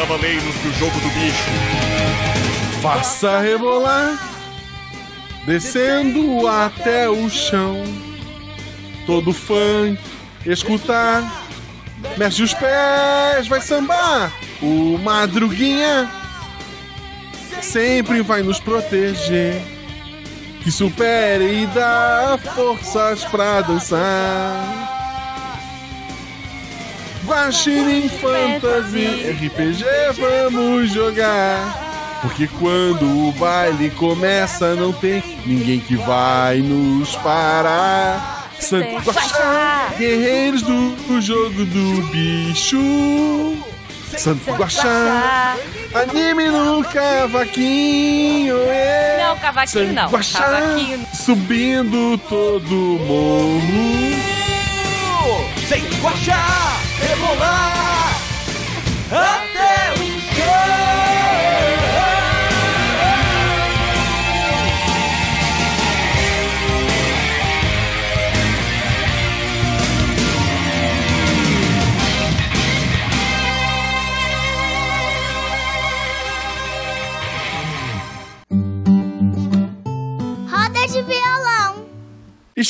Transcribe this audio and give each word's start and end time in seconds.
Cavaleiros 0.00 0.54
do 0.54 0.72
Jogo 0.78 0.98
do 0.98 1.08
Bicho. 1.10 1.50
Faça 2.80 3.38
rebolar, 3.40 4.18
descendo 5.44 6.48
até 6.48 7.06
o 7.06 7.28
chão. 7.28 7.84
Todo 9.04 9.34
fã 9.34 9.94
escutar, 10.46 11.44
mexe 12.16 12.42
os 12.42 12.54
pés, 12.54 13.46
vai 13.46 13.60
sambar. 13.60 14.32
O 14.62 14.96
Madruguinha 14.96 16.10
sempre 17.60 18.22
vai 18.22 18.42
nos 18.42 18.58
proteger. 18.58 19.60
Que 20.64 20.72
supere 20.72 21.64
e 21.64 21.66
dá 21.66 22.38
forças 22.54 23.22
pra 23.26 23.60
dançar. 23.60 24.99
Guaxinim 27.34 28.08
Fantasy 28.08 29.30
RPG 29.30 29.84
vamos 30.18 30.90
jogar. 30.92 32.18
Porque 32.22 32.48
quando 32.58 33.28
o 33.28 33.32
baile 33.32 33.88
começa, 33.90 34.74
não 34.74 34.92
tem 34.92 35.22
ninguém 35.46 35.78
que 35.78 35.94
vai 35.96 36.58
nos 36.58 37.14
parar. 37.16 38.50
Santo 38.58 38.96
Guaxá, 39.08 39.92
guerreiros 39.96 40.62
do, 40.62 40.90
do 41.06 41.22
jogo 41.22 41.64
do 41.64 42.02
bicho. 42.08 42.76
Santo 44.18 44.50
Guaxá, 44.52 45.56
anime 45.94 46.48
no 46.50 46.82
cavaquinho. 46.84 48.56
é. 48.68 49.24
Não, 49.24 49.36
cavaquinho 49.38 49.84
Santo 49.86 49.94
não. 49.94 50.10
Guaxá, 50.10 50.38
Cavaquinho. 50.40 51.06
subindo 51.14 52.18
todo 52.28 52.74
morro. 53.06 54.10
Sem 55.68 55.82
guachar, 56.00 56.69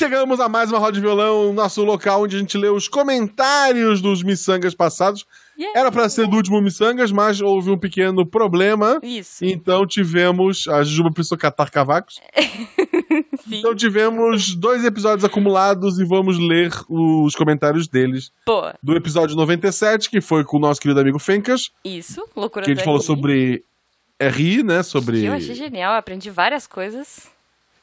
chegamos 0.00 0.40
a 0.40 0.48
mais 0.48 0.70
uma 0.70 0.78
roda 0.78 0.92
de 0.92 1.00
violão, 1.00 1.52
nosso 1.52 1.84
local 1.84 2.22
onde 2.22 2.34
a 2.34 2.38
gente 2.38 2.56
lê 2.56 2.68
os 2.68 2.88
comentários 2.88 4.00
dos 4.00 4.22
miçangas 4.22 4.74
passados. 4.74 5.26
Yeah. 5.58 5.78
Era 5.78 5.92
pra 5.92 6.08
ser 6.08 6.26
do 6.26 6.36
último 6.36 6.58
miçangas, 6.62 7.12
mas 7.12 7.38
houve 7.42 7.70
um 7.70 7.76
pequeno 7.76 8.24
problema. 8.24 8.98
Isso. 9.02 9.44
Então 9.44 9.86
tivemos. 9.86 10.66
A 10.68 10.82
Jujuba 10.82 11.10
precisou 11.12 11.36
catar 11.36 11.68
cavacos. 11.68 12.18
Sim. 13.46 13.58
Então 13.58 13.74
tivemos 13.74 14.54
dois 14.54 14.86
episódios 14.86 15.22
acumulados 15.22 15.98
e 15.98 16.04
vamos 16.06 16.38
ler 16.38 16.72
os 16.88 17.34
comentários 17.34 17.86
deles. 17.86 18.32
Boa. 18.46 18.74
Do 18.82 18.96
episódio 18.96 19.36
97, 19.36 20.08
que 20.08 20.22
foi 20.22 20.44
com 20.44 20.56
o 20.56 20.60
nosso 20.60 20.80
querido 20.80 20.98
amigo 21.00 21.18
Fencas, 21.18 21.70
Isso. 21.84 22.26
Loucura 22.34 22.64
que 22.64 22.70
a 22.70 22.74
gente 22.74 22.82
do 22.82 22.86
falou 22.86 23.02
sobre 23.02 23.62
RI, 24.18 24.62
né? 24.62 24.82
Sobre. 24.82 25.20
Que 25.20 25.26
eu 25.26 25.34
achei 25.34 25.54
genial. 25.54 25.92
Aprendi 25.92 26.30
várias 26.30 26.66
coisas. 26.66 27.28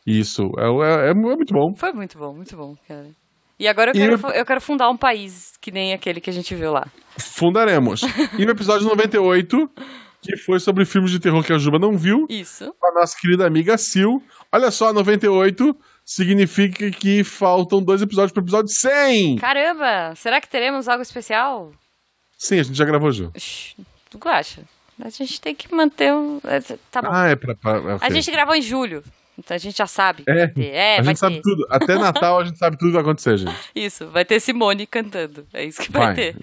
Isso. 0.07 0.43
É, 0.57 1.07
é- 1.07 1.11
é 1.11 1.13
muito 1.13 1.53
bom. 1.53 1.75
Foi 1.75 1.91
muito 1.91 2.17
bom, 2.17 2.33
muito 2.33 2.55
bom, 2.55 2.75
cara. 2.87 3.07
E 3.59 3.67
agora 3.67 3.91
eu 3.91 3.95
E 3.95 3.99
quero, 3.99 4.17
fu- 4.17 4.27
eu 4.29 4.45
quero 4.45 4.61
fundar 4.61 4.89
um 4.89 4.95
país 4.97 5.51
que 5.59 5.71
nem 5.71 5.91
aquele 5.93 6.21
que 6.21 6.29
a 6.29 6.33
gente 6.33 6.55
viu 6.55 6.71
lá. 6.71 6.87
Fundaremos. 7.19 8.01
E 8.37 8.45
no 8.45 8.51
episódio 8.51 8.87
98, 8.87 9.67
que 10.21 10.37
foi 10.37 10.59
sobre 10.59 10.85
filmes 10.85 11.11
de 11.11 11.19
terror 11.19 11.43
que 11.43 11.51
a 11.51 11.57
Juba 11.57 11.79
não 11.79 11.97
viu, 11.97 12.25
Isso. 12.29 12.71
com 12.79 12.87
a 12.87 12.99
nossa 13.01 13.15
querida 13.19 13.45
amiga 13.47 13.75
Sil. 13.81 14.21
Olha 14.53 14.69
só, 14.71 14.93
98 14.93 15.75
significa 16.05 16.89
que 16.91 17.23
faltam 17.23 17.81
dois 17.83 18.01
episódios 18.01 18.31
pro 18.31 18.43
episódio 18.43 18.69
100. 18.69 19.37
Caramba! 19.37 20.13
Será 20.15 20.39
que 20.39 20.47
teremos 20.47 20.87
algo 20.87 21.01
especial? 21.01 21.71
Sim, 22.37 22.59
a 22.59 22.63
gente 22.63 22.77
já 22.77 22.85
gravou. 22.85 23.11
Shhh, 23.11 23.75
Tu 24.09 24.19
acha? 24.29 24.61
A 25.03 25.09
gente 25.09 25.39
tem 25.41 25.53
que 25.53 25.73
manter 25.73 26.13
um. 26.13 26.39
é, 26.43 26.59
Tá 26.91 27.01
bom. 27.01 27.09
Ah, 27.11 27.27
é 27.27 27.35
pra. 27.35 27.53
pra 27.55 27.77
é, 27.93 27.97
A 28.01 28.09
gente 28.09 28.31
gravou 28.31 28.55
em 28.55 28.61
julho. 28.61 29.03
Então 29.37 29.53
a 29.55 29.57
gente 29.57 29.77
já 29.77 29.85
sabe. 29.87 30.23
É. 30.27 30.51
É, 30.57 30.97
a 30.99 31.03
gente 31.03 31.19
sabe 31.19 31.35
ter. 31.35 31.41
tudo. 31.41 31.65
Até 31.69 31.95
Natal 31.99 32.39
a 32.39 32.43
gente 32.43 32.57
sabe 32.57 32.77
tudo 32.77 32.87
que 32.89 32.93
vai 32.93 33.01
acontecer, 33.03 33.37
gente. 33.37 33.55
Isso, 33.75 34.07
vai 34.07 34.25
ter 34.25 34.39
Simone 34.39 34.85
cantando. 34.87 35.45
É 35.53 35.63
isso 35.63 35.81
que 35.81 35.91
vai, 35.91 36.05
Vai. 36.07 36.15
ter. 36.15 36.35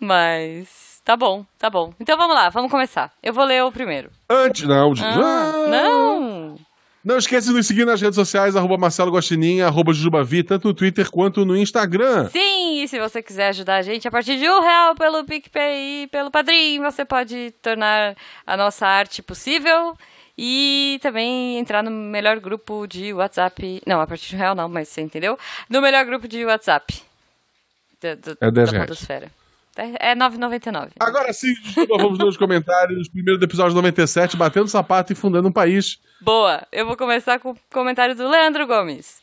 Mas. 0.00 0.86
Tá 1.04 1.16
bom, 1.16 1.46
tá 1.56 1.70
bom. 1.70 1.92
Então 2.00 2.16
vamos 2.18 2.34
lá, 2.34 2.48
vamos 2.48 2.68
começar. 2.70 3.12
Eu 3.22 3.32
vou 3.32 3.44
ler 3.44 3.62
o 3.62 3.70
primeiro. 3.70 4.10
Antes, 4.28 4.64
não. 4.64 4.92
de- 4.92 5.04
Ah, 5.04 5.52
Ah! 5.54 5.68
não! 5.70 6.56
Não 7.04 7.16
esqueça 7.18 7.46
de 7.50 7.54
nos 7.54 7.64
seguir 7.68 7.84
nas 7.84 8.00
redes 8.00 8.16
sociais, 8.16 8.56
arroba 8.56 8.76
Marcelo 8.76 9.12
Guaxinim, 9.12 9.60
arroba 9.60 9.92
Jujubavi, 9.92 10.42
tanto 10.42 10.66
no 10.66 10.74
Twitter 10.74 11.08
quanto 11.08 11.44
no 11.46 11.56
Instagram. 11.56 12.28
Sim, 12.30 12.82
e 12.82 12.88
se 12.88 12.98
você 12.98 13.22
quiser 13.22 13.50
ajudar 13.50 13.76
a 13.76 13.82
gente 13.82 14.08
a 14.08 14.10
partir 14.10 14.36
de 14.36 14.50
um 14.50 14.60
real 14.60 14.96
pelo 14.96 15.24
PicPay 15.24 16.02
e 16.02 16.06
pelo 16.08 16.32
Padrim, 16.32 16.80
você 16.80 17.04
pode 17.04 17.52
tornar 17.62 18.16
a 18.44 18.56
nossa 18.56 18.84
arte 18.88 19.22
possível 19.22 19.96
e 20.38 20.98
também 21.02 21.58
entrar 21.58 21.82
no 21.82 21.90
melhor 21.90 22.38
grupo 22.40 22.86
de 22.86 23.12
WhatsApp. 23.12 23.80
Não, 23.86 24.00
a 24.00 24.06
partir 24.06 24.28
de 24.30 24.36
um 24.36 24.38
real 24.38 24.54
não, 24.54 24.68
mas 24.68 24.88
você 24.88 25.00
entendeu? 25.00 25.38
No 25.68 25.80
melhor 25.80 26.04
grupo 26.04 26.26
de 26.28 26.44
WhatsApp. 26.44 27.02
Da, 28.00 28.14
do- 28.14 28.36
É 28.40 28.50
10 28.50 28.70
da 28.70 28.76
reais. 28.76 28.88
Podosfera. 28.90 29.30
É 29.78 30.12
é 30.12 30.14
9,99. 30.14 30.92
Agora 30.98 31.30
sim, 31.34 31.54
Juba, 31.62 31.98
vamos 31.98 32.18
ler 32.18 32.26
os 32.26 32.36
comentários. 32.38 33.08
Primeiro 33.08 33.38
do 33.38 33.44
episódio 33.44 33.74
97, 33.74 34.34
Batendo 34.36 34.68
Sapato 34.68 35.12
e 35.12 35.16
Fundando 35.16 35.48
um 35.48 35.52
País. 35.52 35.98
Boa! 36.20 36.66
Eu 36.72 36.86
vou 36.86 36.96
começar 36.96 37.38
com 37.38 37.50
o 37.50 37.58
comentário 37.70 38.14
do 38.14 38.26
Leandro 38.26 38.66
Gomes. 38.66 39.20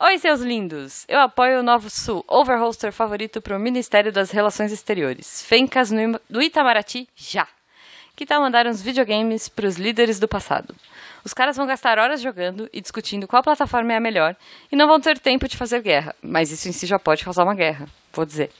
Oi, 0.00 0.16
seus 0.18 0.40
lindos! 0.40 1.04
Eu 1.08 1.18
apoio 1.18 1.58
o 1.58 1.62
Novo 1.64 1.90
Sul, 1.90 2.24
overholster 2.28 2.92
favorito 2.92 3.42
para 3.42 3.56
o 3.56 3.58
Ministério 3.58 4.12
das 4.12 4.30
Relações 4.30 4.70
Exteriores. 4.70 5.42
Fencas 5.42 5.90
no, 5.90 6.00
Im- 6.00 6.20
do 6.30 6.40
Itamaraty, 6.40 7.08
já! 7.16 7.48
Que 8.18 8.26
tal 8.26 8.42
mandar 8.42 8.66
uns 8.66 8.82
videogames 8.82 9.48
para 9.48 9.68
os 9.68 9.76
líderes 9.76 10.18
do 10.18 10.26
passado? 10.26 10.74
Os 11.24 11.32
caras 11.32 11.56
vão 11.56 11.68
gastar 11.68 12.00
horas 12.00 12.20
jogando 12.20 12.68
e 12.72 12.80
discutindo 12.80 13.28
qual 13.28 13.44
plataforma 13.44 13.92
é 13.92 13.96
a 13.96 14.00
melhor 14.00 14.34
e 14.72 14.74
não 14.74 14.88
vão 14.88 14.98
ter 14.98 15.20
tempo 15.20 15.46
de 15.46 15.56
fazer 15.56 15.80
guerra, 15.82 16.12
mas 16.20 16.50
isso 16.50 16.68
em 16.68 16.72
si 16.72 16.84
já 16.84 16.98
pode 16.98 17.24
causar 17.24 17.44
uma 17.44 17.54
guerra, 17.54 17.86
vou 18.12 18.26
dizer. 18.26 18.50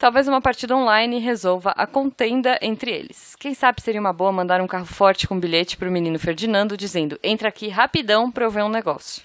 Talvez 0.00 0.26
uma 0.26 0.40
partida 0.40 0.74
online 0.74 1.20
resolva 1.20 1.70
a 1.76 1.86
contenda 1.86 2.58
entre 2.60 2.90
eles. 2.90 3.36
Quem 3.36 3.54
sabe 3.54 3.80
seria 3.80 4.00
uma 4.00 4.12
boa 4.12 4.32
mandar 4.32 4.60
um 4.60 4.66
carro 4.66 4.84
forte 4.84 5.28
com 5.28 5.38
bilhete 5.38 5.76
pro 5.76 5.88
menino 5.88 6.18
Ferdinando 6.18 6.76
dizendo: 6.76 7.20
entra 7.22 7.50
aqui 7.50 7.68
rapidão 7.68 8.32
pra 8.32 8.46
eu 8.46 8.50
ver 8.50 8.64
um 8.64 8.68
negócio. 8.68 9.22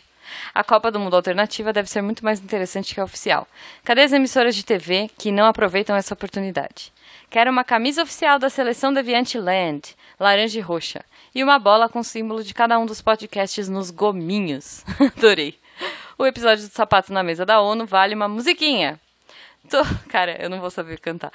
A 0.54 0.64
Copa 0.64 0.92
do 0.92 1.00
Mundo 1.00 1.16
Alternativa 1.16 1.74
deve 1.74 1.90
ser 1.90 2.04
muito 2.04 2.24
mais 2.24 2.40
interessante 2.40 2.94
que 2.94 3.00
a 3.00 3.04
oficial. 3.04 3.48
Cadê 3.84 4.02
as 4.02 4.14
emissoras 4.14 4.56
de 4.56 4.64
TV 4.64 5.10
que 5.18 5.32
não 5.32 5.48
aproveitam 5.48 5.96
essa 5.96 6.14
oportunidade? 6.14 6.94
Quero 7.30 7.52
uma 7.52 7.64
camisa 7.64 8.04
oficial 8.04 8.40
da 8.40 8.50
seleção 8.50 8.94
Deviante 8.94 9.38
Land, 9.38 9.96
laranja 10.18 10.58
e 10.58 10.62
roxa, 10.62 11.04
e 11.36 11.44
uma 11.44 11.60
bola 11.60 11.90
com 11.90 12.00
o 12.00 12.04
símbolo 12.04 12.42
de 12.42 12.54
cada 12.54 12.80
um 12.80 12.86
dos 12.86 13.02
podcasts 13.02 13.68
nos 13.68 13.92
gominhos. 13.92 14.86
Adorei. 15.18 15.60
O 16.18 16.26
episódio 16.26 16.66
do 16.66 16.74
sapato 16.74 17.12
na 17.12 17.22
mesa 17.22 17.46
da 17.46 17.60
ONU 17.60 17.86
vale 17.86 18.16
uma 18.16 18.30
musiquinha. 18.30 18.98
To- 19.70 19.84
Cara, 20.10 20.38
eu 20.42 20.50
não 20.50 20.60
vou 20.62 20.70
saber 20.70 21.00
cantar. 21.00 21.32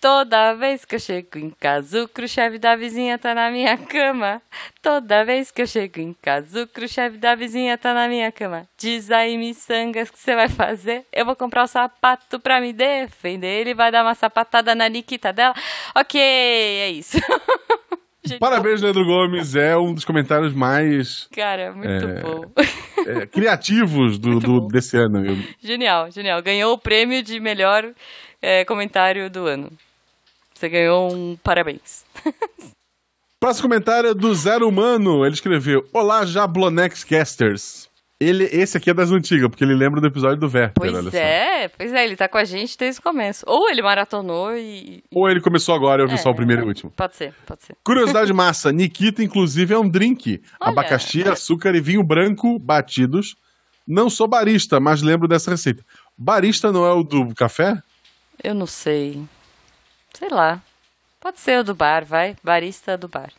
Toda 0.00 0.54
vez 0.54 0.84
que 0.84 0.94
eu 0.96 0.98
chego 1.00 1.38
em 1.38 1.50
casa, 1.50 2.02
o 2.04 2.08
Khrushchev 2.08 2.58
da 2.58 2.76
vizinha 2.76 3.18
tá 3.18 3.34
na 3.34 3.50
minha 3.50 3.76
cama. 3.78 4.42
Toda 4.82 5.24
vez 5.24 5.50
que 5.50 5.62
eu 5.62 5.66
chego 5.66 6.00
em 6.00 6.12
casa, 6.12 6.62
o 6.64 6.66
Khrushchev 6.68 7.16
da 7.18 7.34
vizinha 7.34 7.78
tá 7.78 7.94
na 7.94 8.06
minha 8.08 8.30
cama. 8.30 8.66
Diz 8.78 9.10
aí, 9.10 9.38
miçangas, 9.38 10.08
o 10.08 10.12
que 10.12 10.18
você 10.18 10.34
vai 10.34 10.48
fazer? 10.48 11.04
Eu 11.12 11.24
vou 11.24 11.34
comprar 11.36 11.64
o 11.64 11.66
sapato 11.66 12.38
pra 12.40 12.60
me 12.60 12.72
defender. 12.72 13.60
Ele 13.62 13.74
vai 13.74 13.90
dar 13.90 14.02
uma 14.04 14.14
sapatada 14.14 14.74
na 14.74 14.88
Nikita 14.88 15.32
dela. 15.32 15.54
Ok, 15.94 16.20
é 16.20 16.90
isso. 16.90 17.18
Gente, 18.24 18.40
Parabéns, 18.40 18.82
Leandro 18.82 19.04
Gomes. 19.04 19.54
É 19.54 19.76
um 19.76 19.94
dos 19.94 20.04
comentários 20.04 20.52
mais 20.52 21.28
Cara, 21.32 21.72
muito 21.72 21.88
É. 21.88 22.20
bom. 22.22 22.42
É, 23.06 23.26
criativos 23.26 24.18
do, 24.18 24.38
do- 24.40 24.66
desse 24.68 24.96
ano. 24.96 25.24
Eu- 25.24 25.36
Genial, 25.62 26.10
genial. 26.10 26.42
Ganhou 26.42 26.72
o 26.74 26.78
prêmio 26.78 27.22
de 27.22 27.38
melhor 27.40 27.92
é, 28.42 28.64
comentário 28.64 29.30
do 29.30 29.46
ano. 29.46 29.70
Você 30.54 30.68
ganhou 30.68 31.12
um 31.12 31.36
parabéns. 31.42 32.04
Próximo 33.38 33.68
comentário 33.68 34.10
é 34.10 34.14
do 34.14 34.34
Zero 34.34 34.66
Humano. 34.68 35.24
Ele 35.24 35.34
escreveu: 35.34 35.86
Olá, 35.92 36.24
Jablonex 36.24 37.04
Casters. 37.04 37.85
Ele, 38.18 38.44
esse 38.44 38.78
aqui 38.78 38.88
é 38.88 38.94
das 38.94 39.10
antigas, 39.10 39.46
porque 39.50 39.62
ele 39.62 39.74
lembra 39.74 40.00
do 40.00 40.06
episódio 40.06 40.38
do 40.38 40.46
Werther. 40.46 40.72
Pois 40.74 41.14
é, 41.14 41.68
pois 41.68 41.92
é, 41.92 42.02
ele 42.02 42.16
tá 42.16 42.26
com 42.26 42.38
a 42.38 42.44
gente 42.44 42.76
desde 42.78 42.98
o 42.98 43.02
começo. 43.02 43.44
Ou 43.46 43.68
ele 43.68 43.82
maratonou 43.82 44.56
e. 44.56 45.04
Ou 45.12 45.28
ele 45.28 45.38
começou 45.40 45.74
agora, 45.74 46.02
eu 46.02 46.08
vi 46.08 46.14
É. 46.14 46.16
só 46.16 46.30
o 46.30 46.34
primeiro 46.34 46.62
e 46.62 46.64
o 46.64 46.68
último. 46.68 46.90
Pode 46.92 47.14
ser, 47.14 47.34
pode 47.44 47.62
ser. 47.64 47.76
Curiosidade 47.84 48.32
massa: 48.34 48.72
Nikita, 48.72 49.22
inclusive, 49.22 49.74
é 49.74 49.78
um 49.78 49.86
drink. 49.86 50.42
Olha. 50.58 50.70
Abacaxi, 50.70 51.28
açúcar 51.28 51.74
e 51.74 51.80
vinho 51.80 52.02
branco 52.02 52.58
batidos. 52.58 53.36
Não 53.86 54.08
sou 54.08 54.26
barista, 54.26 54.80
mas 54.80 55.02
lembro 55.02 55.28
dessa 55.28 55.50
receita. 55.50 55.84
Barista 56.16 56.72
não 56.72 56.86
é 56.86 56.92
o 56.92 57.02
do 57.02 57.34
café? 57.34 57.76
Eu 58.42 58.54
não 58.54 58.66
sei. 58.66 59.22
Sei 60.14 60.30
lá. 60.30 60.62
Pode 61.20 61.38
ser 61.38 61.60
o 61.60 61.64
do 61.64 61.74
bar, 61.74 62.02
vai. 62.04 62.34
Barista 62.42 62.96
do 62.96 63.08
bar. 63.08 63.30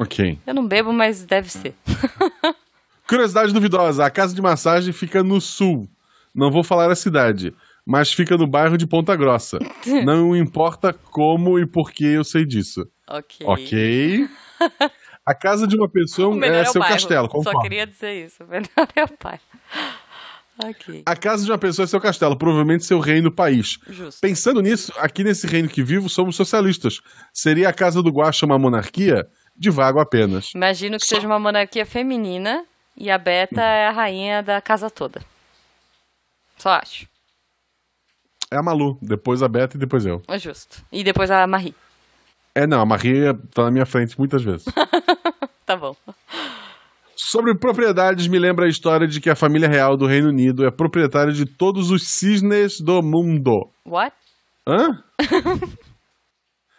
Ok. 0.00 0.36
Eu 0.44 0.52
não 0.54 0.66
bebo, 0.66 0.92
mas 0.92 1.22
deve 1.24 1.48
ser. 1.48 1.74
Curiosidade 3.08 3.52
duvidosa: 3.52 4.04
a 4.04 4.10
casa 4.10 4.34
de 4.34 4.42
massagem 4.42 4.92
fica 4.92 5.22
no 5.22 5.40
sul. 5.40 5.88
Não 6.34 6.50
vou 6.50 6.62
falar 6.62 6.90
a 6.90 6.94
cidade, 6.94 7.54
mas 7.86 8.12
fica 8.12 8.36
no 8.36 8.46
bairro 8.46 8.76
de 8.76 8.86
Ponta 8.86 9.16
Grossa. 9.16 9.58
Não 10.04 10.36
importa 10.36 10.92
como 10.92 11.58
e 11.58 11.66
por 11.66 11.90
que 11.90 12.04
eu 12.04 12.22
sei 12.22 12.44
disso. 12.44 12.84
Ok. 13.08 13.46
Ok. 13.46 14.28
A 15.26 15.34
casa 15.34 15.66
de 15.66 15.76
uma 15.76 15.88
pessoa 15.90 16.34
é 16.44 16.60
é 16.60 16.64
seu 16.66 16.80
bairro. 16.80 16.94
castelo, 16.94 17.26
Só 17.26 17.32
concordo. 17.32 17.60
queria 17.60 17.86
dizer 17.86 18.26
isso. 18.26 18.44
O 18.44 18.46
melhor 18.46 18.68
é 18.94 19.04
o 19.04 19.08
pai. 19.08 19.40
Ok. 20.64 21.02
A 21.06 21.14
casa 21.16 21.44
de 21.44 21.50
uma 21.50 21.58
pessoa 21.58 21.84
é 21.84 21.86
seu 21.86 22.00
castelo, 22.00 22.36
provavelmente 22.36 22.84
seu 22.84 22.98
reino 22.98 23.32
país. 23.32 23.78
Justo. 23.88 24.20
Pensando 24.20 24.60
nisso, 24.60 24.92
aqui 24.98 25.22
nesse 25.22 25.46
reino 25.46 25.68
que 25.68 25.82
vivo, 25.82 26.08
somos 26.08 26.34
socialistas. 26.36 27.00
Seria 27.32 27.68
a 27.68 27.72
casa 27.72 28.02
do 28.02 28.10
Guaxa 28.10 28.44
uma 28.44 28.58
monarquia? 28.58 29.24
Divago 29.56 30.00
apenas. 30.00 30.52
Imagino 30.54 30.98
que 30.98 31.06
Só- 31.06 31.14
seja 31.16 31.26
uma 31.26 31.38
monarquia 31.38 31.86
feminina 31.86 32.64
e 32.98 33.10
a 33.10 33.16
Beta 33.16 33.62
é 33.62 33.86
a 33.86 33.92
rainha 33.92 34.42
da 34.42 34.60
casa 34.60 34.90
toda. 34.90 35.20
Só 36.56 36.70
acho. 36.70 37.06
É 38.50 38.56
a 38.56 38.62
Malu, 38.62 38.98
depois 39.00 39.42
a 39.42 39.48
Beta 39.48 39.76
e 39.76 39.80
depois 39.80 40.04
eu. 40.04 40.20
É 40.26 40.38
justo. 40.38 40.82
E 40.90 41.04
depois 41.04 41.30
a 41.30 41.46
Marie. 41.46 41.74
É, 42.54 42.66
não, 42.66 42.80
a 42.80 42.86
Maria 42.86 43.34
tá 43.54 43.64
na 43.64 43.70
minha 43.70 43.86
frente 43.86 44.18
muitas 44.18 44.42
vezes. 44.42 44.66
Tá 45.68 45.76
bom. 45.76 45.94
Sobre 47.14 47.54
propriedades, 47.54 48.26
me 48.26 48.38
lembra 48.38 48.64
a 48.64 48.70
história 48.70 49.06
de 49.06 49.20
que 49.20 49.28
a 49.28 49.36
família 49.36 49.68
real 49.68 49.98
do 49.98 50.06
Reino 50.06 50.30
Unido 50.30 50.64
é 50.64 50.70
proprietária 50.70 51.30
de 51.30 51.44
todos 51.44 51.90
os 51.90 52.08
cisnes 52.08 52.80
do 52.80 53.02
mundo. 53.02 53.68
What? 53.84 54.16
Hã? 54.66 55.04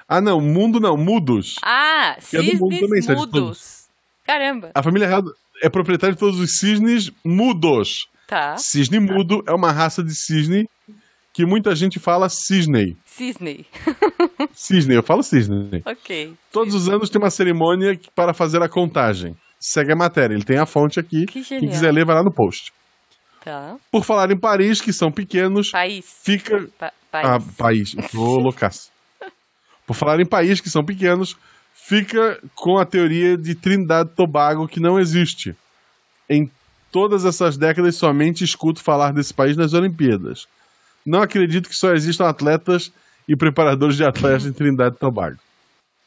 ah, 0.10 0.20
não, 0.20 0.42
mundo 0.42 0.80
não, 0.80 0.98
mudos. 0.98 1.58
Ah, 1.64 2.18
é 2.34 2.42
do 2.42 2.58
mundo 2.58 2.74
cisnes 2.74 3.06
também, 3.06 3.20
mudos. 3.20 3.88
Caramba. 4.26 4.72
A 4.74 4.82
família 4.82 5.08
real 5.08 5.22
é 5.62 5.70
proprietária 5.70 6.14
de 6.14 6.20
todos 6.20 6.40
os 6.40 6.58
cisnes 6.58 7.12
mudos. 7.26 8.08
Tá. 8.28 8.56
Cisne 8.58 9.00
mudo 9.00 9.44
é 9.48 9.52
uma 9.54 9.72
raça 9.72 10.04
de 10.04 10.14
cisne 10.16 10.68
que 11.34 11.46
muita 11.46 11.74
gente 11.76 12.00
fala 12.00 12.28
cisne. 12.30 12.98
Cisne. 13.06 13.66
Cisne, 14.54 14.96
eu 14.96 15.04
falo 15.04 15.24
cisne. 15.24 15.82
ok. 15.86 16.34
Todos 16.52 16.74
os 16.74 16.90
anos 16.90 17.10
tem 17.10 17.22
uma 17.22 17.30
cerimônia 17.30 18.00
para 18.16 18.34
fazer 18.34 18.62
a 18.62 18.70
contagem. 18.70 19.36
Segue 19.60 19.92
a 19.92 19.96
matéria, 19.96 20.34
ele 20.34 20.44
tem 20.44 20.58
a 20.58 20.66
fonte 20.66 21.00
aqui. 21.00 21.26
Que 21.26 21.34
Quem 21.34 21.44
genial. 21.44 21.72
quiser 21.72 21.92
ler, 21.94 22.06
vai 22.06 22.16
lá 22.16 22.24
no 22.24 22.34
post. 22.34 22.72
Tá. 23.44 23.76
Por 23.92 24.04
falar 24.04 24.32
em 24.32 24.40
Paris, 24.40 24.82
que 24.82 24.92
são 24.94 25.12
pequenos, 25.12 25.72
País. 25.72 26.06
fica. 26.24 26.68
Pa 26.78 26.92
Ah, 27.14 27.40
país. 27.58 27.94
país. 27.96 28.14
Ô, 28.16 28.36
loucaço. 28.40 28.90
Por 29.88 29.96
falar 29.96 30.20
em 30.22 30.26
país 30.28 30.62
que 30.62 30.70
são 30.70 30.84
pequenos, 30.84 31.36
fica 31.86 32.40
com 32.54 32.78
a 32.78 32.86
teoria 32.86 33.38
de 33.38 33.56
Trindade 33.56 34.12
Tobago 34.16 34.68
que 34.68 34.80
não 34.80 35.00
existe. 35.00 35.56
Em 36.30 36.50
todas 36.92 37.26
essas 37.26 37.58
décadas, 37.58 37.96
somente 37.96 38.44
escuto 38.44 38.82
falar 38.82 39.12
desse 39.12 39.34
país 39.34 39.58
nas 39.58 39.74
Olimpíadas. 39.74 40.48
Não 41.06 41.22
acredito 41.22 41.70
que 41.70 41.76
só 41.76 41.94
existam 41.94 42.28
atletas 42.28 42.92
e 43.28 43.36
preparadores 43.36 43.96
de 43.96 44.04
atletas 44.04 44.46
em 44.46 44.54
Trindade 44.54 44.96
e 44.96 45.00
Tobago. 45.00 45.38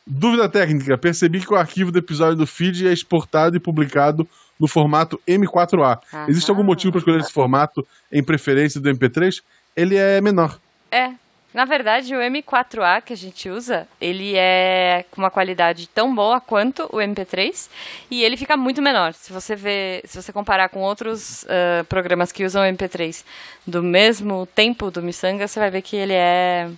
Dúvida 0.07 0.49
técnica: 0.49 0.99
percebi 0.99 1.41
que 1.41 1.53
o 1.53 1.57
arquivo 1.57 1.91
do 1.91 1.99
episódio 1.99 2.37
do 2.37 2.47
feed 2.47 2.87
é 2.87 2.93
exportado 2.93 3.57
e 3.57 3.61
publicado 3.61 4.29
no 4.59 4.69
formato 4.69 5.21
M4A. 5.27 5.99
Existe 6.29 6.51
algum 6.51 6.63
Aham. 6.63 6.69
motivo 6.69 6.93
para 6.93 6.99
escolher 6.99 7.21
esse 7.21 7.33
formato 7.33 7.87
em 8.13 8.23
preferência 8.23 8.81
do 8.81 8.89
MP3? 8.89 9.43
Ele 9.75 9.97
é 9.97 10.21
menor. 10.21 10.59
É. 10.91 11.13
Na 11.55 11.67
verdade, 11.67 12.17
o 12.17 12.19
M4A 12.19 13.03
que 13.03 13.13
a 13.13 13.17
gente 13.17 13.51
usa, 13.51 13.87
ele 14.01 14.35
é 14.37 15.05
com 15.11 15.21
uma 15.21 15.31
qualidade 15.31 15.87
tão 15.87 16.15
boa 16.15 16.41
quanto 16.41 16.85
o 16.85 16.97
MP3 16.97 17.69
e 18.11 18.25
ele 18.25 18.39
fica 18.39 18.57
muito 18.57 18.81
menor. 18.81 19.13
Se 19.13 19.33
você 19.33 19.55
ver, 19.55 20.01
se 20.07 20.21
você 20.21 20.33
comparar 20.33 20.71
com 20.71 20.81
outros 20.81 21.45
ah, 21.49 21.85
programas 21.85 22.33
que 22.33 22.45
usam 22.45 22.63
o 22.63 22.73
MP3 22.73 23.23
do 23.67 23.83
mesmo 23.83 24.47
tempo 24.47 24.91
do 24.91 25.03
Missanga, 25.03 25.47
você 25.47 25.61
vai 25.61 25.71
ver 25.71 25.83
que 25.83 25.95
ele 25.95 26.15
é, 26.15 26.71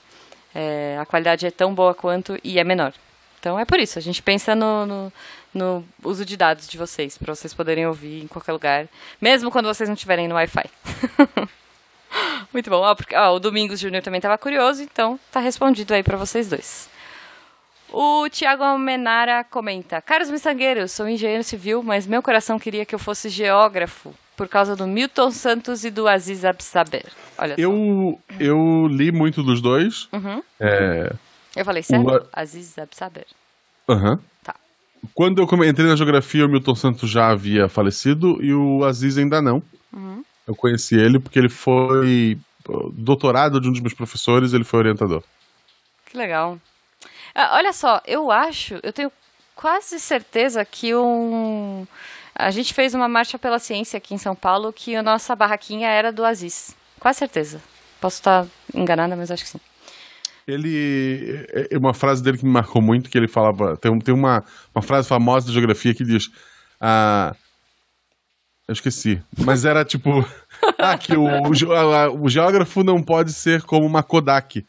é, 0.52 0.98
a 1.00 1.06
qualidade 1.06 1.46
é 1.46 1.52
tão 1.52 1.72
boa 1.72 1.94
quanto 1.94 2.36
e 2.42 2.58
é 2.58 2.64
menor. 2.64 2.92
Então 3.38 3.58
é 3.58 3.64
por 3.64 3.78
isso, 3.78 3.98
a 3.98 4.02
gente 4.02 4.22
pensa 4.22 4.56
no, 4.56 4.86
no, 4.86 5.12
no 5.52 5.84
uso 6.02 6.24
de 6.24 6.36
dados 6.36 6.66
de 6.66 6.76
vocês, 6.76 7.16
para 7.16 7.32
vocês 7.32 7.54
poderem 7.54 7.86
ouvir 7.86 8.24
em 8.24 8.26
qualquer 8.26 8.52
lugar, 8.52 8.88
mesmo 9.20 9.50
quando 9.52 9.66
vocês 9.66 9.88
não 9.88 9.94
estiverem 9.94 10.26
no 10.26 10.34
Wi-Fi. 10.34 10.64
Muito 12.54 12.70
bom. 12.70 12.76
Ó, 12.80 12.94
porque, 12.94 13.14
ó, 13.14 13.34
o 13.34 13.38
Domingos 13.40 13.78
Júnior 13.80 14.02
também 14.02 14.18
estava 14.18 14.38
curioso, 14.38 14.82
então 14.82 15.20
tá 15.30 15.40
respondido 15.40 15.92
aí 15.92 16.02
para 16.02 16.16
vocês 16.16 16.48
dois. 16.48 16.88
O 17.92 18.28
Tiago 18.30 18.62
Almenara 18.64 19.44
comenta: 19.44 20.00
Caros 20.00 20.30
miçangueiros, 20.30 20.92
sou 20.92 21.08
engenheiro 21.08 21.44
civil, 21.44 21.82
mas 21.82 22.06
meu 22.06 22.22
coração 22.22 22.58
queria 22.58 22.86
que 22.86 22.94
eu 22.94 22.98
fosse 22.98 23.28
geógrafo 23.28 24.14
por 24.36 24.48
causa 24.48 24.74
do 24.74 24.86
Milton 24.86 25.30
Santos 25.30 25.84
e 25.84 25.90
do 25.90 26.08
Aziz 26.08 26.44
Absaber. 26.44 27.04
Olha, 27.38 27.54
só. 27.54 27.60
Eu, 27.60 28.18
eu 28.40 28.86
li 28.88 29.12
muito 29.12 29.42
dos 29.42 29.60
dois. 29.60 30.08
Uhum. 30.12 30.42
É, 30.58 31.12
eu 31.54 31.64
falei 31.64 31.82
certo? 31.84 32.08
o- 32.08 32.26
Aziz 32.32 32.76
Absaber. 32.78 33.26
aham. 33.88 34.18
Tá. 34.42 34.54
Quando 35.14 35.40
eu 35.40 35.64
entrei 35.64 35.86
na 35.86 35.94
geografia, 35.96 36.46
o 36.46 36.48
Milton 36.48 36.74
Santos 36.74 37.08
já 37.10 37.28
havia 37.30 37.68
falecido 37.68 38.42
e 38.42 38.52
o 38.54 38.84
Aziz 38.84 39.18
ainda 39.18 39.40
não. 39.42 39.62
Uhum. 39.92 40.24
Eu 40.46 40.54
conheci 40.54 40.94
ele 40.96 41.18
porque 41.18 41.38
ele 41.38 41.48
foi 41.48 42.38
doutorado 42.92 43.60
de 43.60 43.68
um 43.68 43.72
dos 43.72 43.80
meus 43.80 43.94
professores, 43.94 44.52
ele 44.52 44.64
foi 44.64 44.80
orientador. 44.80 45.22
Que 46.06 46.16
legal. 46.16 46.58
Ah, 47.34 47.56
olha 47.56 47.72
só, 47.72 48.00
eu 48.06 48.30
acho, 48.30 48.78
eu 48.82 48.92
tenho 48.92 49.10
quase 49.54 49.98
certeza 50.00 50.64
que 50.64 50.94
um. 50.94 51.86
A 52.34 52.50
gente 52.50 52.72
fez 52.74 52.94
uma 52.94 53.08
marcha 53.08 53.38
pela 53.38 53.58
ciência 53.58 53.96
aqui 53.96 54.14
em 54.14 54.18
São 54.18 54.34
Paulo 54.34 54.72
que 54.72 54.96
a 54.96 55.02
nossa 55.02 55.34
barraquinha 55.36 55.88
era 55.88 56.10
do 56.12 56.24
Aziz. 56.24 56.74
Quase 56.98 57.18
certeza. 57.18 57.60
Posso 58.00 58.16
estar 58.16 58.46
enganada, 58.74 59.14
mas 59.16 59.30
acho 59.30 59.44
que 59.44 59.50
sim. 59.50 59.60
Ele. 60.46 61.46
é- 61.52 61.68
é 61.72 61.78
Uma 61.78 61.94
frase 61.94 62.22
dele 62.22 62.38
que 62.38 62.44
me 62.44 62.50
marcou 62.50 62.82
muito, 62.82 63.08
que 63.08 63.16
ele 63.16 63.28
falava. 63.28 63.76
Tem, 63.76 63.96
tem 63.98 64.14
uma, 64.14 64.44
uma 64.74 64.82
frase 64.82 65.08
famosa 65.08 65.46
da 65.46 65.52
geografia 65.52 65.94
que 65.94 66.04
diz. 66.04 66.30
Ah, 66.80 67.34
eu 68.68 68.72
esqueci. 68.72 69.22
Mas 69.38 69.64
era 69.64 69.84
tipo. 69.84 70.10
ah, 70.78 70.96
que 70.96 71.16
o, 71.16 71.24
o, 71.24 72.22
o 72.22 72.28
geógrafo 72.28 72.82
não 72.82 73.02
pode 73.02 73.32
ser 73.32 73.62
como 73.62 73.86
uma 73.86 74.02
Kodak, 74.02 74.64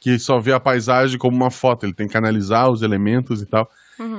que 0.00 0.18
só 0.18 0.38
vê 0.38 0.52
a 0.52 0.60
paisagem 0.60 1.18
como 1.18 1.36
uma 1.36 1.50
foto. 1.50 1.84
Ele 1.84 1.94
tem 1.94 2.08
que 2.08 2.16
analisar 2.16 2.70
os 2.70 2.82
elementos 2.82 3.42
e 3.42 3.46
tal. 3.46 3.68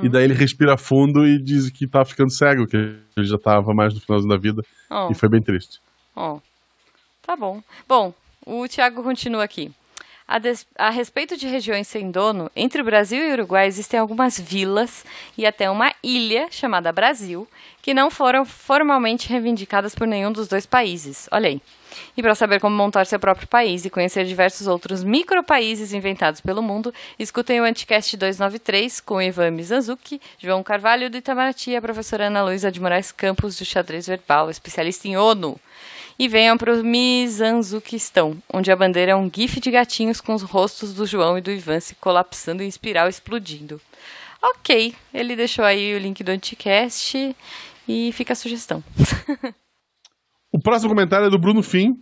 E 0.02 0.08
daí 0.08 0.24
ele 0.24 0.34
respira 0.34 0.76
fundo 0.76 1.26
e 1.26 1.42
diz 1.42 1.68
que 1.68 1.88
tá 1.88 2.04
ficando 2.04 2.32
cego, 2.32 2.66
que 2.66 2.76
ele 2.76 3.26
já 3.26 3.36
tava 3.36 3.74
mais 3.74 3.92
no 3.92 4.00
finalzinho 4.00 4.32
da 4.32 4.40
vida. 4.40 4.62
Oh. 4.88 5.10
E 5.10 5.14
foi 5.14 5.28
bem 5.28 5.42
triste. 5.42 5.80
Ó, 6.14 6.38
tá 7.20 7.34
bom. 7.36 7.60
Bom, 7.88 8.14
o 8.46 8.68
Tiago 8.68 9.02
continua 9.02 9.42
aqui. 9.42 9.72
A, 10.26 10.38
des- 10.38 10.66
a 10.78 10.88
respeito 10.90 11.36
de 11.36 11.46
regiões 11.46 11.86
sem 11.88 12.10
dono, 12.10 12.50
entre 12.54 12.80
o 12.80 12.84
Brasil 12.84 13.22
e 13.22 13.30
o 13.30 13.32
Uruguai 13.34 13.66
existem 13.66 13.98
algumas 13.98 14.38
vilas 14.38 15.04
e 15.36 15.44
até 15.44 15.68
uma 15.68 15.92
ilha 16.02 16.46
chamada 16.50 16.92
Brasil, 16.92 17.46
que 17.82 17.92
não 17.92 18.10
foram 18.10 18.44
formalmente 18.44 19.28
reivindicadas 19.28 19.94
por 19.94 20.06
nenhum 20.06 20.32
dos 20.32 20.48
dois 20.48 20.64
países. 20.64 21.28
Olha 21.32 21.48
aí. 21.48 21.60
E 22.16 22.22
para 22.22 22.34
saber 22.34 22.58
como 22.58 22.74
montar 22.74 23.04
seu 23.04 23.20
próprio 23.20 23.46
país 23.46 23.84
e 23.84 23.90
conhecer 23.90 24.24
diversos 24.24 24.66
outros 24.66 25.04
micropaíses 25.04 25.92
inventados 25.92 26.40
pelo 26.40 26.62
mundo, 26.62 26.94
escutem 27.18 27.60
o 27.60 27.64
Anticast 27.64 28.16
293 28.16 29.00
com 29.00 29.20
Ivan 29.20 29.50
Mizanzuki, 29.50 30.18
João 30.38 30.62
Carvalho 30.62 31.10
do 31.10 31.18
Itamaraty 31.18 31.72
e 31.72 31.76
a 31.76 31.82
professora 31.82 32.28
Ana 32.28 32.44
Luísa 32.44 32.72
de 32.72 32.80
Moraes 32.80 33.12
Campos 33.12 33.58
do 33.58 33.64
Xadrez 33.66 34.06
Verbal, 34.06 34.48
especialista 34.48 35.06
em 35.06 35.18
ONU. 35.18 35.60
E 36.18 36.28
venham 36.28 36.56
para 36.56 36.74
o 36.74 36.84
Mizanzuquistão, 36.84 38.36
onde 38.52 38.70
a 38.70 38.76
bandeira 38.76 39.12
é 39.12 39.16
um 39.16 39.30
gif 39.32 39.60
de 39.60 39.70
gatinhos 39.70 40.20
com 40.20 40.34
os 40.34 40.42
rostos 40.42 40.94
do 40.94 41.06
João 41.06 41.38
e 41.38 41.40
do 41.40 41.50
Ivan 41.50 41.80
se 41.80 41.94
colapsando 41.94 42.62
em 42.62 42.68
espiral 42.68 43.08
explodindo. 43.08 43.80
Ok, 44.42 44.94
ele 45.14 45.36
deixou 45.36 45.64
aí 45.64 45.94
o 45.94 45.98
link 45.98 46.22
do 46.22 46.30
Anticast 46.30 47.36
e 47.88 48.12
fica 48.12 48.32
a 48.32 48.36
sugestão. 48.36 48.82
O 50.52 50.60
próximo 50.60 50.90
comentário 50.90 51.28
é 51.28 51.30
do 51.30 51.38
Bruno 51.38 51.62
Fim. 51.62 51.94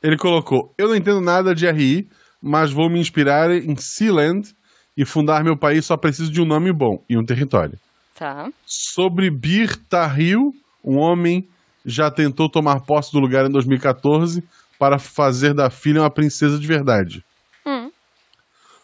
Ele 0.00 0.16
colocou: 0.16 0.72
Eu 0.78 0.88
não 0.88 0.94
entendo 0.94 1.20
nada 1.20 1.52
de 1.52 1.68
RI, 1.68 2.08
mas 2.40 2.70
vou 2.70 2.88
me 2.88 3.00
inspirar 3.00 3.50
em 3.50 3.74
Sealand 3.76 4.54
e 4.96 5.04
fundar 5.04 5.42
meu 5.42 5.56
país 5.56 5.84
só 5.84 5.96
preciso 5.96 6.30
de 6.30 6.40
um 6.40 6.44
nome 6.44 6.72
bom 6.72 7.04
e 7.10 7.18
um 7.18 7.24
território. 7.24 7.76
Tá. 8.14 8.48
Sobre 8.64 9.30
Bir 9.30 9.76
Tahil, 9.88 10.52
um 10.84 10.96
homem 10.98 11.48
já 11.88 12.10
tentou 12.10 12.50
tomar 12.50 12.80
posse 12.80 13.10
do 13.12 13.18
lugar 13.18 13.46
em 13.46 13.50
2014 13.50 14.42
para 14.78 14.98
fazer 14.98 15.54
da 15.54 15.70
filha 15.70 16.02
uma 16.02 16.10
princesa 16.10 16.58
de 16.58 16.66
verdade. 16.66 17.24
Hum. 17.66 17.90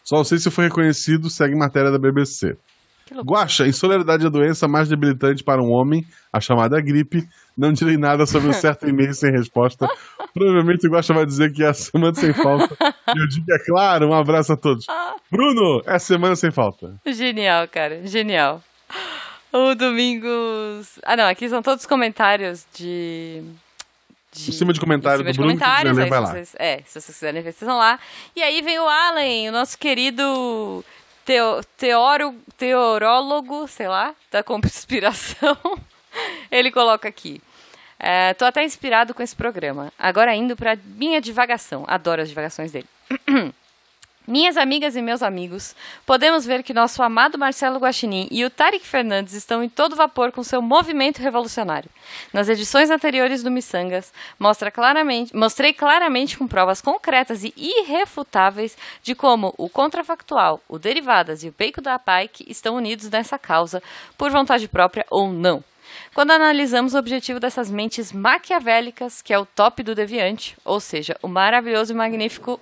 Só 0.03 0.17
não 0.17 0.23
sei 0.23 0.39
se 0.39 0.51
foi 0.51 0.65
reconhecido, 0.65 1.29
segue 1.29 1.55
matéria 1.55 1.91
da 1.91 1.99
BBC. 1.99 2.57
Guaxa, 3.23 3.67
insolidariedade 3.67 4.23
é 4.23 4.27
a 4.27 4.31
doença 4.31 4.67
mais 4.67 4.89
debilitante 4.89 5.43
para 5.43 5.61
um 5.61 5.71
homem, 5.71 6.03
a 6.33 6.39
chamada 6.39 6.81
gripe. 6.81 7.23
Não 7.55 7.71
direi 7.71 7.97
nada 7.97 8.25
sobre 8.25 8.49
um 8.49 8.53
certo 8.53 8.87
e-mail 8.89 9.13
sem 9.13 9.31
resposta. 9.31 9.87
Provavelmente 10.33 10.87
o 10.87 10.91
Guaxa 10.91 11.13
vai 11.13 11.25
dizer 11.25 11.53
que 11.53 11.63
é 11.63 11.67
a 11.67 11.73
semana 11.73 12.15
sem 12.15 12.33
falta. 12.33 12.75
E 13.15 13.19
eu 13.19 13.27
digo, 13.27 13.45
é 13.51 13.63
claro, 13.63 14.09
um 14.09 14.13
abraço 14.13 14.53
a 14.53 14.57
todos. 14.57 14.85
Bruno, 15.31 15.81
é 15.85 15.95
a 15.95 15.99
semana 15.99 16.35
sem 16.35 16.51
falta. 16.51 16.95
Genial, 17.05 17.67
cara. 17.67 18.05
Genial. 18.05 18.61
O 19.57 19.73
Domingos. 19.75 20.99
Ah, 21.03 21.15
não, 21.15 21.25
aqui 21.27 21.47
são 21.47 21.61
todos 21.61 21.85
comentários 21.85 22.65
de. 22.73 23.41
Em 24.37 24.51
cima 24.51 24.73
de 24.73 24.81
comentário 24.81 25.21
em 25.27 25.31
cima 25.31 25.31
do 25.31 25.31
de 25.31 25.37
Bruno, 25.39 25.53
comentários, 25.57 25.97
vai 25.97 26.09
lá. 26.19 26.31
vocês- 26.31 26.55
é, 26.59 26.79
se 26.85 26.99
vocês 26.99 27.05
quiserem 27.17 27.41
ver, 27.41 27.53
vocês 27.53 27.65
vão 27.67 27.77
lá. 27.77 27.97
E 28.35 28.43
aí 28.43 28.61
vem 28.61 28.77
o 28.79 28.85
Allen, 28.87 29.47
o 29.47 29.51
nosso 29.53 29.77
querido 29.77 30.83
teo, 31.23 31.61
teoro, 31.77 32.35
teorólogo, 32.57 33.65
sei 33.69 33.87
lá, 33.87 34.13
da 34.29 34.43
conspiração. 34.43 35.57
Ele 36.51 36.69
coloca 36.69 37.07
aqui. 37.07 37.41
É, 37.97 38.33
tô 38.33 38.43
até 38.43 38.61
inspirado 38.61 39.13
com 39.13 39.23
esse 39.23 39.35
programa. 39.35 39.91
Agora 39.97 40.35
indo 40.35 40.53
pra 40.57 40.77
minha 40.83 41.21
divagação. 41.21 41.85
Adoro 41.87 42.21
as 42.21 42.27
divagações 42.27 42.73
dele. 42.73 42.87
Minhas 44.27 44.57
amigas 44.57 44.95
e 44.95 45.03
meus 45.03 45.21
amigos, 45.21 45.75
podemos 46.03 46.47
ver 46.47 46.63
que 46.63 46.73
nosso 46.73 47.03
amado 47.03 47.37
Marcelo 47.37 47.77
Guaxinim 47.77 48.27
e 48.31 48.43
o 48.43 48.49
Tarek 48.49 48.83
Fernandes 48.83 49.35
estão 49.35 49.63
em 49.63 49.69
todo 49.69 49.95
vapor 49.95 50.31
com 50.31 50.41
seu 50.41 50.63
movimento 50.63 51.19
revolucionário. 51.19 51.91
Nas 52.33 52.49
edições 52.49 52.89
anteriores 52.89 53.43
do 53.43 53.51
Missangas, 53.51 54.11
mostra 54.39 54.71
claramente, 54.71 55.35
mostrei 55.35 55.73
claramente 55.73 56.39
com 56.39 56.47
provas 56.47 56.81
concretas 56.81 57.43
e 57.43 57.53
irrefutáveis 57.55 58.75
de 59.03 59.13
como 59.13 59.53
o 59.59 59.69
contrafactual, 59.69 60.59
o 60.67 60.79
Derivadas 60.79 61.43
e 61.43 61.49
o 61.49 61.55
Bacon 61.55 61.83
da 61.83 61.99
Pike 61.99 62.49
estão 62.49 62.75
unidos 62.75 63.07
nessa 63.11 63.37
causa, 63.37 63.83
por 64.17 64.31
vontade 64.31 64.67
própria 64.67 65.05
ou 65.11 65.31
não. 65.31 65.63
Quando 66.15 66.31
analisamos 66.31 66.95
o 66.95 66.97
objetivo 66.97 67.39
dessas 67.39 67.69
mentes 67.69 68.11
maquiavélicas, 68.11 69.21
que 69.21 69.31
é 69.31 69.37
o 69.37 69.45
top 69.45 69.83
do 69.83 69.93
deviante, 69.93 70.57
ou 70.65 70.79
seja, 70.79 71.15
o 71.21 71.27
maravilhoso 71.27 71.93
e 71.93 71.95
magnífico 71.95 72.59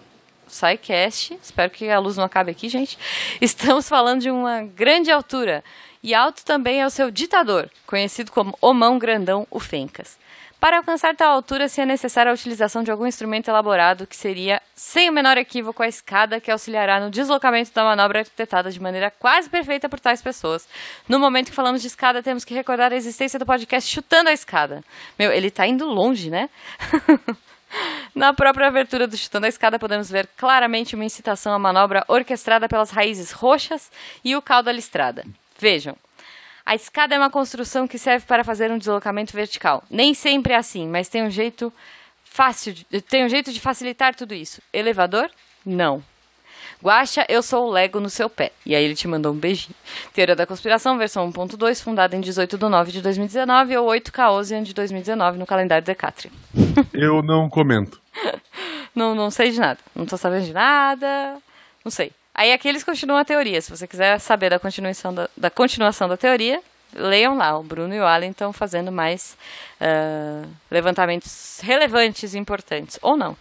SciCast, 0.53 1.37
espero 1.41 1.69
que 1.69 1.89
a 1.89 1.99
luz 1.99 2.15
não 2.15 2.23
acabe 2.23 2.51
aqui, 2.51 2.69
gente. 2.69 2.97
Estamos 3.41 3.89
falando 3.89 4.21
de 4.21 4.31
uma 4.31 4.63
grande 4.63 5.11
altura. 5.11 5.63
E 6.01 6.13
alto 6.13 6.43
também 6.43 6.81
é 6.81 6.85
o 6.85 6.89
seu 6.89 7.09
ditador, 7.09 7.69
conhecido 7.87 8.31
como 8.31 8.57
o 8.61 8.73
mão 8.73 8.99
grandão, 8.99 9.47
o 9.49 9.59
Fencas. 9.59 10.17
Para 10.63 10.77
alcançar 10.77 11.13
tal 11.13 11.33
altura, 11.33 11.67
se 11.67 11.81
é 11.81 11.85
necessária 11.85 12.31
a 12.31 12.33
utilização 12.33 12.83
de 12.83 12.89
algum 12.89 13.05
instrumento 13.05 13.49
elaborado, 13.49 14.07
que 14.07 14.15
seria, 14.15 14.61
sem 14.73 15.09
o 15.09 15.11
menor 15.11 15.37
equívoco, 15.37 15.83
a 15.83 15.89
escada 15.89 16.39
que 16.39 16.49
auxiliará 16.49 17.01
no 17.01 17.11
deslocamento 17.11 17.73
da 17.73 17.83
manobra 17.83 18.19
arquitetada 18.19 18.71
de 18.71 18.81
maneira 18.81 19.11
quase 19.11 19.49
perfeita 19.49 19.89
por 19.89 19.99
tais 19.99 20.21
pessoas. 20.21 20.65
No 21.05 21.19
momento 21.19 21.49
que 21.49 21.55
falamos 21.55 21.81
de 21.81 21.87
escada, 21.87 22.23
temos 22.23 22.45
que 22.45 22.53
recordar 22.53 22.93
a 22.93 22.95
existência 22.95 23.37
do 23.37 23.45
podcast 23.45 23.93
Chutando 23.93 24.29
a 24.29 24.31
Escada. 24.33 24.85
Meu, 25.19 25.33
ele 25.33 25.51
tá 25.51 25.67
indo 25.67 25.85
longe, 25.85 26.29
né? 26.29 26.49
Na 28.15 28.33
própria 28.33 28.67
abertura 28.67 29.07
do 29.07 29.17
Chutando 29.17 29.45
a 29.45 29.49
Escada, 29.49 29.79
podemos 29.79 30.09
ver 30.09 30.27
claramente 30.37 30.95
uma 30.95 31.05
incitação 31.05 31.53
à 31.53 31.59
manobra 31.59 32.03
orquestrada 32.07 32.67
pelas 32.67 32.91
raízes 32.91 33.31
roxas 33.31 33.91
e 34.23 34.35
o 34.35 34.41
caldo 34.41 34.65
da 34.65 34.71
listrada. 34.71 35.25
Vejam, 35.59 35.95
a 36.65 36.75
escada 36.75 37.15
é 37.15 37.17
uma 37.17 37.29
construção 37.29 37.87
que 37.87 37.97
serve 37.97 38.25
para 38.25 38.43
fazer 38.43 38.71
um 38.71 38.77
deslocamento 38.77 39.33
vertical. 39.33 39.83
Nem 39.89 40.13
sempre 40.13 40.53
é 40.53 40.57
assim, 40.57 40.87
mas 40.87 41.09
tem 41.09 41.23
um 41.23 41.31
jeito 41.31 41.73
fácil, 42.23 42.73
de, 42.73 43.01
tem 43.01 43.25
um 43.25 43.29
jeito 43.29 43.51
de 43.51 43.59
facilitar 43.59 44.15
tudo 44.15 44.33
isso. 44.33 44.61
Elevador? 44.71 45.29
Não. 45.65 46.03
Guaxa, 46.83 47.25
eu 47.29 47.41
sou 47.41 47.67
o 47.67 47.71
Lego 47.71 48.01
no 48.01 48.09
seu 48.09 48.29
pé. 48.29 48.51
E 48.65 48.75
aí 48.75 48.83
ele 48.83 48.93
te 48.93 49.07
mandou 49.07 49.31
um 49.31 49.37
beijinho. 49.37 49.73
Teoria 50.13 50.35
da 50.35 50.45
Conspiração, 50.45 50.97
versão 50.97 51.31
1.2, 51.31 51.81
fundada 51.81 52.13
em 52.13 52.19
18 52.19 52.57
de 52.57 52.67
9 52.67 52.91
de 52.91 53.01
2019 53.01 53.77
ou 53.77 53.87
8 53.87 54.11
Caosian 54.11 54.61
de 54.61 54.73
2019 54.73 55.37
no 55.37 55.45
calendário 55.45 55.85
Decatria. 55.85 56.31
Eu 56.93 57.23
não 57.23 57.49
comento. 57.49 58.01
Não, 58.93 59.15
não 59.15 59.31
sei 59.31 59.51
de 59.51 59.59
nada. 59.59 59.79
Não 59.95 60.05
tô 60.05 60.17
sabendo 60.17 60.45
de 60.45 60.53
nada. 60.53 61.37
Não 61.85 61.91
sei. 61.91 62.11
Aí 62.35 62.51
aqui 62.51 62.67
eles 62.67 62.83
continuam 62.83 63.19
a 63.19 63.25
teoria. 63.25 63.61
Se 63.61 63.71
você 63.71 63.87
quiser 63.87 64.19
saber 64.19 64.49
da 64.49 64.59
continuação 64.59 65.13
da, 65.13 65.29
da 65.37 65.49
continuação 65.49 66.09
da 66.09 66.17
teoria, 66.17 66.61
leiam 66.93 67.37
lá. 67.37 67.57
O 67.57 67.63
Bruno 67.63 67.95
e 67.95 67.99
o 67.99 68.05
Allen 68.05 68.31
estão 68.31 68.51
fazendo 68.51 68.91
mais 68.91 69.37
ah, 69.79 70.43
levantamentos 70.69 71.59
relevantes 71.63 72.33
e 72.33 72.37
importantes. 72.37 72.99
Ou 73.01 73.15
não. 73.15 73.37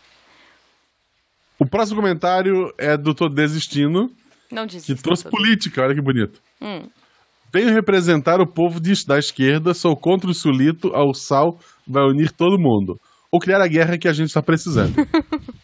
O 1.59 1.67
próximo 1.67 2.01
comentário 2.01 2.73
é 2.79 2.97
do 2.97 3.15
Tô 3.15 3.29
Desistindo, 3.29 4.11
Não 4.51 4.67
diz 4.67 4.85
que 4.85 4.95
trouxe 4.95 5.29
política, 5.29 5.83
olha 5.83 5.95
que 5.95 6.03
bonito. 6.03 6.41
Hum. 6.61 6.83
Venho 7.53 7.73
representar 7.73 8.41
o 8.41 8.47
povo 8.47 8.81
de- 8.81 9.07
da 9.07 9.19
esquerda, 9.19 9.75
sou 9.75 9.95
contra 9.97 10.31
o 10.31 10.35
sulito, 10.35 10.89
ao 10.95 11.13
sal 11.15 11.59
vai 11.87 12.03
unir 12.05 12.33
todo 12.33 12.59
mundo. 12.59 12.99
Ou 13.31 13.39
criar 13.39 13.61
a 13.63 13.67
guerra 13.69 13.97
que 13.99 14.09
a 14.09 14.13
gente 14.13 14.29
está 14.29 14.43
precisando. 14.43 14.95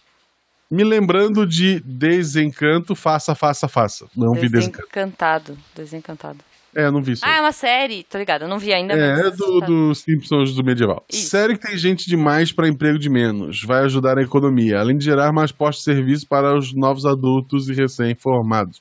Me 0.71 0.85
lembrando 0.85 1.47
de 1.47 1.81
Desencanto, 1.81 2.95
faça, 2.95 3.35
faça, 3.35 3.67
faça. 3.69 4.07
Não 4.15 4.33
vi 4.35 4.49
Desencanto. 4.51 4.87
Desencantado. 4.87 5.59
Desencantado. 5.75 6.39
É, 6.79 6.93
não 6.93 7.03
vi 7.03 7.15
isso. 7.15 7.25
Ah, 7.27 7.39
é 7.39 7.41
uma 7.41 7.51
série. 7.51 8.05
Tô 8.05 8.17
ligado. 8.17 8.43
Eu 8.43 8.49
não 8.49 8.57
vi 8.57 8.73
ainda. 8.73 8.95
É, 8.95 9.17
mas 9.17 9.27
é 9.27 9.31
do, 9.33 9.59
tá. 9.59 9.67
do 9.67 9.95
Simpsons 9.97 10.55
do 10.55 10.63
medieval. 10.63 11.05
Isso. 11.11 11.29
Sério 11.29 11.59
que 11.59 11.67
tem 11.67 11.77
gente 11.77 12.09
demais 12.09 12.53
para 12.53 12.69
emprego 12.69 12.97
de 13.01 13.11
menos. 13.11 13.65
Vai 13.65 13.83
ajudar 13.83 14.17
a 14.17 14.23
economia, 14.23 14.79
além 14.79 14.97
de 14.97 15.05
gerar 15.05 15.33
mais 15.33 15.51
postos 15.51 15.85
de 15.85 15.93
serviço 15.93 16.29
para 16.29 16.57
os 16.57 16.73
novos 16.73 17.05
adultos 17.05 17.69
e 17.69 17.75
recém-formados. 17.75 18.81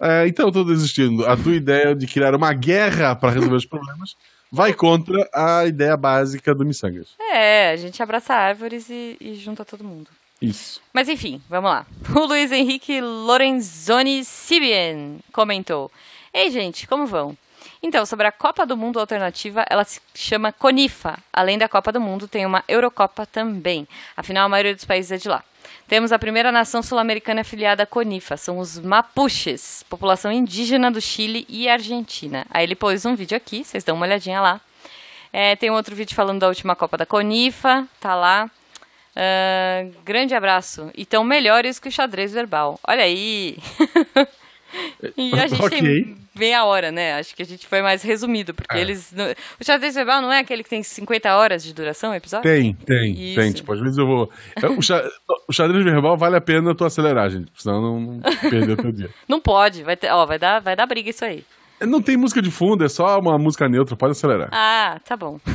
É, 0.00 0.26
então 0.26 0.46
eu 0.46 0.52
tô 0.52 0.64
desistindo. 0.64 1.26
A 1.26 1.36
tua 1.36 1.54
ideia 1.54 1.94
de 1.94 2.06
criar 2.06 2.34
uma 2.34 2.54
guerra 2.54 3.14
para 3.14 3.32
resolver 3.32 3.56
os 3.56 3.66
problemas 3.66 4.16
vai 4.50 4.72
contra 4.72 5.28
a 5.34 5.66
ideia 5.66 5.98
básica 5.98 6.54
do 6.54 6.64
Missangas. 6.64 7.14
É, 7.20 7.72
a 7.72 7.76
gente 7.76 8.02
abraça 8.02 8.32
árvores 8.32 8.88
e, 8.88 9.18
e 9.20 9.34
junta 9.34 9.66
todo 9.66 9.84
mundo. 9.84 10.08
Isso. 10.40 10.80
Mas 10.94 11.10
enfim, 11.10 11.42
vamos 11.46 11.70
lá. 11.70 11.86
O 12.16 12.26
Luiz 12.26 12.50
Henrique 12.50 13.02
Lorenzoni 13.02 14.24
Sibien 14.24 15.18
comentou: 15.30 15.90
Ei, 16.34 16.50
gente, 16.50 16.86
como 16.86 17.06
vão? 17.06 17.36
Então, 17.82 18.06
sobre 18.06 18.26
a 18.26 18.32
Copa 18.32 18.64
do 18.64 18.76
Mundo 18.76 18.98
Alternativa, 18.98 19.66
ela 19.68 19.84
se 19.84 20.00
chama 20.14 20.50
CONIFA. 20.50 21.18
Além 21.32 21.58
da 21.58 21.68
Copa 21.68 21.92
do 21.92 22.00
Mundo, 22.00 22.26
tem 22.26 22.46
uma 22.46 22.64
Eurocopa 22.66 23.26
também. 23.26 23.86
Afinal, 24.16 24.46
a 24.46 24.48
maioria 24.48 24.74
dos 24.74 24.84
países 24.84 25.12
é 25.12 25.16
de 25.18 25.28
lá. 25.28 25.44
Temos 25.86 26.10
a 26.10 26.18
primeira 26.18 26.50
nação 26.50 26.82
sul-americana 26.82 27.42
afiliada 27.42 27.82
à 27.82 27.86
CONIFA, 27.86 28.36
são 28.36 28.58
os 28.58 28.78
Mapuches, 28.78 29.84
população 29.90 30.32
indígena 30.32 30.90
do 30.90 31.00
Chile 31.00 31.44
e 31.48 31.68
Argentina. 31.68 32.46
Aí 32.50 32.64
ele 32.64 32.74
pôs 32.74 33.04
um 33.04 33.14
vídeo 33.14 33.36
aqui, 33.36 33.62
vocês 33.62 33.84
dão 33.84 33.94
uma 33.94 34.06
olhadinha 34.06 34.40
lá. 34.40 34.60
É, 35.32 35.54
tem 35.56 35.70
outro 35.70 35.94
vídeo 35.94 36.14
falando 36.14 36.40
da 36.40 36.48
última 36.48 36.74
Copa 36.74 36.96
da 36.96 37.04
CONIFA, 37.04 37.86
tá 38.00 38.14
lá. 38.14 38.50
Ah, 39.14 39.86
grande 40.04 40.34
abraço. 40.34 40.90
E 40.94 41.04
tão 41.04 41.24
melhores 41.24 41.78
que 41.78 41.88
o 41.88 41.92
xadrez 41.92 42.32
verbal. 42.32 42.80
Olha 42.86 43.04
aí! 43.04 43.58
e 45.16 45.32
a 45.38 45.46
gente 45.46 45.60
Ok. 45.64 45.80
tem 45.80 46.16
meia 46.34 46.64
hora, 46.64 46.90
né? 46.90 47.14
Acho 47.14 47.34
que 47.36 47.42
a 47.42 47.46
gente 47.46 47.66
foi 47.66 47.82
mais 47.82 48.02
resumido, 48.02 48.54
porque 48.54 48.76
É. 48.76 48.80
eles. 48.80 49.12
O 49.60 49.64
xadrez 49.64 49.94
verbal 49.94 50.22
não 50.22 50.32
é 50.32 50.38
aquele 50.40 50.62
que 50.62 50.70
tem 50.70 50.82
50 50.82 51.36
horas 51.36 51.62
de 51.62 51.72
duração 51.74 52.12
o 52.12 52.14
episódio? 52.14 52.50
Tem, 52.50 52.74
tem, 52.74 53.12
Isso. 53.12 53.40
tem. 53.40 53.52
Tipo, 53.52 53.72
às 53.72 53.80
vezes 53.80 53.98
eu 53.98 54.06
vou. 54.06 54.30
É, 54.56 54.66
o 54.68 55.52
xadrez 55.52 55.84
verbal 55.84 56.16
vale 56.16 56.36
a 56.36 56.40
pena 56.40 56.74
tu 56.74 56.84
acelerar, 56.84 57.30
gente. 57.30 57.50
Senão 57.56 57.80
não, 57.82 58.00
não 58.00 58.20
perder 58.50 58.72
o 58.72 58.76
teu 58.82 58.92
dia. 58.92 59.10
Não 59.28 59.40
pode, 59.40 59.82
vai 59.82 59.96
ter, 59.96 60.10
ó, 60.10 60.24
vai 60.24 60.38
dar, 60.38 60.60
vai 60.60 60.74
dar 60.76 60.86
briga 60.86 61.10
isso 61.10 61.24
aí. 61.24 61.44
Não 61.80 62.00
tem 62.00 62.16
música 62.16 62.40
de 62.40 62.50
fundo, 62.50 62.84
é 62.84 62.88
só 62.88 63.18
uma 63.18 63.36
música 63.36 63.68
neutra, 63.68 63.96
pode 63.96 64.12
acelerar. 64.12 64.48
Ah, 64.52 65.00
tá 65.04 65.16
bom. 65.16 65.40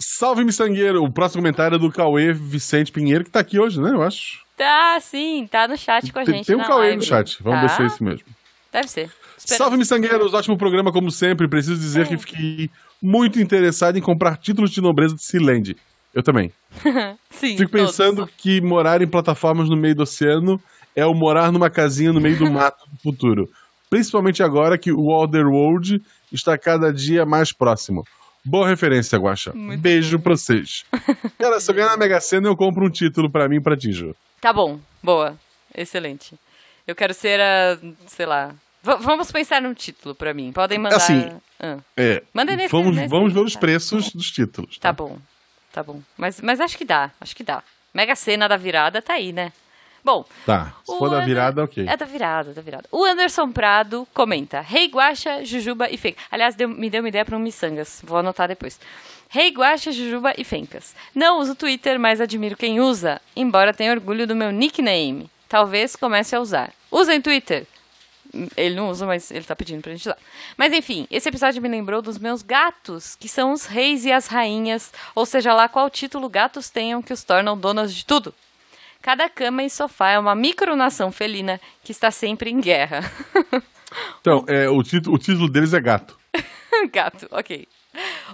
Salve, 0.00 0.44
miçangueiro! 0.44 1.02
O 1.04 1.12
próximo 1.12 1.42
comentário 1.42 1.76
é 1.76 1.78
do 1.78 1.90
Cauê 1.90 2.32
Vicente 2.32 2.90
Pinheiro, 2.90 3.24
que 3.24 3.30
tá 3.30 3.40
aqui 3.40 3.58
hoje, 3.58 3.80
né? 3.80 3.90
Eu 3.90 4.02
acho. 4.02 4.40
Tá, 4.56 4.98
sim, 5.00 5.46
tá 5.50 5.68
no 5.68 5.76
chat 5.76 6.12
com 6.12 6.18
a 6.18 6.24
Tem, 6.24 6.36
gente. 6.36 6.46
tem 6.46 6.56
um 6.56 6.60
Cauê 6.64 6.88
live. 6.88 6.96
no 6.96 7.02
chat. 7.02 7.42
Vamos 7.42 7.60
Tá? 7.60 7.66
ver 7.66 7.74
se 7.76 7.82
é 7.82 7.86
isso 7.86 8.04
mesmo. 8.04 8.26
Deve 8.72 8.88
ser. 8.88 9.10
Espera- 9.36 9.58
Salve, 9.58 9.76
miçangueiros! 9.76 10.32
Ótimo 10.34 10.56
programa, 10.56 10.92
como 10.92 11.10
sempre. 11.10 11.48
Preciso 11.48 11.78
dizer 11.78 12.06
que 12.08 12.16
fiquei 12.16 12.70
muito 13.02 13.40
interessado 13.40 13.96
em 13.98 14.02
comprar 14.02 14.36
títulos 14.36 14.70
de 14.70 14.80
nobreza 14.80 15.14
de 15.14 15.22
Sealand. 15.22 15.76
Eu 16.14 16.22
também. 16.22 16.52
Sim, 17.30 17.56
Fico 17.56 17.70
todos. 17.70 17.86
pensando 17.90 18.28
que 18.38 18.60
morar 18.60 19.00
em 19.02 19.06
plataformas 19.08 19.68
no 19.68 19.76
meio 19.76 19.94
do 19.94 20.02
oceano 20.02 20.60
é 20.96 21.04
o 21.06 21.14
morar 21.14 21.52
numa 21.52 21.70
casinha 21.70 22.12
no 22.12 22.20
meio 22.20 22.38
do 22.38 22.50
mato 22.50 22.84
no 22.92 22.98
futuro. 23.00 23.48
Principalmente 23.88 24.42
agora 24.42 24.76
que 24.78 24.92
o 24.92 25.00
World 25.00 26.00
está 26.32 26.56
cada 26.58 26.92
dia 26.92 27.24
mais 27.26 27.52
próximo. 27.52 28.04
Boa 28.44 28.68
referência, 28.68 29.18
Guaxa. 29.18 29.52
Muito 29.52 29.80
Beijo 29.80 30.18
pra 30.18 30.36
vocês. 30.36 30.84
Cara, 31.38 31.60
se 31.60 31.70
eu 31.70 31.74
ganhar 31.74 31.88
na 31.90 31.96
Mega 31.96 32.20
Sena, 32.20 32.48
eu 32.48 32.56
compro 32.56 32.86
um 32.86 32.90
título 32.90 33.30
pra 33.30 33.48
mim 33.48 33.56
e 33.56 33.60
pra 33.60 33.76
ti, 33.76 33.92
Ju. 33.92 34.14
Tá 34.40 34.52
bom, 34.52 34.80
boa. 35.02 35.38
Excelente. 35.74 36.34
Eu 36.86 36.94
quero 36.96 37.12
ser 37.14 37.40
a. 37.40 37.78
sei 38.06 38.26
lá. 38.26 38.54
V- 38.82 38.96
vamos 38.96 39.30
pensar 39.30 39.60
num 39.60 39.74
título 39.74 40.14
pra 40.14 40.32
mim. 40.32 40.52
Podem 40.52 40.78
mandar. 40.78 40.96
Assim, 40.96 41.28
Ah, 41.62 41.76
É, 41.96 42.22
Manda 42.32 42.56
nesse- 42.56 42.72
vamos, 42.72 42.96
nesse- 42.96 43.08
vamos 43.08 43.32
ver 43.34 43.40
os 43.40 43.52
tá. 43.52 43.60
preços 43.60 44.10
dos 44.12 44.30
títulos. 44.30 44.78
tá 44.78 44.90
bom. 44.92 45.18
Tá 45.72 45.82
bom. 45.82 46.00
Mas, 46.16 46.40
mas 46.40 46.58
acho 46.60 46.76
que 46.78 46.84
dá, 46.86 47.10
acho 47.20 47.36
que 47.36 47.44
dá. 47.44 47.62
Mega 47.92 48.16
Sena 48.16 48.48
da 48.48 48.56
virada 48.56 49.02
tá 49.02 49.12
aí, 49.14 49.32
né? 49.32 49.52
Bom, 50.04 50.24
Tá. 50.46 50.74
Se 50.84 50.96
for 50.98 51.10
da 51.10 51.20
virada, 51.20 51.62
ok. 51.64 51.86
É 51.88 51.96
da 51.96 52.06
virada, 52.06 52.52
da 52.52 52.62
virada. 52.62 52.88
O 52.90 53.04
Anderson 53.04 53.50
Prado 53.52 54.06
comenta: 54.14 54.60
Rei 54.60 54.86
Guaxa, 54.88 55.44
Jujuba 55.44 55.88
e 55.90 55.96
Fencas. 55.96 56.24
Aliás, 56.30 56.54
deu- 56.54 56.68
me 56.68 56.88
deu 56.88 57.02
uma 57.02 57.08
ideia 57.08 57.24
para 57.24 57.36
um 57.36 57.40
Missangas. 57.40 58.00
Vou 58.04 58.18
anotar 58.18 58.48
depois. 58.48 58.80
Rei 59.28 59.50
Guaxa, 59.50 59.92
Jujuba 59.92 60.32
e 60.36 60.42
Fencas. 60.44 60.94
Não 61.14 61.38
uso 61.38 61.54
Twitter, 61.54 62.00
mas 62.00 62.20
admiro 62.20 62.56
quem 62.56 62.80
usa, 62.80 63.20
embora 63.36 63.72
tenha 63.74 63.92
orgulho 63.92 64.26
do 64.26 64.34
meu 64.34 64.50
nickname. 64.50 65.30
Talvez 65.48 65.94
comece 65.96 66.34
a 66.34 66.40
usar. 66.40 66.72
Usem 66.90 67.20
Twitter. 67.20 67.66
Ele 68.56 68.76
não 68.76 68.88
usa, 68.88 69.04
mas 69.06 69.30
ele 69.32 69.44
tá 69.44 69.56
pedindo 69.56 69.82
pra 69.82 69.90
gente 69.92 70.02
usar. 70.02 70.16
Mas 70.56 70.72
enfim, 70.72 71.06
esse 71.10 71.28
episódio 71.28 71.60
me 71.60 71.68
lembrou 71.68 72.00
dos 72.00 72.16
meus 72.16 72.42
gatos, 72.42 73.16
que 73.16 73.28
são 73.28 73.52
os 73.52 73.66
reis 73.66 74.04
e 74.04 74.12
as 74.12 74.28
rainhas, 74.28 74.92
ou 75.16 75.26
seja 75.26 75.52
lá 75.52 75.68
qual 75.68 75.90
título 75.90 76.28
gatos 76.28 76.70
tenham 76.70 77.02
que 77.02 77.12
os 77.12 77.24
tornam 77.24 77.58
donos 77.58 77.92
de 77.92 78.04
tudo. 78.06 78.32
Cada 79.02 79.28
cama 79.28 79.62
e 79.62 79.70
sofá 79.70 80.10
é 80.10 80.18
uma 80.18 80.34
micronação 80.34 81.10
felina 81.10 81.60
que 81.82 81.92
está 81.92 82.10
sempre 82.10 82.50
em 82.50 82.60
guerra. 82.60 83.00
Então, 84.20 84.44
é, 84.46 84.68
o, 84.68 84.82
título, 84.82 85.16
o 85.16 85.18
título 85.18 85.50
deles 85.50 85.74
é 85.74 85.80
gato. 85.80 86.16
Gato, 86.92 87.26
ok. 87.30 87.66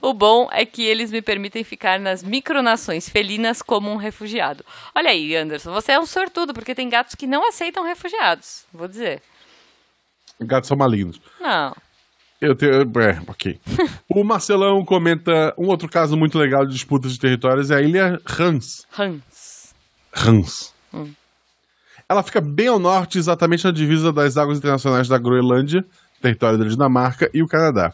O 0.03 0.13
bom 0.13 0.49
é 0.53 0.67
que 0.67 0.85
eles 0.85 1.11
me 1.11 1.23
permitem 1.23 1.65
ficar 1.65 1.99
nas 1.99 2.23
micronações 2.23 3.09
felinas 3.09 3.63
como 3.63 3.91
um 3.91 3.97
refugiado. 3.97 4.65
Olha 4.95 5.11
aí, 5.11 5.35
Anderson, 5.35 5.73
você 5.73 5.93
é 5.93 5.99
um 5.99 6.07
sortudo, 6.07 6.53
porque 6.53 6.75
tem 6.75 6.89
gatos 6.89 7.15
que 7.15 7.27
não 7.27 7.49
aceitam 7.49 7.85
refugiados. 7.85 8.67
Vou 8.73 8.87
dizer. 8.87 9.23
Gatos 10.41 10.69
são 10.69 10.77
malignos. 10.77 11.21
Não. 11.41 11.75
Eu 12.41 12.55
tenho. 12.55 12.83
É, 13.01 13.19
ok. 13.27 13.59
o 14.11 14.23
Marcelão 14.23 14.85
comenta 14.85 15.55
um 15.59 15.69
outro 15.69 15.89
caso 15.89 16.17
muito 16.17 16.39
legal 16.39 16.67
de 16.67 16.73
disputas 16.75 17.13
de 17.13 17.19
territórios 17.19 17.71
é 17.71 17.77
a 17.77 17.81
ilha 17.81 18.21
Hans. 18.39 18.87
Hans. 18.97 19.23
Hans. 20.17 20.73
Ela 22.09 22.23
fica 22.23 22.41
bem 22.41 22.69
ao 22.69 22.79
norte, 22.79 23.19
exatamente 23.19 23.65
na 23.65 23.73
divisa 23.73 24.13
das 24.13 24.37
águas 24.37 24.59
internacionais 24.59 25.09
da 25.09 25.19
Groenlândia, 25.19 25.85
território 26.23 26.59
da 26.59 26.65
Dinamarca, 26.65 27.29
e 27.35 27.43
o 27.43 27.49
Canadá. 27.49 27.93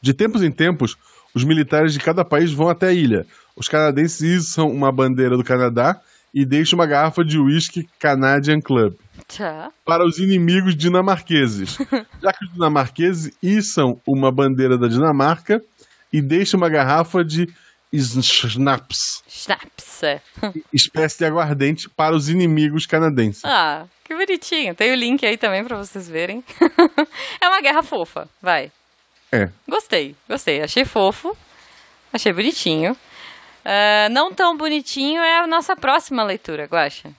De 0.00 0.14
tempos 0.14 0.42
em 0.42 0.50
tempos, 0.50 0.96
os 1.34 1.44
militares 1.44 1.92
de 1.92 1.98
cada 2.00 2.24
país 2.24 2.52
vão 2.52 2.68
até 2.68 2.88
a 2.88 2.92
ilha. 2.92 3.26
Os 3.56 3.68
canadenses 3.68 4.20
içam 4.20 4.70
uma 4.70 4.90
bandeira 4.90 5.36
do 5.36 5.44
Canadá 5.44 6.00
e 6.32 6.44
deixam 6.46 6.78
uma 6.78 6.86
garrafa 6.86 7.24
de 7.24 7.38
whisky 7.38 7.88
Canadian 7.98 8.60
Club 8.60 8.94
Tá. 9.36 9.70
para 9.84 10.04
os 10.06 10.18
inimigos 10.18 10.74
dinamarqueses. 10.76 11.76
Já 12.22 12.32
que 12.32 12.44
os 12.44 12.52
dinamarqueses 12.52 13.32
içam 13.42 14.00
uma 14.06 14.30
bandeira 14.32 14.78
da 14.78 14.88
Dinamarca 14.88 15.60
e 16.12 16.22
deixam 16.22 16.58
uma 16.58 16.68
garrafa 16.68 17.24
de 17.24 17.48
Schnaps. 19.28 20.02
é. 20.02 20.20
espécie 20.72 21.18
de 21.18 21.24
aguardente, 21.24 21.88
para 21.88 22.14
os 22.14 22.28
inimigos 22.28 22.86
canadenses. 22.86 23.44
Ah, 23.44 23.86
que 24.04 24.14
bonitinho. 24.14 24.74
Tem 24.74 24.92
o 24.92 24.94
link 24.94 25.24
aí 25.24 25.36
também 25.36 25.64
pra 25.64 25.76
vocês 25.76 26.08
verem. 26.08 26.44
é 27.40 27.48
uma 27.48 27.60
guerra 27.60 27.82
fofa, 27.82 28.28
vai. 28.40 28.70
É. 29.32 29.48
Gostei, 29.68 30.16
gostei. 30.28 30.62
Achei 30.62 30.84
fofo. 30.84 31.36
Achei 32.12 32.32
bonitinho. 32.32 32.96
Ah, 33.64 34.08
não 34.10 34.32
tão 34.32 34.56
bonitinho 34.56 35.22
é 35.22 35.38
a 35.38 35.46
nossa 35.46 35.76
próxima 35.76 36.22
leitura, 36.24 36.64
Guaxa. 36.64 37.10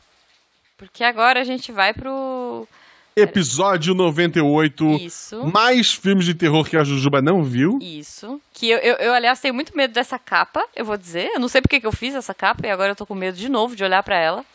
Porque 0.78 1.04
agora 1.04 1.42
a 1.42 1.44
gente 1.44 1.72
vai 1.72 1.94
pro. 1.94 2.68
Episódio 3.16 3.94
98. 3.94 4.92
Isso. 4.94 5.46
Mais 5.48 5.94
filmes 5.94 6.26
de 6.26 6.34
terror 6.34 6.68
que 6.68 6.78
a 6.78 6.84
Jujuba 6.84 7.22
não 7.22 7.44
viu. 7.44 7.78
Isso. 7.82 8.40
Que 8.54 8.70
eu, 8.70 8.78
eu, 8.80 8.96
eu, 8.96 9.14
aliás, 9.14 9.40
tenho 9.40 9.54
muito 9.54 9.76
medo 9.76 9.94
dessa 9.94 10.18
capa, 10.18 10.66
eu 10.76 10.86
vou 10.86 10.98
dizer. 10.98 11.30
Eu 11.34 11.40
não 11.40 11.48
sei 11.48 11.62
porque 11.62 11.80
que 11.80 11.88
eu 11.88 11.92
fiz 11.92 12.16
essa 12.16 12.34
capa 12.34 12.66
e 12.66 12.70
agora 12.72 12.92
eu 12.92 12.96
tô 12.96 13.06
com 13.06 13.16
medo 13.16 13.38
de 13.38 13.50
novo 13.50 13.76
de 13.76 13.84
olhar 13.84 14.02
pra 14.04 14.18
ela. 14.18 14.46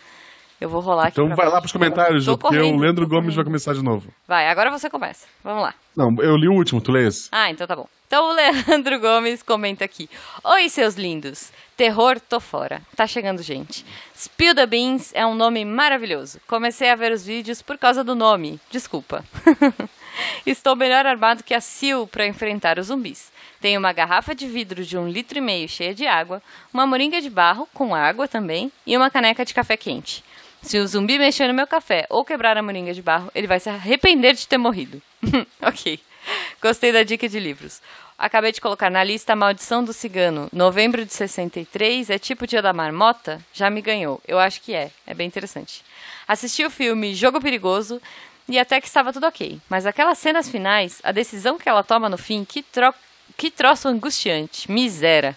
Eu 0.61 0.69
vou 0.69 0.81
rolar 0.81 1.09
aqui. 1.09 1.21
Então 1.21 1.37
vai 1.37 1.49
lá 1.49 1.61
pros 1.61 1.73
comentários, 1.73 2.25
Ju, 2.25 2.39
porque 2.39 2.59
o 2.59 2.77
Leandro 2.77 3.07
Gomes 3.07 3.35
vai 3.35 3.45
começar 3.45 3.75
de 3.75 3.83
novo. 3.83 4.09
Vai, 4.27 4.49
agora 4.49 4.71
você 4.71 4.89
começa. 4.89 5.27
Vamos 5.45 5.63
lá. 5.63 5.75
Não, 5.95 6.15
eu 6.21 6.37
li 6.37 6.49
o 6.49 6.55
último, 6.55 6.81
tu 6.81 6.93
lê 6.93 7.07
esse. 7.07 7.29
Ah, 7.31 7.51
então 7.51 7.67
tá 7.67 7.77
bom. 7.77 7.87
Então 8.07 8.31
o 8.31 8.33
Leandro 8.69 8.99
Gomes 8.99 9.43
comenta 9.43 9.85
aqui. 9.85 10.09
Oi, 10.43 10.69
seus 10.69 10.95
lindos. 10.95 11.53
Terror, 11.77 12.19
tô 12.19 12.41
fora. 12.41 12.81
Tá 12.95 13.07
chegando 13.07 13.43
gente. 13.43 13.85
Spill 14.17 14.55
the 14.55 14.65
Beans 14.65 15.11
é 15.15 15.27
um 15.27 15.35
nome 15.35 15.65
maravilhoso. 15.65 16.41
Comecei 16.47 16.89
a 16.89 16.97
ver 16.97 17.13
os 17.13 17.27
vídeos 17.27 17.61
por 17.61 17.77
causa 17.77 18.03
do 18.03 18.15
nome. 18.15 18.59
Desculpa. 18.71 19.23
Estou 20.47 20.75
melhor 20.75 21.05
armado 21.05 21.45
que 21.45 21.53
a 21.53 21.61
Sil 21.61 22.09
para 22.11 22.27
enfrentar 22.27 22.79
os 22.79 22.87
zumbis. 22.87 23.31
Tenho 23.61 23.79
uma 23.79 23.93
garrafa 23.93 24.35
de 24.35 24.47
vidro 24.47 24.85
de 24.85 24.97
um 24.97 25.09
litro 25.09 25.37
e 25.37 25.41
meio 25.41 25.69
cheia 25.69 25.95
de 25.95 26.07
água, 26.07 26.43
uma 26.73 26.87
moringa 26.87 27.21
de 27.21 27.29
barro 27.29 27.69
com 27.75 27.95
água 27.95 28.27
também 28.27 28.73
e 28.87 28.97
uma 28.97 29.11
caneca 29.11 29.45
de 29.45 29.53
café 29.53 29.77
quente. 29.77 30.25
Se 30.67 30.81
o 30.81 30.87
zumbi 30.89 31.17
mexer 31.17 31.47
no 31.47 31.55
meu 31.55 31.67
café 31.67 32.07
ou 32.11 32.25
quebrar 32.25 32.57
a 32.57 32.63
moringa 32.63 32.93
de 32.93 33.01
barro, 33.01 33.31
ele 33.37 33.47
vai 33.47 33.61
se 33.61 33.71
arrepender 33.71 34.35
de 34.35 34.49
ter 34.49 34.59
morrido. 34.59 35.01
ok. 35.63 36.01
Gostei 36.61 36.91
da 36.91 37.05
dica 37.05 37.29
de 37.29 37.39
livros. 37.39 37.81
Acabei 38.19 38.51
de 38.51 38.61
colocar 38.61 38.91
na 38.91 39.05
lista 39.05 39.33
A 39.33 39.37
Maldição 39.37 39.85
do 39.85 39.93
Cigano. 39.93 40.49
Novembro 40.53 41.07
de 41.07 41.15
63 41.15 42.11
é 42.11 42.19
tipo 42.19 42.49
Dia 42.49 42.61
da 42.61 42.73
Marmota? 42.73 43.41
Já 43.53 43.71
me 43.71 43.81
ganhou. 43.81 44.21
Eu 44.27 44.41
acho 44.41 44.61
que 44.61 44.75
é. 44.75 44.91
É 45.07 45.15
bem 45.15 45.29
interessante. 45.29 45.85
Assisti 46.27 46.65
o 46.65 46.71
filme 46.71 47.15
Jogo 47.15 47.41
Perigoso 47.41 48.03
e 48.49 48.59
até 48.59 48.81
que 48.81 48.89
estava 48.89 49.13
tudo 49.13 49.29
ok. 49.29 49.61
Mas 49.71 49.87
aquelas 49.87 50.19
cenas 50.19 50.49
finais, 50.49 50.99
a 51.05 51.13
decisão 51.13 51.59
que 51.59 51.69
ela 51.69 51.85
toma 51.85 52.09
no 52.09 52.19
fim, 52.19 52.45
que, 52.45 52.61
tro 52.61 52.93
que 53.37 53.53
troço 53.53 53.87
angustiante. 53.87 54.69
Miséria. 54.69 55.37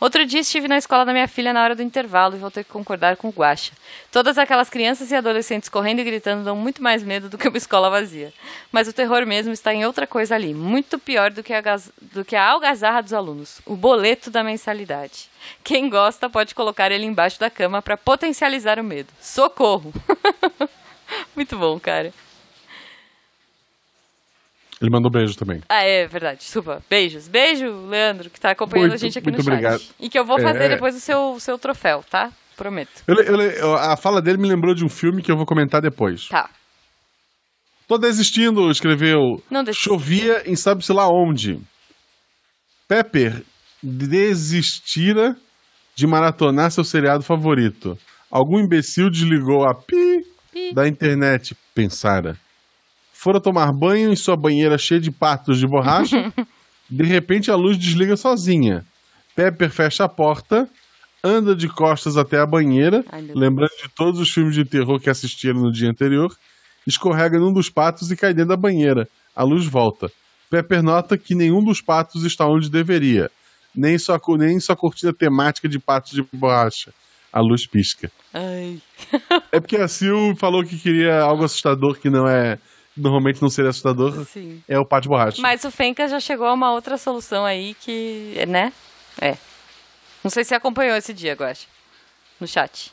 Outro 0.00 0.24
dia 0.24 0.40
estive 0.40 0.68
na 0.68 0.78
escola 0.78 1.04
da 1.04 1.12
minha 1.12 1.26
filha 1.26 1.52
na 1.52 1.62
hora 1.62 1.74
do 1.74 1.82
intervalo 1.82 2.36
e 2.36 2.38
vou 2.38 2.50
ter 2.50 2.62
que 2.62 2.70
concordar 2.70 3.16
com 3.16 3.28
o 3.28 3.32
Guaxa. 3.32 3.72
Todas 4.12 4.38
aquelas 4.38 4.70
crianças 4.70 5.10
e 5.10 5.14
adolescentes 5.16 5.68
correndo 5.68 5.98
e 5.98 6.04
gritando 6.04 6.44
dão 6.44 6.54
muito 6.54 6.80
mais 6.80 7.02
medo 7.02 7.28
do 7.28 7.36
que 7.36 7.48
uma 7.48 7.58
escola 7.58 7.90
vazia. 7.90 8.32
Mas 8.70 8.86
o 8.86 8.92
terror 8.92 9.26
mesmo 9.26 9.52
está 9.52 9.74
em 9.74 9.84
outra 9.84 10.06
coisa 10.06 10.36
ali, 10.36 10.54
muito 10.54 11.00
pior 11.00 11.32
do 11.32 11.42
que 11.42 11.52
a, 11.52 11.62
do 12.00 12.24
que 12.24 12.36
a 12.36 12.48
algazarra 12.48 13.02
dos 13.02 13.12
alunos, 13.12 13.60
o 13.66 13.74
boleto 13.74 14.30
da 14.30 14.44
mensalidade. 14.44 15.28
Quem 15.64 15.90
gosta 15.90 16.30
pode 16.30 16.54
colocar 16.54 16.92
ele 16.92 17.04
embaixo 17.04 17.40
da 17.40 17.50
cama 17.50 17.82
para 17.82 17.96
potencializar 17.96 18.78
o 18.78 18.84
medo. 18.84 19.08
Socorro! 19.20 19.92
muito 21.34 21.58
bom, 21.58 21.78
cara. 21.80 22.12
Ele 24.80 24.90
mandou 24.90 25.10
beijo 25.10 25.34
também. 25.36 25.60
Ah, 25.68 25.82
é 25.82 26.06
verdade, 26.06 26.38
desculpa. 26.40 26.82
Beijos. 26.88 27.26
Beijo, 27.26 27.66
Leandro, 27.88 28.30
que 28.30 28.38
tá 28.38 28.50
acompanhando 28.52 28.90
Muito- 28.90 29.00
a 29.02 29.04
gente 29.06 29.18
aqui 29.18 29.30
no 29.30 29.38
chat. 29.38 29.48
obrigado. 29.48 29.82
E 29.98 30.08
que 30.08 30.18
eu 30.18 30.24
vou 30.24 30.40
fazer 30.40 30.64
É. 30.64 30.68
depois 30.70 30.94
o 30.94 31.00
seu, 31.00 31.32
o 31.34 31.40
seu 31.40 31.58
troféu, 31.58 32.04
tá? 32.08 32.30
Prometo. 32.56 33.02
Eu 33.06 33.16
eu 33.16 33.74
a 33.74 33.96
fala 33.96 34.20
dele 34.22 34.38
me 34.38 34.48
lembrou 34.48 34.74
de 34.74 34.84
um 34.84 34.88
filme 34.88 35.22
que 35.22 35.30
eu 35.30 35.36
vou 35.36 35.46
comentar 35.46 35.80
depois. 35.80 36.28
Tá. 36.28 36.48
Tô 37.88 37.96
desistindo, 37.98 38.70
escreveu. 38.70 39.42
Não 39.50 39.64
desista. 39.64 39.84
Chovia 39.88 40.42
em 40.44 40.54
sabe-se 40.56 40.92
lá 40.92 41.08
onde. 41.08 41.58
Pepper 42.86 43.42
desistira 43.82 45.36
de 45.94 46.06
maratonar 46.06 46.70
seu 46.70 46.84
seriado 46.84 47.22
favorito. 47.22 47.98
Algum 48.30 48.60
imbecil 48.60 49.08
desligou 49.10 49.64
a 49.68 49.74
pi, 49.74 50.24
Pi. 50.52 50.74
da 50.74 50.86
internet, 50.86 51.56
pensara. 51.74 52.36
Fora 53.20 53.40
tomar 53.40 53.72
banho 53.72 54.12
em 54.12 54.14
sua 54.14 54.36
banheira 54.36 54.78
cheia 54.78 55.00
de 55.00 55.10
patos 55.10 55.58
de 55.58 55.66
borracha. 55.66 56.32
de 56.88 57.02
repente 57.02 57.50
a 57.50 57.56
luz 57.56 57.76
desliga 57.76 58.16
sozinha. 58.16 58.86
Pepper 59.34 59.70
fecha 59.70 60.04
a 60.04 60.08
porta, 60.08 60.68
anda 61.22 61.52
de 61.52 61.66
costas 61.68 62.16
até 62.16 62.38
a 62.38 62.46
banheira, 62.46 63.04
Ai, 63.10 63.22
meu 63.22 63.34
Deus. 63.34 63.40
lembrando 63.40 63.72
de 63.82 63.88
todos 63.88 64.20
os 64.20 64.30
filmes 64.30 64.54
de 64.54 64.64
terror 64.64 65.00
que 65.00 65.10
assistiram 65.10 65.58
no 65.58 65.72
dia 65.72 65.90
anterior, 65.90 66.32
escorrega 66.86 67.40
num 67.40 67.52
dos 67.52 67.68
patos 67.68 68.08
e 68.12 68.16
cai 68.16 68.32
dentro 68.32 68.50
da 68.50 68.56
banheira. 68.56 69.08
A 69.34 69.42
luz 69.42 69.66
volta. 69.66 70.12
Pepper 70.48 70.80
nota 70.80 71.18
que 71.18 71.34
nenhum 71.34 71.62
dos 71.62 71.80
patos 71.80 72.22
está 72.24 72.46
onde 72.46 72.70
deveria, 72.70 73.28
nem 73.74 73.98
sua, 73.98 74.20
nem 74.38 74.60
sua 74.60 74.76
cortina 74.76 75.12
temática 75.12 75.68
de 75.68 75.80
patos 75.80 76.12
de 76.12 76.24
borracha. 76.32 76.94
A 77.32 77.40
luz 77.40 77.66
pisca. 77.66 78.12
Ai. 78.32 78.80
É 79.50 79.58
porque 79.58 79.76
a 79.76 79.88
Sil 79.90 80.38
falou 80.38 80.62
que 80.64 80.78
queria 80.78 81.20
algo 81.20 81.42
assustador 81.42 81.98
que 81.98 82.08
não 82.08 82.28
é. 82.28 82.58
Normalmente 82.98 83.40
não 83.40 83.48
seria 83.48 83.70
assustador. 83.70 84.24
Sim. 84.26 84.62
É 84.68 84.78
o 84.78 84.84
pato 84.84 85.02
de 85.02 85.08
borracha. 85.08 85.40
Mas 85.40 85.64
o 85.64 85.70
Fencas 85.70 86.10
já 86.10 86.20
chegou 86.20 86.46
a 86.46 86.52
uma 86.52 86.72
outra 86.72 86.96
solução 86.98 87.44
aí 87.44 87.74
que. 87.74 88.34
né? 88.46 88.72
É. 89.20 89.36
Não 90.22 90.30
sei 90.30 90.44
se 90.44 90.54
acompanhou 90.54 90.96
esse 90.96 91.12
dia, 91.12 91.34
Guaxa. 91.34 91.66
No 92.40 92.46
chat. 92.46 92.92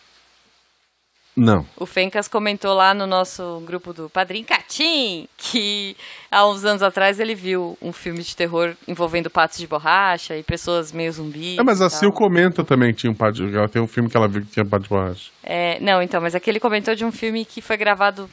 Não. 1.36 1.66
O 1.76 1.86
Fencas 1.86 2.30
comentou 2.30 2.74
lá 2.74 2.94
no 2.94 3.06
nosso 3.06 3.62
grupo 3.66 3.92
do 3.92 4.10
Padrim 4.10 4.44
Catim 4.44 5.28
que 5.38 5.98
há 6.32 6.48
uns 6.48 6.64
anos 6.64 6.82
atrás 6.82 7.20
ele 7.20 7.36
viu 7.36 7.78
um 7.82 7.92
filme 7.92 8.24
de 8.24 8.34
terror 8.34 8.74
envolvendo 8.88 9.30
patos 9.30 9.58
de 9.58 9.68
borracha 9.68 10.38
e 10.38 10.44
pessoas 10.44 10.94
meio 10.94 11.12
zumbis. 11.12 11.58
É, 11.58 11.64
mas 11.64 11.82
a. 11.82 11.90
Sil 11.92 12.12
comenta 12.12 12.64
também 12.64 12.94
que 12.94 13.02
tinha 13.02 13.12
um 13.12 13.16
pato 13.16 13.46
de 13.46 13.56
Ela 13.56 13.68
tem 13.68 13.82
um 13.82 13.88
filme 13.88 14.10
que 14.10 14.16
ela 14.16 14.30
viu 14.30 14.44
que 14.44 14.52
tinha 14.52 14.66
pato 14.66 14.84
de 14.84 14.90
borracha. 14.90 15.30
É, 15.44 15.78
não, 15.82 16.02
então, 16.02 16.22
mas 16.22 16.36
aqui 16.36 16.50
ele 16.50 16.60
comentou 16.60 16.96
de 16.96 17.04
um 17.04 17.12
filme 17.12 17.44
que 17.44 17.62
foi 17.62 17.76
gravado 17.76 18.30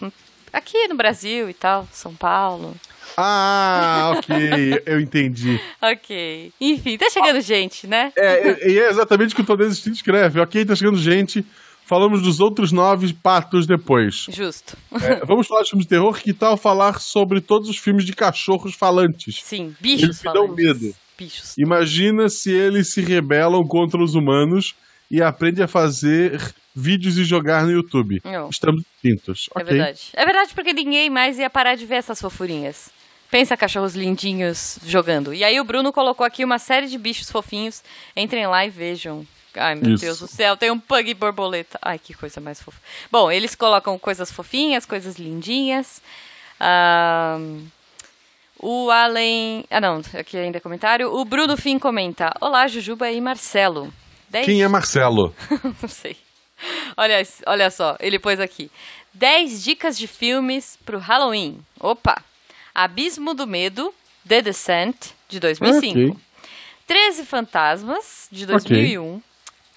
aqui 0.53 0.87
no 0.89 0.95
Brasil 0.97 1.49
e 1.49 1.55
tal, 1.55 1.87
São 1.93 2.15
Paulo. 2.15 2.75
Ah, 3.17 4.15
ok. 4.17 4.35
eu 4.87 5.01
entendi. 5.01 5.61
Ok. 5.81 6.53
Enfim, 6.61 6.97
tá 6.97 7.09
chegando 7.11 7.41
gente, 7.41 7.87
né? 7.87 8.13
É, 8.17 8.51
e- 8.69 8.73
e 8.73 8.79
é 8.79 8.89
exatamente 8.89 9.35
o 9.35 9.45
que 9.45 9.53
o 9.53 9.57
Desistindo 9.57 9.95
escreve. 9.95 10.41
Ok, 10.41 10.65
tá 10.65 10.75
chegando 10.75 10.99
gente. 10.99 11.45
falamos 11.85 12.23
dos 12.23 12.41
outros 12.41 12.73
nove 12.73 13.13
patos 13.13 13.67
depois. 13.67 14.27
Justo. 14.31 14.77
É, 15.03 15.25
vamos 15.27 15.47
falar 15.47 15.63
de 15.63 15.71
filmes 15.71 15.85
de 15.85 15.91
terror. 15.91 16.19
Que 16.19 16.33
tal 16.33 16.57
falar 16.57 17.01
sobre 17.01 17.41
todos 17.41 17.69
os 17.69 17.77
filmes 17.77 18.05
de 18.05 18.13
cachorros 18.15 18.75
falantes? 18.75 19.41
Sim, 19.43 19.75
bichos 19.81 20.03
Eles 20.05 20.23
me 20.23 20.33
dão 20.33 20.49
medo. 20.49 20.95
Bichos. 21.19 21.55
Imagina 21.59 22.29
se 22.31 22.51
eles 22.51 22.93
se 22.93 23.03
rebelam 23.03 23.63
contra 23.69 24.03
os 24.03 24.15
humanos 24.15 24.75
e 25.11 25.21
aprendem 25.23 25.63
a 25.63 25.69
fazer 25.69 26.41
vídeos 26.75 27.17
e 27.19 27.25
jogar 27.25 27.65
no 27.65 27.71
YouTube. 27.71 28.21
Não. 28.25 28.49
Estamos 28.49 28.83
distintos. 28.83 29.49
É 29.55 29.61
ok. 29.61 29.77
verdade. 29.77 30.01
É 30.13 30.25
verdade 30.25 30.55
porque 30.55 30.73
ninguém 30.73 31.11
mais 31.11 31.39
ia 31.39 31.51
parar 31.51 31.75
de 31.75 31.87
ver 31.87 31.97
essas 31.97 32.21
fofurinhas. 32.21 32.91
Pensa 33.31 33.57
cachorros 33.57 33.95
lindinhos 33.95 34.79
jogando. 34.85 35.33
E 35.33 35.43
aí 35.43 35.59
o 35.59 35.65
Bruno 35.65 35.93
colocou 35.93 36.27
aqui 36.27 36.45
uma 36.45 36.59
série 36.59 36.87
de 36.87 36.99
bichos 36.99 37.31
fofinhos. 37.31 37.83
Entrem 38.15 38.47
lá 38.47 38.67
e 38.67 38.71
vejam. 38.71 39.27
Ai, 39.57 39.75
meu 39.75 39.95
Isso. 39.95 40.05
Deus 40.05 40.19
do 40.19 40.27
céu, 40.27 40.57
tem 40.57 40.71
um 40.71 40.79
pug 40.79 41.13
borboleta. 41.15 41.79
Ai, 41.81 41.99
que 41.99 42.15
coisa 42.15 42.41
mais 42.41 42.61
fofa. 42.61 42.79
Bom, 43.11 43.31
eles 43.31 43.55
colocam 43.55 43.99
coisas 43.99 44.31
fofinhas, 44.31 44.85
coisas 44.87 45.17
lindinhas. 45.17 46.03
O 48.59 48.91
Allen. 48.91 49.65
Ah, 49.71 49.81
não, 49.81 50.01
aqui 50.19 50.37
ainda 50.37 50.59
é 50.59 50.61
comentário. 50.61 51.13
O 51.13 51.25
Bruno 51.25 51.57
Fim 51.57 51.79
comenta: 51.79 52.33
Olá, 52.41 52.67
Jujuba 52.67 53.11
e 53.11 53.21
Marcelo. 53.21 53.93
Dez 54.31 54.47
Quem 54.47 54.63
é 54.63 54.69
Marcelo? 54.69 55.35
não 55.83 55.89
sei. 55.89 56.17
Olha, 56.97 57.23
olha 57.47 57.71
só, 57.71 57.97
ele 58.01 58.19
pôs 58.19 58.39
aqui. 58.41 58.71
10 59.15 59.63
dicas 59.63 59.97
de 59.99 60.07
filmes 60.07 60.79
pro 60.85 60.99
Halloween. 60.99 61.59
Opa! 61.81 62.23
Abismo 62.75 63.35
do 63.35 63.47
Medo, 63.47 63.93
The 64.27 64.41
Descent, 64.43 64.97
de 65.29 65.39
2005. 65.41 65.99
Ok. 65.99 66.17
13 66.87 67.25
Fantasmas, 67.25 68.29
de 68.31 68.47
2001. 68.47 69.21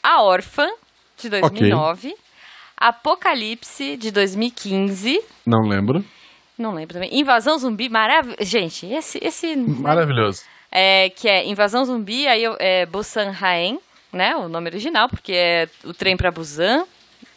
A 0.04 0.22
Órfã, 0.24 0.68
de 1.18 1.30
2009. 1.30 2.16
Apocalipse, 2.78 3.98
de 3.98 4.12
2015. 4.12 5.22
Não 5.46 5.62
lembro. 5.68 6.04
Não 6.58 6.74
lembro 6.74 6.94
também. 6.94 7.20
Invasão 7.20 7.58
Zumbi, 7.58 7.90
maravilhoso. 7.90 8.38
Gente, 8.44 8.86
esse... 8.86 9.20
esse 9.22 9.56
Maravilhoso. 9.56 10.44
é, 10.72 11.10
que 11.10 11.28
é 11.28 11.46
Invasão 11.46 11.84
Zumbi, 11.84 12.28
aí 12.28 12.44
eu- 12.44 12.56
é 12.60 12.86
Busan 12.86 13.34
Haen, 13.42 13.80
né? 14.16 14.36
O 14.36 14.48
nome 14.50 14.70
original, 14.70 15.08
porque 15.10 15.34
é 15.34 15.68
o 15.84 15.94
trem 15.94 16.16
pra 16.18 16.32
Busan. 16.32 16.86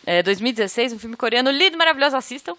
É 0.06 0.22
2016, 0.22 0.92
um 0.94 0.98
filme 0.98 1.16
coreano 1.16 1.50
lindo, 1.50 1.76
maravilhoso, 1.76 2.16
assistam. 2.16 2.54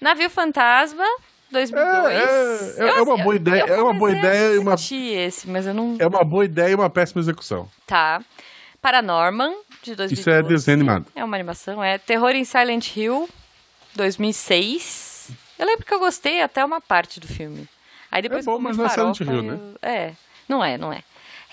Navio 0.00 0.28
Fantasma, 0.28 1.04
2002. 1.50 2.12
É, 2.12 2.82
é, 2.84 2.88
é 2.88 2.98
Eu- 2.98 3.04
uma 3.04 3.16
boa 3.16 3.34
ideia, 3.36 3.64
eu 3.66 3.74
é 3.74 3.82
uma 3.82 3.94
boa 3.94 4.10
ideia 4.12 4.54
e 4.54 4.58
uma- 4.58 4.74
esse, 4.74 5.48
mas 5.48 5.66
eu 5.66 5.72
não... 5.72 5.96
É 5.98 6.06
uma 6.06 6.22
boa 6.24 6.44
ideia 6.44 6.72
e 6.72 6.74
uma 6.74 6.90
péssima 6.90 7.20
execução. 7.22 7.68
Tá. 7.86 8.20
Paranorman, 8.82 9.50
de 9.82 9.94
2012. 9.94 10.14
Isso 10.14 10.28
é 10.30 10.42
desenho 10.42 10.76
animado. 10.76 11.06
É 11.16 11.24
uma 11.24 11.36
animação, 11.36 11.82
é. 11.82 11.96
Terror 11.96 12.32
em 12.32 12.44
Silent 12.44 12.94
Hill, 12.94 13.26
2006. 13.94 15.30
Eu 15.58 15.66
lembro 15.66 15.86
que 15.86 15.94
eu 15.94 15.98
gostei 15.98 16.42
até 16.42 16.64
uma 16.64 16.80
parte 16.80 17.18
do 17.20 17.26
filme. 17.28 17.66
Aí 18.10 18.20
depois 18.22 18.46
É 18.46 18.50
bom, 18.50 18.58
mas 18.58 18.76
não 18.76 18.84
é 18.84 18.88
Silent 18.90 19.20
Hill, 19.20 19.44
eu- 19.44 19.74
É, 19.82 20.12
não 20.48 20.62
é, 20.64 20.76
não 20.76 20.92
é. 20.92 21.02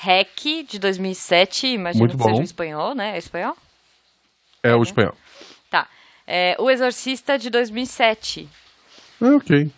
Hack, 0.03 0.65
de 0.67 0.79
2007, 0.79 1.67
imagino 1.67 1.99
Muito 2.05 2.17
que 2.17 2.23
seja 2.23 2.35
bom. 2.35 2.41
em 2.41 2.43
espanhol, 2.43 2.95
né? 2.95 3.15
É 3.15 3.17
espanhol? 3.17 3.55
É 4.63 4.73
o 4.75 4.81
espanhol. 4.83 5.13
Tá. 5.69 5.87
É, 6.27 6.55
o 6.59 6.69
Exorcista, 6.69 7.37
de 7.37 7.49
2007. 7.49 8.49
É, 9.21 9.25
ok. 9.35 9.71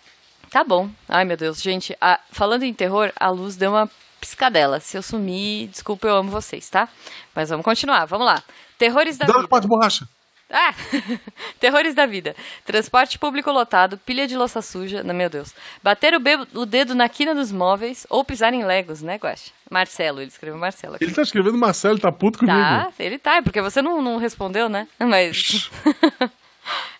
Tá 0.50 0.64
bom. 0.64 0.90
Ai, 1.10 1.26
meu 1.26 1.36
Deus. 1.36 1.62
Gente, 1.62 1.96
a- 2.00 2.20
falando 2.32 2.64
em 2.64 2.74
terror, 2.74 3.12
a 3.20 3.30
luz 3.30 3.56
deu 3.56 3.72
uma 3.72 3.90
piscadela. 4.20 4.80
Se 4.80 4.96
eu 4.98 5.02
sumir, 5.02 5.68
desculpa, 5.68 6.08
eu 6.08 6.16
amo 6.16 6.30
vocês, 6.32 6.70
tá? 6.70 6.88
Mas 7.36 7.50
vamos 7.50 7.66
continuar, 7.66 8.06
vamos 8.06 8.26
lá. 8.26 8.42
Terrores 8.78 9.18
da 9.18 9.26
Dá 9.26 9.34
vida. 9.34 9.48
uma 9.52 9.60
de 9.62 9.68
borracha. 9.68 10.08
Ah! 10.54 10.74
Terrores 11.60 11.96
da 11.96 12.06
vida. 12.06 12.36
Transporte 12.64 13.18
público 13.18 13.52
lotado, 13.52 13.98
pilha 13.98 14.28
de 14.28 14.38
louça 14.38 14.62
suja, 14.62 15.04
não, 15.04 15.16
meu 15.16 15.30
Deus. 15.30 15.52
Bater 15.82 16.14
o, 16.14 16.22
o 16.60 16.66
dedo 16.66 16.94
na 16.94 17.10
quina 17.10 17.34
dos 17.34 17.52
móveis 17.52 18.06
ou 18.08 18.24
pisar 18.24 18.54
em 18.54 18.64
legos, 18.64 19.02
né, 19.02 19.16
Guaxa? 19.16 19.52
Marcelo, 19.70 20.22
ele 20.22 20.28
escreveu 20.28 20.60
Marcelo 20.60 20.96
aqui. 20.96 21.06
Ele 21.06 21.14
tá 21.14 21.24
escrevendo 21.24 21.58
Marcelo, 21.58 21.98
tá 21.98 22.12
puto 22.12 22.38
comigo. 22.38 22.56
Tá, 22.56 22.94
ele 23.00 23.18
tá, 23.18 23.42
porque 23.42 23.62
você 23.62 23.82
não, 23.82 24.00
não 24.00 24.18
respondeu, 24.18 24.70
né? 24.70 24.88
Mas. 25.00 25.70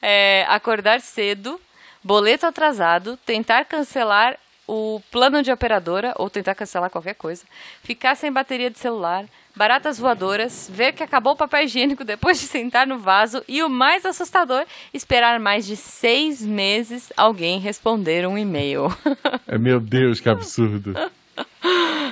É, 0.02 0.46
acordar 0.50 1.00
cedo, 1.00 1.58
boleto 2.04 2.46
atrasado, 2.46 3.16
tentar 3.26 3.64
cancelar 3.64 4.38
o 4.68 5.02
plano 5.12 5.42
de 5.42 5.52
operadora 5.52 6.14
ou 6.18 6.30
tentar 6.30 6.56
cancelar 6.56 6.90
qualquer 6.90 7.16
coisa, 7.16 7.44
ficar 7.84 8.16
sem 8.16 8.32
bateria 8.32 8.70
de 8.70 8.80
celular, 8.80 9.26
baratas 9.56 10.00
voadoras, 10.00 10.70
ver 10.72 10.94
que 10.94 11.04
acabou 11.04 11.34
o 11.34 11.38
papel 11.38 11.64
higiênico 11.64 12.04
depois 12.04 12.40
de 12.40 12.48
sentar 12.48 12.88
no 12.88 12.98
vaso 12.98 13.44
e 13.48 13.62
o 13.62 13.70
mais 13.70 14.06
assustador, 14.06 14.66
esperar 14.94 15.40
mais 15.40 15.66
de 15.66 15.76
seis 15.76 16.42
meses 16.42 17.12
alguém 17.16 17.60
responder 17.60 18.28
um 18.28 18.38
e-mail. 18.38 18.88
É 19.46 19.58
meu 19.58 19.80
Deus, 19.80 20.20
que 20.20 20.30
absurdo. 20.30 20.96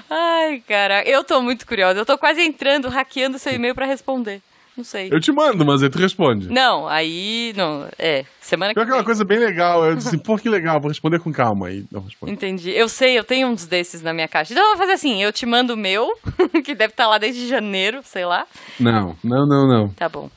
Ai, 0.09 0.61
cara, 0.67 1.03
eu 1.07 1.23
tô 1.23 1.41
muito 1.41 1.65
curiosa. 1.65 1.99
Eu 1.99 2.05
tô 2.05 2.17
quase 2.17 2.41
entrando, 2.41 2.89
hackeando 2.89 3.39
seu 3.39 3.53
e-mail 3.53 3.73
pra 3.73 3.85
responder. 3.85 4.41
Não 4.75 4.83
sei. 4.83 5.09
Eu 5.11 5.19
te 5.19 5.31
mando, 5.31 5.65
mas 5.65 5.83
aí 5.83 5.89
tu 5.89 5.99
responde. 5.99 6.47
Não, 6.49 6.87
aí. 6.87 7.53
Não, 7.55 7.87
é. 7.99 8.23
Semana 8.39 8.73
que 8.73 8.75
Pior 8.75 8.85
que 8.85 8.91
é 8.91 8.93
uma 8.93 8.99
vem. 8.99 9.05
coisa 9.05 9.25
bem 9.25 9.39
legal. 9.39 9.85
Eu 9.85 9.95
disse 9.95 10.07
assim, 10.07 10.17
pô, 10.23 10.37
que 10.37 10.49
legal, 10.49 10.79
vou 10.79 10.89
responder 10.89 11.19
com 11.19 11.31
calma. 11.31 11.67
Aí 11.67 11.85
não 11.91 12.01
responde. 12.01 12.31
Entendi. 12.31 12.71
Eu 12.71 12.87
sei, 12.87 13.17
eu 13.17 13.23
tenho 13.23 13.47
uns 13.47 13.65
desses 13.65 14.01
na 14.01 14.13
minha 14.13 14.27
caixa. 14.27 14.53
Então 14.53 14.63
eu 14.63 14.69
vou 14.71 14.77
fazer 14.77 14.93
assim: 14.93 15.21
eu 15.21 15.31
te 15.33 15.45
mando 15.45 15.73
o 15.73 15.77
meu, 15.77 16.07
que 16.63 16.73
deve 16.73 16.93
estar 16.93 17.07
lá 17.07 17.17
desde 17.17 17.47
janeiro, 17.47 17.99
sei 18.03 18.25
lá. 18.25 18.45
Não, 18.79 19.15
não, 19.23 19.45
não, 19.45 19.67
não. 19.67 19.89
Tá 19.89 20.07
bom. 20.07 20.29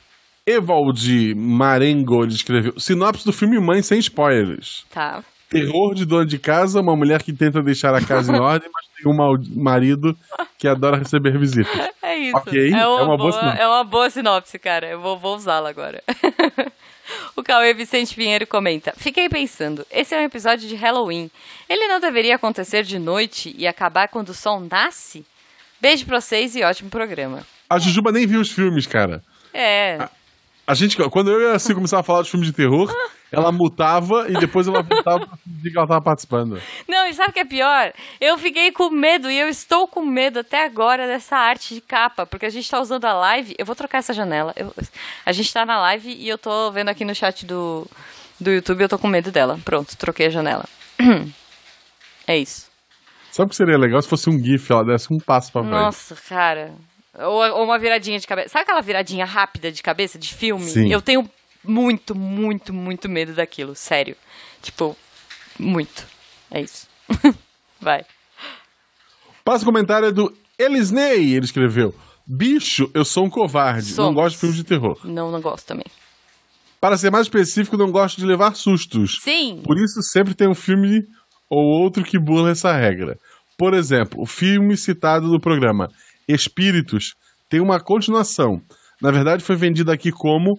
Evald 0.47 1.35
Marengo 1.35 2.27
escreveu 2.27 2.79
sinopse 2.79 3.25
do 3.25 3.33
filme 3.33 3.59
Mãe 3.59 3.81
sem 3.83 3.99
spoilers. 3.99 4.85
Tá. 4.93 5.23
Terror 5.61 5.95
de 5.95 6.05
dona 6.05 6.27
de 6.27 6.39
casa, 6.39 6.81
uma 6.81 6.97
mulher 6.97 7.23
que 7.23 7.33
tenta 7.33 7.63
deixar 7.63 7.95
a 7.95 8.05
casa 8.05 8.33
em 8.35 8.39
ordem, 8.41 8.69
mas 8.73 8.87
tem 8.97 9.13
um 9.13 9.63
marido 9.63 10.17
que 10.59 10.67
adora 10.67 10.97
receber 10.97 11.39
visitas. 11.39 11.73
É 12.03 12.17
isso. 12.17 12.37
Ok, 12.37 12.71
é, 12.73 12.75
uma 12.75 12.81
é 12.81 12.87
uma 12.87 13.17
boa 13.17 13.17
boa, 13.17 13.33
sinopse. 13.33 13.61
é 13.61 13.67
uma 13.67 13.85
boa 13.85 14.11
sinopse, 14.11 14.59
cara. 14.59 14.87
Eu 14.89 15.01
vou, 15.01 15.19
vou 15.19 15.37
usá-la 15.37 15.69
agora. 15.69 16.03
o 17.37 17.43
Cauê 17.43 17.73
Vicente 17.75 18.15
Pinheiro 18.15 18.47
comenta: 18.47 18.93
Fiquei 18.97 19.29
pensando, 19.29 19.87
esse 19.91 20.15
é 20.15 20.19
um 20.19 20.25
episódio 20.25 20.69
de 20.69 20.75
Halloween. 20.75 21.31
Ele 21.69 21.87
não 21.89 22.01
deveria 22.01 22.37
acontecer 22.37 22.83
de 22.83 22.99
noite 22.99 23.55
e 23.57 23.67
acabar 23.67 24.09
quando 24.09 24.31
o 24.31 24.35
sol 24.35 24.61
nasce? 24.61 25.25
Beijo 25.81 26.07
pra 26.07 26.21
vocês 26.21 26.57
e 26.57 26.63
ótimo 26.63 26.91
programa. 26.91 27.47
A 27.69 27.79
Jujuba 27.79 28.11
nem 28.11 28.27
viu 28.27 28.41
os 28.41 28.51
filmes, 28.51 28.87
cara. 28.87 29.23
É. 29.53 30.09
A 30.67 30.75
gente, 30.75 30.97
quando 31.11 31.31
eu 31.31 31.41
e 31.41 31.55
a 31.55 31.75
começava 31.75 32.01
a 32.01 32.05
falar 32.05 32.21
dos 32.23 32.31
filmes 32.31 32.49
de 32.49 32.55
terror, 32.55 32.91
ela 33.35 33.53
mutava 33.53 34.27
e 34.29 34.35
depois 34.35 34.67
ela 34.67 34.83
voltava 34.83 35.27
pra 35.27 35.37
fingir 35.37 35.73
que 35.73 35.79
ela 35.79 35.87
tava 35.87 36.03
participando. 36.03 36.61
Não, 36.89 37.07
e 37.07 37.15
sabe 37.15 37.31
o 37.31 37.33
que 37.33 37.41
é 37.41 37.45
pior? 37.45 37.93
Eu 38.21 38.39
fiquei 38.39 38.73
com 38.73 38.91
medo 38.91 39.31
e 39.31 39.39
eu 39.39 39.49
estou 39.49 39.87
com 39.89 40.05
medo 40.05 40.41
até 40.41 40.65
agora 40.65 41.07
dessa 41.07 41.37
arte 41.37 41.75
de 41.75 41.81
capa, 41.81 42.25
porque 42.27 42.47
a 42.47 42.51
gente 42.51 42.71
tá 42.71 42.81
usando 42.81 43.05
a 43.05 43.13
live. 43.13 43.55
Eu 43.59 43.67
vou 43.67 43.75
trocar 43.75 43.99
essa 43.99 44.13
janela. 44.13 44.53
Eu- 44.57 44.73
a 45.27 45.33
gente 45.33 45.53
tá 45.53 45.65
na 45.67 45.79
live 45.81 46.11
e 46.13 46.29
eu 46.29 46.39
tô 46.39 46.71
vendo 46.73 46.89
aqui 46.89 47.05
no 47.05 47.15
chat 47.15 47.45
do, 47.47 47.87
do 48.41 48.51
YouTube, 48.51 48.83
eu 48.83 48.89
tô 48.89 48.99
com 48.99 49.09
medo 49.09 49.31
dela. 49.33 49.59
Pronto, 49.65 49.97
troquei 49.97 50.27
a 50.27 50.31
janela. 50.31 50.65
É 52.27 52.37
isso. 52.39 52.69
Sabe 53.31 53.47
o 53.47 53.51
que 53.51 53.57
seria 53.57 53.77
legal 53.77 54.01
se 54.01 54.09
fosse 54.09 54.31
um 54.31 54.39
GIF, 54.43 54.71
ela 54.71 54.85
desse 54.85 55.13
um 55.13 55.19
passo 55.19 55.53
pra 55.53 55.63
frente? 55.63 55.73
Nossa, 55.75 56.17
cara. 56.29 56.73
Ou, 57.19 57.35
ou 57.59 57.65
uma 57.65 57.79
viradinha 57.79 58.19
de 58.19 58.27
cabeça. 58.27 58.49
Sabe 58.49 58.63
aquela 58.63 58.81
viradinha 58.81 59.25
rápida 59.25 59.71
de 59.71 59.83
cabeça, 59.83 60.19
de 60.19 60.33
filme? 60.33 60.65
Sim. 60.65 60.91
Eu 60.91 61.03
tenho 61.03 61.29
muito, 61.65 62.15
muito, 62.15 62.73
muito 62.73 63.09
medo 63.09 63.35
daquilo. 63.35 63.75
Sério. 63.75 64.17
Tipo, 64.63 64.97
muito. 65.59 66.07
É 66.51 66.61
isso. 66.61 66.89
Vai. 67.81 68.05
Passa 69.45 69.63
o 69.63 69.67
comentário 69.67 70.13
do 70.13 70.35
Elisney, 70.59 71.35
ele 71.35 71.45
escreveu. 71.45 71.95
Bicho, 72.27 72.91
eu 72.95 73.05
sou 73.05 73.27
um 73.27 73.31
covarde, 73.31 73.89
não 73.89 73.97
Somos. 73.97 74.15
gosto 74.15 74.35
de 74.35 74.41
filmes 74.41 74.57
de 74.57 74.65
terror. 74.65 74.99
Não, 75.05 75.31
não 75.31 75.41
gosto 75.41 75.67
também. 75.67 75.85
Para 76.81 76.97
ser 76.97 77.11
mais 77.11 77.27
específico, 77.27 77.77
não 77.77 77.91
gosto 77.91 78.17
de 78.17 78.27
levar 78.27 78.55
sustos. 78.55 79.19
Sim. 79.21 79.61
Por 79.65 79.77
isso 79.77 80.03
sempre 80.03 80.35
tem 80.35 80.49
um 80.49 80.55
filme 80.55 81.03
ou 81.51 81.83
outro 81.83 82.03
que 82.03 82.19
burla 82.19 82.51
essa 82.51 82.73
regra. 82.73 83.19
Por 83.59 83.75
exemplo, 83.75 84.23
o 84.23 84.27
filme 84.27 84.77
citado 84.77 85.29
no 85.29 85.41
programa, 85.41 85.89
Espíritos, 86.27 87.15
tem 87.49 87.61
uma 87.61 87.79
continuação. 87.79 88.61
Na 89.01 89.11
verdade, 89.11 89.45
foi 89.45 89.57
vendido 89.57 89.93
aqui 89.93 90.11
como, 90.11 90.59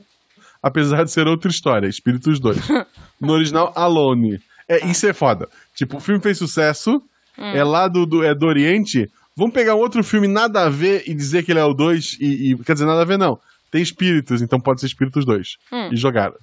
apesar 0.67 1.03
de 1.03 1.11
ser 1.11 1.27
outra 1.27 1.49
história, 1.51 1.87
Espíritos 1.87 2.39
2. 2.39 2.57
No 3.21 3.31
original, 3.33 3.71
Alone. 3.75 4.39
É, 4.67 4.85
isso 4.87 5.07
é 5.07 5.13
foda. 5.13 5.47
Tipo, 5.73 5.97
o 5.97 5.99
filme 6.01 6.19
fez 6.21 6.37
sucesso, 6.37 7.01
é 7.37 7.63
lá 7.63 7.87
do, 7.87 8.05
do, 8.05 8.23
é 8.23 8.35
do 8.35 8.45
Oriente. 8.45 9.09
Vamos 9.37 9.53
pegar 9.53 9.75
um 9.75 9.79
outro 9.79 10.03
filme 10.03 10.27
nada 10.27 10.65
a 10.65 10.69
ver 10.69 11.03
e 11.07 11.13
dizer 11.13 11.43
que 11.43 11.51
ele 11.51 11.59
é 11.59 11.63
o 11.63 11.73
2 11.73 12.17
e, 12.19 12.51
e- 12.51 12.57
Quer 12.63 12.73
dizer, 12.73 12.85
nada 12.85 13.01
a 13.01 13.05
ver, 13.05 13.17
não. 13.17 13.39
Tem 13.71 13.81
Espíritos, 13.81 14.41
então 14.41 14.59
pode 14.59 14.79
ser 14.81 14.87
Espíritos 14.87 15.25
2. 15.25 15.47
E 15.93 15.95
jogaram. 15.97 16.35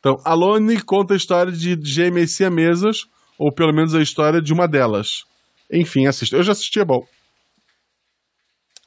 Então, 0.00 0.16
Alone 0.24 0.82
conta 0.82 1.14
a 1.14 1.16
história 1.16 1.50
de 1.52 1.78
gêmeas 1.82 2.32
siamesas, 2.32 3.06
ou 3.38 3.50
pelo 3.52 3.72
menos 3.72 3.94
a 3.94 4.02
história 4.02 4.40
de 4.42 4.52
uma 4.52 4.68
delas. 4.68 5.24
Enfim, 5.72 6.06
assista. 6.06 6.36
Eu 6.36 6.42
já 6.42 6.52
assisti, 6.52 6.78
é 6.78 6.84
bom. 6.84 7.00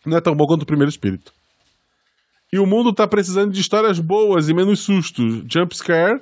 Não 0.06 0.18
é 0.18 0.22
tão 0.22 0.36
bom 0.36 0.46
quanto 0.46 0.62
o 0.62 0.66
primeiro 0.66 0.90
espírito. 0.90 1.34
E 2.52 2.60
o 2.60 2.66
mundo 2.66 2.94
tá 2.94 3.06
precisando 3.08 3.52
de 3.52 3.60
histórias 3.60 4.00
boas 4.00 4.48
e 4.50 4.54
menos 4.54 4.80
sustos. 4.80 5.44
Jump 5.52 5.76
scare 5.76 6.22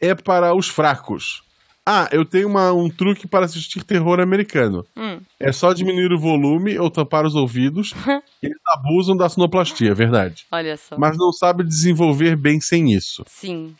é 0.00 0.14
para 0.14 0.54
os 0.54 0.68
fracos. 0.68 1.42
Ah, 1.84 2.08
eu 2.12 2.24
tenho 2.24 2.46
uma- 2.48 2.72
um 2.72 2.88
truque 2.88 3.26
para 3.26 3.44
assistir 3.44 3.82
terror 3.82 4.20
americano. 4.20 4.86
Hum. 4.96 5.18
É 5.40 5.50
só 5.50 5.72
diminuir 5.72 6.12
o 6.12 6.18
volume 6.18 6.78
ou 6.78 6.88
tampar 6.90 7.26
os 7.26 7.34
ouvidos. 7.34 7.92
Eles 8.42 8.56
abusam 8.68 9.16
da 9.16 9.28
sonoplastia, 9.28 9.90
é 9.90 9.94
verdade. 9.94 10.46
Olha 10.52 10.76
só. 10.76 10.96
Mas 10.96 11.16
não 11.16 11.32
sabe 11.32 11.64
desenvolver 11.64 12.36
bem 12.36 12.60
sem 12.60 12.92
isso. 12.92 13.24
Sim. 13.26 13.74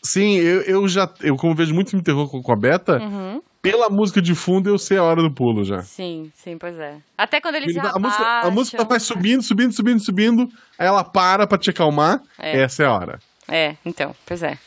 Sim, 0.00 0.34
eu, 0.36 0.60
eu 0.62 0.88
já. 0.88 1.12
Eu, 1.20 1.36
como 1.36 1.54
vejo 1.56 1.74
muito 1.74 1.90
filme 1.90 2.04
terror 2.04 2.28
com, 2.30 2.40
com 2.40 2.52
a 2.52 2.56
Beta, 2.56 2.98
Uhum. 3.00 3.42
Pela 3.60 3.88
música 3.88 4.22
de 4.22 4.34
fundo 4.34 4.68
eu 4.68 4.78
sei 4.78 4.98
a 4.98 5.02
hora 5.02 5.22
do 5.22 5.32
pulo 5.32 5.64
já. 5.64 5.82
Sim, 5.82 6.30
sim, 6.34 6.56
pois 6.58 6.78
é. 6.78 6.98
Até 7.16 7.40
quando 7.40 7.56
eles 7.56 7.76
a, 7.76 7.98
música, 7.98 8.24
a 8.40 8.50
música 8.50 8.84
vai 8.84 9.00
subindo, 9.00 9.42
subindo, 9.42 9.72
subindo, 9.72 10.00
subindo. 10.00 10.48
Aí 10.78 10.86
ela 10.86 11.04
para 11.04 11.46
pra 11.46 11.58
te 11.58 11.70
acalmar. 11.70 12.20
É. 12.38 12.60
Essa 12.60 12.84
é 12.84 12.86
a 12.86 12.92
hora. 12.92 13.18
É, 13.48 13.76
então, 13.84 14.14
pois 14.26 14.42
é. 14.42 14.58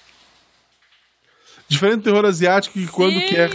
Diferente 1.67 1.97
do 1.97 2.03
terror 2.03 2.25
asiático 2.25 2.73
que 2.73 2.87
quando 2.87 3.13
Sim. 3.13 3.27
quer 3.27 3.49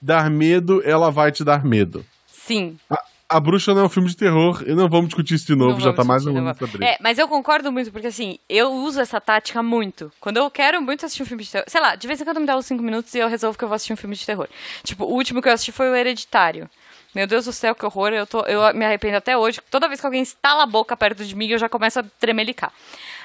dar 0.00 0.30
medo, 0.30 0.82
ela 0.84 1.10
vai 1.10 1.30
te 1.30 1.44
dar 1.44 1.64
medo. 1.64 2.04
Sim. 2.26 2.78
A 2.88 3.01
Bruxa 3.40 3.72
não 3.74 3.82
é 3.82 3.84
um 3.84 3.88
filme 3.88 4.08
de 4.08 4.16
terror 4.16 4.62
e 4.66 4.74
não 4.74 4.88
vamos 4.88 5.06
discutir 5.08 5.34
isso 5.34 5.46
de 5.46 5.54
novo, 5.54 5.72
Não 5.72 5.80
já 5.80 5.92
tá 5.92 6.02
mais 6.04 6.26
um 6.26 6.36
ano. 6.36 6.54
É, 6.84 6.96
mas 7.00 7.18
eu 7.18 7.28
concordo 7.28 7.70
muito, 7.72 7.90
porque 7.92 8.06
assim, 8.08 8.38
eu 8.48 8.72
uso 8.72 9.00
essa 9.00 9.20
tática 9.20 9.62
muito. 9.62 10.12
Quando 10.20 10.36
eu 10.38 10.50
quero 10.50 10.80
muito 10.82 11.04
assistir 11.06 11.22
um 11.22 11.26
filme 11.26 11.42
de 11.44 11.50
terror. 11.50 11.64
Sei 11.68 11.80
lá, 11.80 11.94
de 11.94 12.06
vez 12.06 12.20
em 12.20 12.24
quando 12.24 12.40
me 12.40 12.46
dá 12.46 12.56
uns 12.56 12.66
5 12.66 12.82
minutos 12.82 13.14
e 13.14 13.18
eu 13.18 13.28
resolvo 13.28 13.56
que 13.58 13.64
eu 13.64 13.68
vou 13.68 13.74
assistir 13.76 13.92
um 13.92 13.96
filme 13.96 14.14
de 14.16 14.24
terror. 14.26 14.48
Tipo, 14.84 15.04
o 15.04 15.12
último 15.14 15.40
que 15.42 15.48
eu 15.48 15.52
assisti 15.52 15.72
foi 15.72 15.88
o 15.90 15.94
Hereditário. 15.94 16.68
Meu 17.14 17.26
Deus 17.26 17.44
do 17.44 17.52
céu, 17.52 17.74
que 17.74 17.84
horror. 17.84 18.08
Eu, 18.08 18.26
tô, 18.26 18.40
eu 18.46 18.72
me 18.74 18.84
arrependo 18.86 19.16
até 19.18 19.36
hoje. 19.36 19.60
Toda 19.70 19.86
vez 19.86 20.00
que 20.00 20.06
alguém 20.06 20.22
estala 20.22 20.62
a 20.62 20.66
boca 20.66 20.96
perto 20.96 21.24
de 21.24 21.34
mim, 21.36 21.46
eu 21.48 21.58
já 21.58 21.68
começo 21.68 22.00
a 22.00 22.04
tremelicar. 22.18 22.72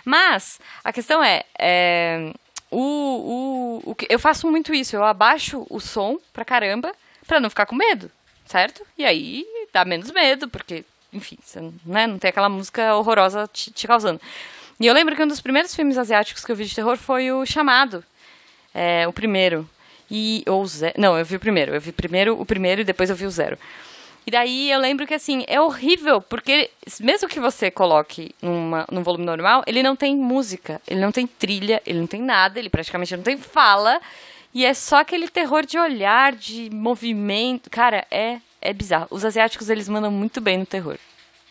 Mas, 0.04 0.60
a 0.84 0.92
questão 0.92 1.24
é. 1.24 1.44
é, 1.58 2.34
o, 2.70 3.82
o, 3.86 3.92
o 3.92 3.96
que- 3.96 4.08
eu 4.10 4.20
faço 4.20 4.50
muito 4.50 4.74
isso. 4.74 4.96
Eu 4.96 5.06
abaixo 5.06 5.66
o 5.70 5.80
som 5.80 6.18
pra 6.34 6.44
caramba 6.44 6.92
pra 7.26 7.40
não 7.40 7.50
ficar 7.50 7.66
com 7.66 7.76
medo, 7.76 8.12
certo? 8.46 8.86
E 8.98 9.06
aí 9.06 9.46
dá 9.78 9.86
menos 9.86 10.12
medo, 10.12 10.48
porque, 10.50 10.84
enfim, 11.14 11.38
você 11.44 11.62
né, 11.86 12.08
não 12.08 12.18
tem 12.18 12.30
aquela 12.30 12.50
música 12.50 12.96
horrorosa 12.96 13.48
te, 13.52 13.72
te 13.72 13.88
causando. 13.88 14.20
E 14.80 14.88
eu 14.88 14.94
lembro 14.94 15.16
que 15.16 15.24
um 15.24 15.28
dos 15.28 15.42
primeiros 15.42 15.76
filmes 15.76 15.98
asiáticos 15.98 16.44
que 16.44 16.52
eu 16.52 16.56
vi 16.56 16.66
de 16.66 16.74
terror 16.74 16.98
foi 16.98 17.32
o 17.32 17.46
Chamado. 17.46 18.04
É, 18.74 19.08
o 19.08 19.14
primeiro. 19.14 19.68
E, 20.10 20.44
ou 20.48 20.66
zero. 20.66 20.94
Não, 20.98 21.18
eu 21.18 21.26
vi 21.26 21.36
o 21.36 21.40
primeiro. 21.40 21.74
Eu 21.74 21.82
vi 21.82 21.92
primeiro 21.92 22.40
o 22.40 22.46
primeiro 22.46 22.82
e 22.82 22.84
depois 22.84 23.10
eu 23.10 23.16
vi 23.16 23.26
o 23.26 23.32
zero. 23.32 23.58
E 24.26 24.32
daí 24.32 24.70
eu 24.70 24.80
lembro 24.80 25.08
que 25.08 25.14
assim, 25.14 25.46
é 25.48 25.60
horrível, 25.60 26.22
porque 26.22 26.70
mesmo 27.00 27.30
que 27.30 27.40
você 27.40 27.72
coloque 27.72 28.36
numa, 28.42 28.86
num 28.92 29.02
volume 29.02 29.24
normal, 29.24 29.64
ele 29.66 29.82
não 29.82 29.96
tem 29.96 30.18
música, 30.18 30.82
ele 30.86 31.00
não 31.00 31.14
tem 31.14 31.26
trilha, 31.26 31.82
ele 31.86 32.00
não 32.00 32.08
tem 32.08 32.22
nada, 32.22 32.60
ele 32.60 32.70
praticamente 32.70 33.16
não 33.16 33.24
tem 33.24 33.38
fala. 33.38 34.02
E 34.54 34.66
é 34.66 34.74
só 34.74 34.98
aquele 34.98 35.30
terror 35.30 35.66
de 35.66 35.80
olhar, 35.80 36.34
de 36.34 36.70
movimento. 36.72 37.70
Cara, 37.70 38.06
é, 38.12 38.40
é 38.62 38.74
bizarro. 38.74 39.08
Os 39.10 39.26
asiáticos, 39.26 39.70
eles 39.70 39.90
mandam 39.90 40.12
muito 40.12 40.42
bem 40.42 40.58
no 40.58 40.66
terror. 40.66 40.98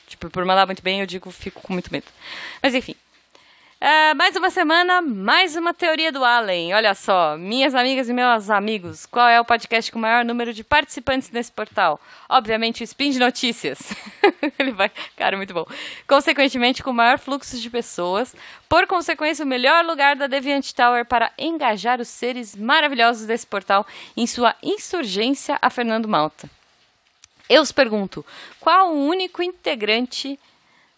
Tipo, 0.06 0.30
por 0.30 0.44
mandar 0.44 0.66
muito 0.66 0.82
bem, 0.82 1.00
eu 1.00 1.06
digo, 1.06 1.30
fico 1.30 1.60
com 1.60 1.72
muito 1.72 1.92
medo. 1.92 2.06
Mas 2.62 2.74
enfim. 2.74 2.94
É, 3.78 4.14
mais 4.14 4.34
uma 4.34 4.48
semana, 4.48 5.02
mais 5.02 5.54
uma 5.54 5.74
teoria 5.74 6.10
do 6.10 6.24
Allen. 6.24 6.72
Olha 6.72 6.94
só, 6.94 7.36
minhas 7.36 7.74
amigas 7.74 8.08
e 8.08 8.12
meus 8.12 8.48
amigos, 8.48 9.04
qual 9.04 9.28
é 9.28 9.38
o 9.38 9.44
podcast 9.44 9.92
com 9.92 9.98
o 9.98 10.02
maior 10.02 10.24
número 10.24 10.54
de 10.54 10.64
participantes 10.64 11.30
nesse 11.30 11.52
portal? 11.52 12.00
Obviamente, 12.26 12.82
o 12.82 12.84
Spin 12.84 13.10
de 13.10 13.18
Notícias. 13.18 13.94
Ele 14.58 14.72
vai, 14.72 14.90
cara, 15.14 15.36
muito 15.36 15.52
bom. 15.52 15.66
Consequentemente, 16.08 16.82
com 16.82 16.90
o 16.90 16.94
maior 16.94 17.18
fluxo 17.18 17.58
de 17.58 17.68
pessoas. 17.68 18.34
Por 18.66 18.86
consequência, 18.86 19.44
o 19.44 19.48
melhor 19.48 19.84
lugar 19.84 20.16
da 20.16 20.26
Deviant 20.26 20.72
Tower 20.72 21.04
para 21.04 21.30
engajar 21.38 22.00
os 22.00 22.08
seres 22.08 22.56
maravilhosos 22.56 23.26
desse 23.26 23.46
portal 23.46 23.86
em 24.16 24.26
sua 24.26 24.54
insurgência 24.62 25.58
a 25.60 25.68
Fernando 25.68 26.08
Malta. 26.08 26.48
Eu 27.48 27.62
os 27.62 27.72
pergunto, 27.72 28.24
qual 28.60 28.92
o 28.92 29.06
único 29.06 29.42
integrante 29.42 30.38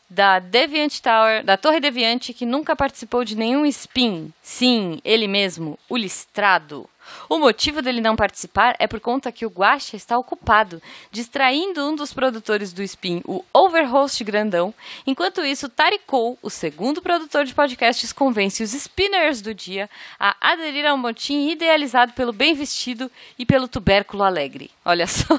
da 0.08 0.38
Deviant 0.38 1.00
Tower, 1.00 1.44
da 1.44 1.56
Torre 1.56 1.80
Deviante, 1.80 2.32
que 2.32 2.46
nunca 2.46 2.74
participou 2.74 3.24
de 3.24 3.36
nenhum 3.36 3.66
spin. 3.66 4.32
Sim, 4.42 5.00
ele 5.04 5.28
mesmo, 5.28 5.78
o 5.88 5.96
listrado. 5.96 6.88
O 7.28 7.38
motivo 7.38 7.80
dele 7.80 8.00
não 8.00 8.16
participar 8.16 8.76
é 8.78 8.86
por 8.86 9.00
conta 9.00 9.32
que 9.32 9.46
o 9.46 9.50
Guaxa 9.50 9.96
está 9.96 10.18
ocupado, 10.18 10.80
distraindo 11.10 11.86
um 11.86 11.94
dos 11.94 12.12
produtores 12.12 12.72
do 12.72 12.82
spin, 12.82 13.22
o 13.26 13.42
Overhost 13.52 14.22
Grandão. 14.24 14.74
Enquanto 15.06 15.44
isso, 15.44 15.68
Taricou, 15.68 16.38
o 16.42 16.50
segundo 16.50 17.00
produtor 17.00 17.44
de 17.44 17.54
podcasts, 17.54 18.12
convence 18.12 18.62
os 18.62 18.72
spinners 18.72 19.40
do 19.40 19.54
dia 19.54 19.88
a 20.18 20.36
aderir 20.40 20.86
ao 20.86 20.98
motim 20.98 21.48
idealizado 21.48 22.12
pelo 22.12 22.32
bem 22.32 22.54
vestido 22.54 23.10
e 23.38 23.46
pelo 23.46 23.68
tubérculo 23.68 24.22
alegre. 24.22 24.70
Olha 24.84 25.06
só. 25.08 25.38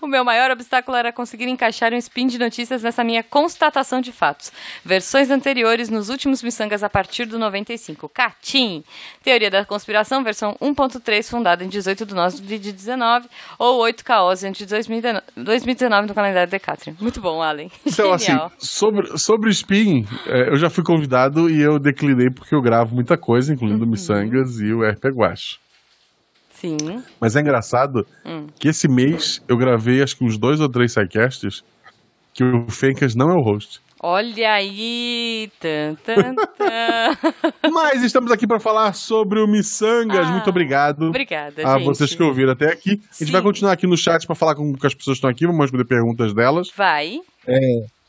O 0.00 0.06
meu 0.06 0.24
maior 0.24 0.50
obstáculo 0.50 0.96
era 0.96 1.12
conseguir 1.12 1.48
encaixar 1.48 1.92
um 1.92 1.96
spin 1.96 2.26
de 2.26 2.38
notícias 2.38 2.82
nessa 2.82 3.02
minha 3.02 3.22
constatação 3.22 4.00
de 4.00 4.12
fatos. 4.12 4.52
Versões 4.84 5.30
anteriores 5.30 5.88
nos 5.88 6.08
últimos 6.08 6.42
miçangas 6.42 6.82
a 6.82 6.88
partir 6.90 7.24
do 7.26 7.38
95. 7.38 8.08
Catim! 8.08 8.84
Teoria 9.22 9.50
da 9.50 9.64
conspiração, 9.64 10.22
versão 10.22 10.56
1.3, 10.60 11.28
fundada 11.28 11.64
em 11.64 11.68
18 11.68 12.06
de 12.06 12.14
9 12.14 12.58
de 12.58 12.72
19, 12.72 13.28
ou 13.58 13.78
8 13.80 14.04
caos 14.04 14.44
entre 14.44 14.64
2019 14.66 15.22
2019 15.36 16.08
no 16.08 16.14
calendário 16.14 16.50
Decatrium. 16.50 16.96
Muito 17.00 17.20
bom, 17.20 17.42
Allen. 17.42 17.70
Então, 17.84 18.12
assim, 18.12 18.26
Genial. 18.26 18.52
sobre, 18.58 19.18
sobre 19.18 19.48
o 19.48 19.52
Spin, 19.52 20.06
é, 20.26 20.48
eu 20.48 20.56
já 20.56 20.70
fui 20.70 20.82
convidado 20.84 21.50
e 21.50 21.60
eu 21.60 21.78
declinei 21.78 22.30
porque 22.30 22.54
eu 22.54 22.62
gravo 22.62 22.94
muita 22.94 23.16
coisa, 23.18 23.50
Uhum. 23.52 23.56
incluindo 23.56 23.86
Missangas 23.86 24.60
e 24.60 24.72
o 24.72 24.82
RP 24.88 25.06
Guache. 25.14 25.58
Sim. 26.62 27.02
Mas 27.20 27.34
é 27.36 27.40
engraçado 27.40 28.06
Hum. 28.24 28.46
que 28.58 28.68
esse 28.68 28.86
mês 28.88 29.42
eu 29.48 29.56
gravei 29.56 30.02
acho 30.02 30.16
que 30.16 30.24
uns 30.24 30.38
dois 30.38 30.60
ou 30.60 30.68
três 30.68 30.92
sidecasts 30.92 31.62
que 32.32 32.42
o 32.44 32.66
Fencas 32.70 33.14
não 33.14 33.30
é 33.30 33.34
o 33.34 33.42
host. 33.42 33.80
Olha 34.04 34.52
aí! 34.54 35.48
Tan, 35.60 35.94
tan, 36.04 36.34
tan. 36.34 37.70
Mas 37.70 38.02
estamos 38.02 38.32
aqui 38.32 38.46
para 38.48 38.58
falar 38.58 38.94
sobre 38.94 39.38
o 39.40 39.46
Missangas. 39.46 40.26
Ah, 40.26 40.32
Muito 40.32 40.50
obrigado. 40.50 41.04
Obrigada, 41.08 41.62
a 41.68 41.78
gente. 41.78 41.84
vocês 41.86 42.12
que 42.14 42.22
ouviram 42.22 42.52
até 42.52 42.72
aqui. 42.72 42.90
A 42.90 42.94
gente 42.94 43.26
Sim. 43.26 43.30
vai 43.32 43.42
continuar 43.42 43.72
aqui 43.72 43.86
no 43.86 43.96
chat 43.96 44.26
para 44.26 44.34
falar 44.34 44.54
com, 44.56 44.72
com 44.72 44.86
as 44.86 44.94
pessoas 44.94 45.16
que 45.16 45.18
estão 45.18 45.30
aqui, 45.30 45.46
vamos 45.46 45.60
responder 45.60 45.84
perguntas 45.84 46.34
delas. 46.34 46.68
Vai, 46.76 47.20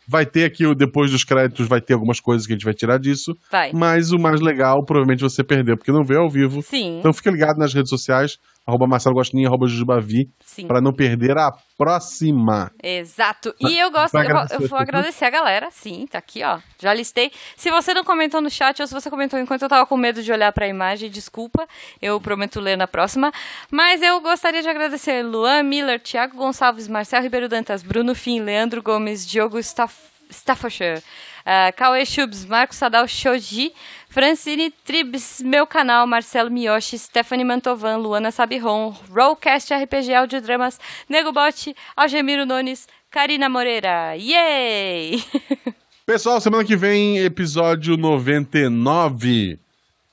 Vai 0.07 0.25
ter 0.25 0.43
aqui, 0.45 0.65
o- 0.65 0.75
depois 0.75 1.11
dos 1.11 1.23
créditos, 1.23 1.67
vai 1.67 1.79
ter 1.81 1.93
algumas 1.93 2.19
coisas 2.19 2.45
que 2.45 2.53
a 2.53 2.55
gente 2.55 2.65
vai 2.65 2.73
tirar 2.73 2.97
disso. 2.97 3.37
vai. 3.51 3.71
Mas 3.73 4.11
o 4.11 4.19
mais 4.19 4.41
legal, 4.41 4.83
provavelmente 4.83 5.21
você 5.21 5.43
perdeu, 5.43 5.77
porque 5.77 5.91
não 5.91 6.03
vê 6.03 6.15
ao 6.17 6.29
vivo. 6.29 6.61
Sim, 6.61 6.99
Então 6.99 7.13
fica 7.13 7.31
ligado 7.31 7.57
nas 7.57 7.73
redes 7.73 7.89
sociais, 7.89 8.37
arroba 8.65 8.87
Marcelo 8.87 9.15
Gostinho, 9.15 9.47
arroba 9.47 9.67
Jujubavi, 9.67 10.29
para 10.67 10.79
não 10.81 10.93
perder 10.93 11.37
a 11.37 11.51
próxima. 11.77 12.71
Exato. 12.81 13.53
E 13.59 13.77
eu 13.77 13.91
gosto, 13.91 14.15
eu, 14.15 14.21
vou- 14.23 14.29
agradecer 14.31 14.55
eu 14.63 14.67
vou 14.69 14.79
agradecer 14.79 15.25
a 15.25 15.29
galera, 15.29 15.69
sim, 15.71 16.05
tá 16.09 16.17
aqui, 16.17 16.43
ó. 16.43 16.59
Já 16.79 16.93
listei. 16.93 17.31
Se 17.57 17.69
você 17.69 17.93
não 17.93 18.03
comentou 18.03 18.41
no 18.41 18.49
chat 18.49 18.79
ou 18.81 18.87
se 18.87 18.93
você 18.93 19.09
comentou 19.09 19.39
enquanto 19.39 19.61
eu 19.63 19.69
tava 19.69 19.85
com 19.85 19.97
medo 19.97 20.23
de 20.23 20.31
olhar 20.31 20.51
pra 20.51 20.67
imagem, 20.67 21.09
desculpa. 21.09 21.67
Eu 22.01 22.19
prometo 22.21 22.59
ler 22.59 22.77
na 22.77 22.87
próxima. 22.87 23.31
Mas 23.71 24.01
eu 24.01 24.19
gostaria 24.21 24.61
de 24.61 24.69
agradecer 24.69 25.23
Luan 25.23 25.63
Miller, 25.63 25.99
Thiago 26.01 26.37
Gonçalves, 26.37 26.87
Marcel 26.87 27.21
Ribeiro 27.21 27.49
Dantas, 27.49 27.83
Bruno 27.83 28.15
Fim, 28.15 28.39
Leandro 28.41 28.81
Gomes, 28.81 29.25
Diogo 29.27 29.59
Staff, 29.59 29.95
Staffordshire, 30.29 31.01
uh, 31.45 31.75
Cauê 31.75 32.05
Chubs, 32.05 32.45
Marcos 32.45 32.77
Sadal 32.77 33.07
Shoji, 33.07 33.73
Francine 34.09 34.71
Tribes, 34.85 35.41
meu 35.43 35.65
canal, 35.65 36.05
Marcelo 36.05 36.51
Miyoshi, 36.51 36.97
Stephanie 36.97 37.45
Mantovan, 37.45 37.97
Luana 37.97 38.31
Sabiron, 38.31 38.95
Rollcast 39.09 39.73
RPG 39.73 40.13
Audiodramas, 40.13 40.79
Nego 41.09 41.31
Bot, 41.31 41.75
Algemiro 41.95 42.45
Nunes, 42.45 42.87
Karina 43.09 43.49
Moreira. 43.49 44.15
Yay! 44.15 45.23
Pessoal, 46.05 46.41
semana 46.41 46.65
que 46.65 46.75
vem, 46.75 47.19
episódio 47.19 47.95
99. 47.95 49.57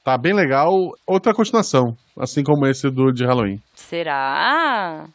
Tá 0.05 0.17
bem 0.17 0.33
legal. 0.33 0.71
Outra 1.07 1.35
continuação, 1.35 1.97
assim 2.19 2.43
como 2.43 2.67
esse 2.67 2.89
do 2.91 3.13
de 3.13 3.25
Halloween. 3.27 3.61
Será? 3.75 5.09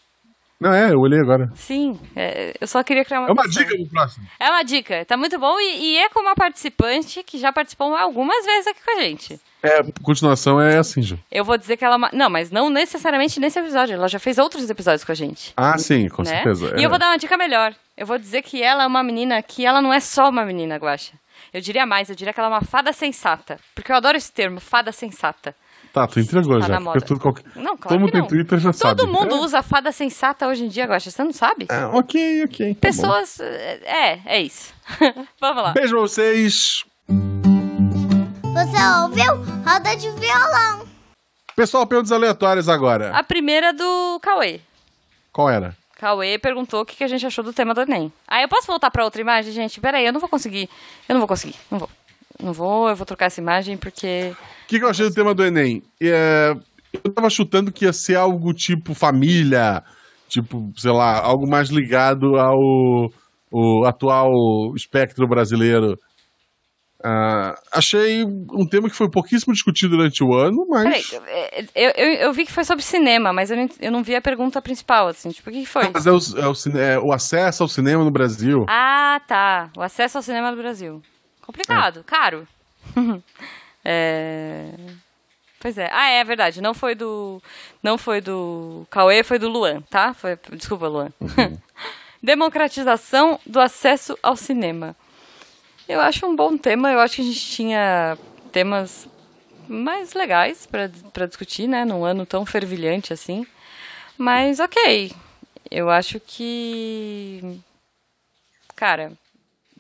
Não, 0.60 0.74
é, 0.74 0.92
eu 0.92 1.00
olhei 1.00 1.20
agora. 1.20 1.52
Sim, 1.54 2.00
é, 2.16 2.54
eu 2.60 2.68
só 2.68 2.82
queria 2.82 3.04
criar 3.04 3.20
uma 3.22 3.30
É 3.30 3.32
uma 3.34 3.48
dica 3.48 3.76
pro 3.76 3.88
próximo. 3.88 4.26
É 4.40 4.50
uma 4.50 4.64
dica, 4.64 5.04
tá 5.06 5.18
muito 5.18 5.38
bom 5.38 5.60
e, 5.60 5.94
e 5.94 5.98
é 5.98 6.10
com 6.10 6.22
uma 6.22 6.34
participante 6.34 7.22
que 7.24 7.38
já 7.38 7.52
participou 7.52 7.94
algumas 7.96 8.46
vezes 8.46 8.68
aqui 8.68 8.80
com 8.84 8.98
a 8.98 9.02
gente. 9.02 9.40
É, 9.62 9.84
continuação 10.02 10.62
é 10.62 10.78
assim, 10.78 11.02
Ju. 11.02 11.20
Eu 11.32 11.44
vou 11.44 11.58
dizer 11.58 11.76
que 11.76 11.84
ela 11.84 11.96
é. 12.08 12.16
Não, 12.16 12.30
mas 12.30 12.52
não 12.52 12.70
necessariamente 12.70 13.40
nesse 13.40 13.60
episódio, 13.60 13.96
ela 13.96 14.08
já 14.08 14.20
fez 14.20 14.38
outros 14.38 14.70
episódios 14.70 15.04
com 15.04 15.12
a 15.12 15.16
gente. 15.16 15.52
Ah, 15.58 15.78
sim, 15.78 16.08
com 16.08 16.22
né? 16.22 16.30
certeza. 16.30 16.74
E 16.78 16.82
é. 16.82 16.86
eu 16.86 16.90
vou 16.90 17.00
dar 17.00 17.08
uma 17.08 17.18
dica 17.18 17.36
melhor. 17.36 17.74
Eu 17.98 18.06
vou 18.06 18.18
dizer 18.18 18.42
que 18.42 18.62
ela 18.62 18.84
é 18.84 18.88
uma 18.88 19.04
menina 19.04 19.42
que 19.42 19.66
ela 19.66 19.82
não 19.82 19.92
é 19.92 20.00
só 20.00 20.30
uma 20.30 20.46
menina, 20.46 20.78
Guaxa. 20.78 21.14
Eu 21.54 21.62
diria 21.62 21.86
mais, 21.86 22.10
eu 22.10 22.16
diria 22.16 22.34
que 22.34 22.40
ela 22.40 22.50
é 22.50 22.52
uma 22.52 22.62
fada 22.62 22.94
sensata. 22.94 23.60
Porque 23.74 23.92
eu 23.92 23.96
adoro 23.96 24.18
esse 24.18 24.32
termo, 24.32 24.60
fada 24.60 24.92
sensata. 24.92 25.56
Tá, 25.96 26.06
tu 26.06 26.20
entregou 26.20 26.60
Tá 26.60 26.68
já. 26.68 26.78
Fica 26.78 27.02
tudo 27.06 27.20
qualquer... 27.22 27.46
Não, 27.56 27.78
claro 27.78 27.88
Todo 27.88 28.00
mundo 28.02 28.08
que 28.08 28.12
tem 28.12 28.22
não. 28.22 28.28
Twitter 28.28 28.60
já 28.60 28.74
sabe. 28.74 28.98
Todo 28.98 29.08
mundo 29.10 29.36
É. 29.36 29.40
usa 29.40 29.64
fada 29.64 29.94
sensata 29.94 30.46
hoje 30.46 30.66
em 30.66 30.68
dia, 30.68 30.86
Guaxa. 30.86 31.10
Você 31.10 31.24
não 31.24 31.32
sabe? 31.32 31.68
É, 31.70 31.86
ok, 31.86 32.44
ok. 32.44 32.74
tá 32.74 32.74
bom. 32.74 32.80
Pessoas. 32.82 33.40
É, 33.40 34.20
é 34.26 34.42
isso. 34.42 34.74
Vamos 35.40 35.64
lá. 35.64 35.72
Beijo 35.72 35.92
pra 35.92 36.02
vocês. 36.02 36.84
Você 37.08 39.04
ouviu? 39.04 39.36
Roda 39.66 39.96
de 39.96 40.10
violão. 40.20 40.86
Pessoal, 41.56 41.88
perguntas 41.88 42.12
aleatórias 42.12 42.68
agora. 42.68 43.12
A 43.18 43.24
primeira 43.24 43.72
do 43.72 44.20
Cauê. 44.22 44.60
Qual 45.32 45.50
era? 45.50 45.78
Cauê 45.98 46.38
perguntou 46.38 46.82
o 46.82 46.86
que 46.86 46.98
que 46.98 47.06
a 47.06 47.08
gente 47.08 47.26
achou 47.26 47.42
do 47.42 47.54
tema 47.54 47.74
do 47.74 47.80
Enem. 47.84 48.12
Ah, 48.28 48.42
eu 48.42 48.50
posso 48.50 48.68
voltar 48.68 48.92
pra 48.92 49.06
outra 49.06 49.22
imagem, 49.22 49.54
gente? 49.54 49.80
Peraí, 49.80 50.06
eu 50.06 50.12
não 50.12 50.20
vou 50.20 50.28
conseguir. 50.28 50.70
Eu 51.08 51.14
não 51.14 51.22
vou 51.22 51.28
conseguir. 51.30 51.56
Não 51.72 51.80
vou. 51.80 51.90
Não 52.42 52.54
vou, 52.54 52.90
eu 52.90 52.96
vou 52.96 53.06
trocar 53.06 53.26
essa 53.26 53.42
imagem 53.42 53.78
porque. 53.78 54.34
O 54.64 54.68
que, 54.68 54.80
que 54.80 54.86
eu 54.86 54.90
achei 54.90 55.08
do 55.08 55.14
tema 55.14 55.34
do 55.34 55.44
Enem? 55.44 55.82
É, 56.02 56.54
eu 57.04 57.14
tava 57.14 57.30
chutando 57.30 57.72
que 57.72 57.86
ia 57.86 57.94
ser 57.94 58.16
algo 58.16 58.54
tipo 58.54 58.94
família, 58.94 59.84
tipo, 60.28 60.72
sei 60.76 60.92
lá, 60.92 61.20
algo 61.20 61.48
mais 61.48 61.70
ligado 61.70 62.38
ao 62.38 63.10
o 63.52 63.86
atual 63.86 64.32
espectro 64.76 65.28
brasileiro. 65.28 65.98
Ah, 67.08 67.54
achei 67.72 68.24
um 68.24 68.68
tema 68.68 68.90
que 68.90 68.96
foi 68.96 69.08
pouquíssimo 69.10 69.54
discutido 69.54 69.96
durante 69.96 70.24
o 70.24 70.34
ano, 70.34 70.66
Peraí, 70.68 70.90
mas. 70.90 71.14
eu, 71.76 71.92
eu, 71.96 72.14
eu 72.14 72.34
vi 72.34 72.46
que 72.46 72.52
foi 72.52 72.64
sobre 72.64 72.84
cinema, 72.84 73.32
mas 73.32 73.52
eu 73.52 73.58
não, 73.58 73.70
eu 73.80 73.92
não 73.92 74.04
vi 74.04 74.16
a 74.16 74.22
pergunta 74.22 74.60
principal, 74.62 75.08
assim. 75.08 75.30
Tipo, 75.30 75.52
o 75.52 75.54
que 75.54 75.60
que 75.62 75.68
foi? 75.68 75.84
Mas 75.94 76.08
é 76.08 76.12
o, 76.12 76.18
é 76.18 76.48
o 76.48 76.80
é 76.80 77.00
o 77.00 77.14
acesso 77.14 77.62
ao 77.62 77.70
cinema 77.70 78.04
no 78.04 78.12
Brasil. 78.12 78.66
Ah, 78.68 79.22
tá. 79.28 79.70
O 79.78 79.84
acesso 79.84 80.18
ao 80.18 80.24
cinema 80.24 80.50
do 80.50 80.58
Brasil. 80.58 81.02
Complicado, 81.46 82.04
caro. 82.04 82.48
É, 83.88 84.72
Pois 85.66 85.80
é. 85.80 85.90
Ah, 85.92 86.10
é 86.10 86.24
verdade. 86.24 86.62
Não 86.62 86.76
foi 86.76 86.94
do. 86.94 87.42
Não 87.82 87.98
foi 87.98 88.22
do 88.22 88.86
Cauê, 88.88 89.24
foi 89.24 89.40
do 89.40 89.50
Luan, 89.50 89.82
tá? 89.82 90.14
Foi... 90.14 90.38
Desculpa, 90.52 90.88
Luan. 90.88 91.12
Democratização 92.22 93.40
do 93.44 93.60
acesso 93.60 94.16
ao 94.22 94.36
cinema. 94.36 94.96
Eu 95.90 96.00
acho 96.02 96.24
um 96.28 96.36
bom 96.36 96.56
tema. 96.56 96.92
Eu 96.92 97.00
acho 97.00 97.16
que 97.16 97.24
a 97.24 97.26
gente 97.26 97.50
tinha 97.50 98.16
temas 98.52 99.08
mais 99.68 100.14
legais 100.14 100.68
pra 101.12 101.26
discutir, 101.26 101.68
né? 101.68 101.84
Num 101.84 102.06
ano 102.06 102.28
tão 102.28 102.46
fervilhante 102.46 103.12
assim. 103.12 103.44
Mas 104.20 104.60
ok. 104.60 105.12
Eu 105.72 105.90
acho 105.90 106.20
que. 106.20 107.60
Cara, 108.76 109.14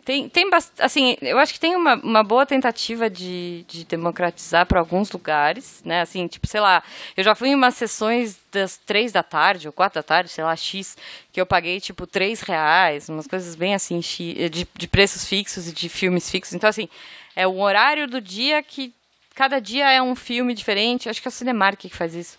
tem, 0.06 0.30
tem 0.30 0.48
assim, 0.80 1.18
eu 1.20 1.39
acho 1.39 1.52
que 1.52 1.60
tem 1.60 1.76
uma, 1.76 1.96
uma 1.96 2.24
boa 2.24 2.46
tentativa 2.46 3.10
de, 3.10 3.65
de 3.68 3.84
democratizar 3.86 4.63
para 4.68 4.80
alguns 4.80 5.12
lugares, 5.12 5.82
né? 5.84 6.02
Assim, 6.02 6.28
tipo, 6.28 6.46
sei 6.46 6.62
lá, 6.62 6.84
eu 7.18 7.24
já 7.24 7.34
fui 7.34 7.50
em 7.50 7.56
umas 7.56 7.74
sessões 7.74 8.38
das 8.52 8.78
três 8.78 9.12
da 9.12 9.24
tarde 9.24 9.68
ou 9.68 9.74
quatro 9.74 10.00
da 10.00 10.04
tarde, 10.04 10.30
sei 10.30 10.44
lá, 10.44 10.56
X, 10.56 10.96
que 11.34 11.41
eu 11.41 11.46
paguei, 11.46 11.82
tipo, 11.82 12.06
três 12.06 12.41
reais, 12.41 13.10
umas 13.10 13.26
coisas 13.26 13.56
bem 13.56 13.74
assim, 13.74 14.00
de, 14.00 14.68
de 14.74 14.88
preços 14.88 15.26
fixos 15.26 15.68
e 15.68 15.74
de 15.74 15.89
filmes 15.89 16.30
fixos. 16.30 16.54
Então, 16.54 16.70
assim, 16.70 16.88
é 17.36 17.48
o 17.48 17.60
horário 17.60 18.08
do 18.08 18.22
dia 18.22 18.62
que 18.62 18.94
cada 19.34 19.60
dia 19.60 19.91
é 19.91 20.02
um 20.02 20.15
filme 20.15 20.54
diferente. 20.54 21.10
Acho 21.10 21.20
que 21.20 21.28
é 21.28 21.30
o 21.30 21.32
Cinemark 21.32 21.80
que 21.80 21.89
faz 21.89 22.13
isso. 22.13 22.38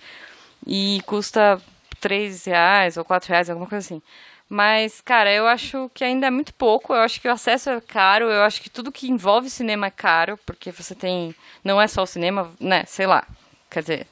E 0.64 1.02
custa 1.04 1.60
três 2.00 2.44
reais 2.44 2.96
ou 2.96 3.04
quatro 3.04 3.28
reais, 3.28 3.50
alguma 3.50 3.68
coisa 3.68 3.84
assim. 3.84 4.00
Mas, 4.48 5.00
cara, 5.00 5.32
eu 5.32 5.46
acho 5.46 5.90
que 5.92 6.04
ainda 6.04 6.28
é 6.28 6.30
muito 6.30 6.54
pouco. 6.54 6.94
Eu 6.94 7.00
acho 7.00 7.20
que 7.20 7.28
o 7.28 7.32
acesso 7.32 7.70
é 7.70 7.80
caro. 7.80 8.26
Eu 8.26 8.42
acho 8.42 8.62
que 8.62 8.70
tudo 8.70 8.92
que 8.92 9.10
envolve 9.10 9.50
cinema 9.50 9.86
é 9.86 9.90
caro, 9.90 10.38
porque 10.46 10.70
você 10.70 10.94
tem. 10.94 11.34
Não 11.64 11.80
é 11.80 11.88
só 11.88 12.02
o 12.02 12.06
cinema, 12.06 12.52
né? 12.60 12.84
Sei 12.86 13.06
lá. 13.06 13.26
Quer 13.68 13.80
dizer, 13.80 14.06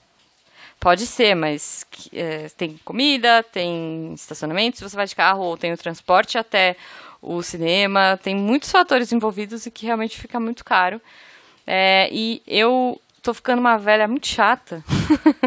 pode 0.81 1.07
ser, 1.07 1.35
mas 1.35 1.87
é, 2.12 2.49
tem 2.57 2.79
comida, 2.85 3.42
tem 3.44 4.12
estacionamento, 4.12 4.79
se 4.79 4.83
você 4.83 4.97
vai 4.97 5.07
de 5.07 5.14
carro, 5.14 5.42
ou 5.42 5.57
tem 5.57 5.73
o 5.73 5.79
transporte 5.79 6.37
até 6.37 6.77
o 7.23 7.42
cinema. 7.42 8.18
Tem 8.23 8.35
muitos 8.35 8.70
fatores 8.70 9.12
envolvidos 9.12 9.66
e 9.66 9.70
que 9.70 9.87
realmente 9.87 10.18
fica 10.18 10.40
muito 10.40 10.64
caro. 10.64 11.01
É, 11.66 12.09
e 12.12 12.42
eu 12.47 13.01
tô 13.23 13.33
ficando 13.33 13.61
uma 13.61 13.79
velha 13.79 14.07
muito 14.09 14.27
chata. 14.27 14.85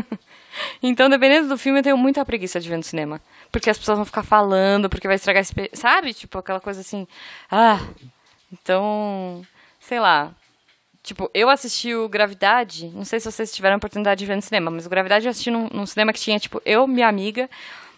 então, 0.82 1.10
dependendo 1.10 1.50
do 1.50 1.58
filme, 1.58 1.80
eu 1.80 1.84
tenho 1.84 1.97
muita 1.97 2.26
preguiça 2.26 2.60
de 2.60 2.69
ver 2.69 2.78
no 2.78 2.84
cinema. 2.84 3.21
Porque 3.51 3.69
as 3.69 3.77
pessoas 3.77 3.97
vão 3.97 4.05
ficar 4.05 4.23
falando, 4.23 4.89
porque 4.89 5.07
vai 5.07 5.15
estragar 5.15 5.41
experiência. 5.41 5.77
Sabe? 5.77 6.13
Tipo, 6.13 6.39
aquela 6.39 6.60
coisa 6.60 6.81
assim. 6.81 7.07
Ah. 7.51 7.79
Então. 8.51 9.41
Sei 9.79 9.99
lá. 9.99 10.33
Tipo, 11.03 11.31
eu 11.33 11.49
assisti 11.49 11.95
o 11.95 12.10
Gravidade. 12.10 12.89
Não 12.89 13.05
sei 13.05 13.19
se 13.19 13.31
vocês 13.31 13.53
tiveram 13.53 13.75
a 13.75 13.77
oportunidade 13.77 14.19
de 14.19 14.25
ver 14.25 14.36
no 14.36 14.41
cinema, 14.41 14.69
mas 14.69 14.86
o 14.86 14.89
Gravidade 14.89 15.25
eu 15.25 15.29
assisti 15.29 15.49
num, 15.49 15.69
num 15.71 15.86
cinema 15.86 16.12
que 16.12 16.19
tinha, 16.19 16.38
tipo, 16.38 16.62
eu, 16.65 16.86
minha 16.86 17.07
amiga, 17.07 17.49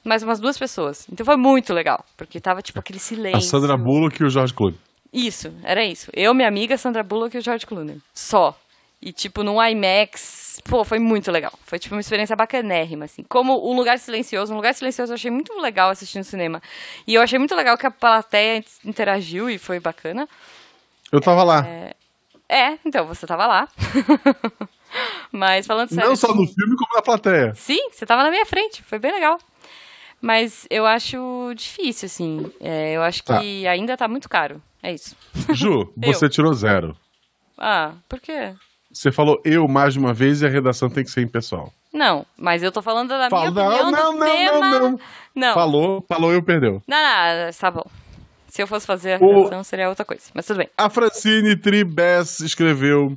mais 0.06 0.22
umas 0.22 0.40
duas 0.40 0.60
pessoas. 0.60 1.08
Então 1.12 1.26
foi 1.26 1.36
muito 1.36 1.74
legal. 1.74 2.06
Porque 2.16 2.40
tava, 2.40 2.62
tipo, 2.62 2.80
aquele 2.80 3.00
silêncio. 3.00 3.40
A 3.40 3.42
Sandra 3.42 3.76
Bullock 3.76 4.22
e 4.22 4.26
o 4.26 4.30
George 4.30 4.54
Clooney. 4.54 4.78
Isso, 5.12 5.52
era 5.64 5.84
isso. 5.84 6.12
Eu, 6.14 6.36
minha 6.36 6.48
amiga, 6.48 6.78
Sandra 6.78 7.02
Bullock 7.02 7.36
e 7.36 7.40
o 7.40 7.42
George 7.42 7.66
Clooney. 7.66 8.00
Só. 8.14 8.56
E, 9.02 9.14
tipo, 9.14 9.44
no 9.44 9.64
IMAX, 9.64 10.62
pô, 10.66 10.84
foi 10.84 11.00
muito 11.00 11.32
legal. 11.32 11.54
Foi, 11.64 11.80
tipo, 11.80 11.96
uma 11.96 12.02
experiência 12.02 12.36
bacanérrima, 12.36 13.06
assim. 13.06 13.24
Como 13.24 13.72
um 13.72 13.76
lugar 13.76 13.98
silencioso. 13.98 14.54
Um 14.54 14.58
lugar 14.58 14.74
silencioso 14.74 15.12
eu 15.12 15.16
achei 15.16 15.32
muito 15.32 15.54
legal 15.60 15.90
assistir 15.90 16.18
no 16.18 16.24
cinema. 16.26 16.62
E 17.08 17.14
eu 17.14 17.22
achei 17.22 17.40
muito 17.40 17.56
legal 17.56 17.78
que 17.78 17.88
a 17.88 17.92
plateia 17.92 18.64
interagiu 18.84 19.50
e 19.50 19.58
foi 19.58 19.80
bacana. 19.80 20.28
Eu 21.12 21.22
tava 21.22 21.44
lá. 21.44 21.66
É, 22.50 22.78
então, 22.84 23.06
você 23.06 23.26
tava 23.26 23.46
lá. 23.46 23.70
Mas, 25.32 25.66
falando 25.66 25.90
sério... 25.90 26.10
Não 26.10 26.16
só 26.16 26.30
no 26.30 26.46
filme, 26.46 26.76
como 26.76 26.96
na 26.96 27.02
plateia. 27.02 27.54
Sim, 27.56 27.90
você 27.92 28.06
tava 28.06 28.24
na 28.24 28.32
minha 28.32 28.46
frente, 28.46 28.84
foi 28.84 29.00
bem 29.00 29.14
legal. 29.14 29.40
Mas 30.22 30.68
eu 30.70 30.86
acho 30.86 31.54
difícil, 31.56 32.08
assim. 32.08 32.52
É, 32.60 32.94
eu 32.94 33.02
acho 33.02 33.24
que 33.24 33.66
ainda 33.68 33.96
tá 33.96 34.08
muito 34.08 34.28
caro. 34.28 34.62
É 34.84 34.92
isso. 34.92 35.16
Ju, 35.54 35.94
você 35.96 36.28
tirou 36.28 36.54
zero. 36.54 36.98
Ah, 37.58 37.94
por 38.08 38.20
quê? 38.20 38.54
Você 38.92 39.12
falou 39.12 39.40
eu 39.46 39.68
mais 39.68 39.94
de 39.94 40.00
uma 40.00 40.14
vez 40.14 40.42
e 40.42 40.46
a 40.46 40.50
redação 40.50 40.90
tem 40.90 41.04
que 41.04 41.12
ser 41.12 41.22
impessoal. 41.22 41.72
Não, 41.94 42.26
mas 42.38 42.64
eu 42.64 42.72
tô 42.72 42.82
falando 42.82 43.10
da 43.10 43.30
Fala- 43.30 43.52
minha 43.52 43.66
opinião 43.68 43.92
não, 43.92 44.14
não, 44.18 44.26
tema. 44.26 44.60
não, 44.70 44.92
não. 44.92 45.00
Não. 45.36 45.54
Falou, 45.54 46.06
falou, 46.08 46.32
eu 46.34 46.42
perdeu. 46.44 46.82
Não, 46.88 46.98
não, 46.98 47.52
tá 47.54 47.72
bom. 47.72 47.86
Se 48.48 48.62
eu 48.64 48.68
fosse 48.68 48.86
fazer 48.88 49.14
a 49.14 49.18
O- 49.24 49.36
redação, 49.44 49.64
seria 49.64 49.90
outra 49.90 50.04
coisa. 50.04 50.24
Mas 50.34 50.46
tudo 50.48 50.58
bem. 50.58 50.70
A 50.78 50.90
Francine 50.90 51.56
Tribes 51.56 52.40
escreveu. 52.40 53.16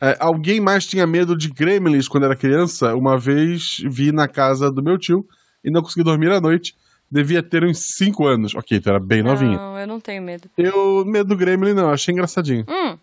é, 0.00 0.16
alguém 0.20 0.60
mais 0.60 0.86
tinha 0.86 1.06
medo 1.06 1.36
de 1.36 1.48
gremlins 1.48 2.08
quando 2.08 2.24
era 2.24 2.34
criança? 2.36 2.94
Uma 2.94 3.18
vez 3.18 3.76
vi 3.88 4.10
na 4.12 4.26
casa 4.28 4.70
do 4.70 4.82
meu 4.82 4.98
tio 4.98 5.24
e 5.64 5.70
não 5.70 5.82
consegui 5.82 6.02
dormir 6.04 6.30
à 6.32 6.40
noite. 6.40 6.74
Devia 7.10 7.42
ter 7.42 7.62
uns 7.64 7.78
5 7.98 8.26
anos. 8.26 8.54
Ok, 8.54 8.80
tu 8.80 8.88
era 8.88 8.98
bem 8.98 9.22
novinha. 9.22 9.56
Não, 9.58 9.78
eu 9.78 9.86
não 9.86 10.00
tenho 10.00 10.22
medo. 10.22 10.48
Eu, 10.56 11.04
medo 11.04 11.28
do 11.28 11.36
gremlin, 11.36 11.74
não, 11.74 11.90
achei 11.90 12.12
engraçadinho. 12.12 12.64
Hum. 12.68 12.96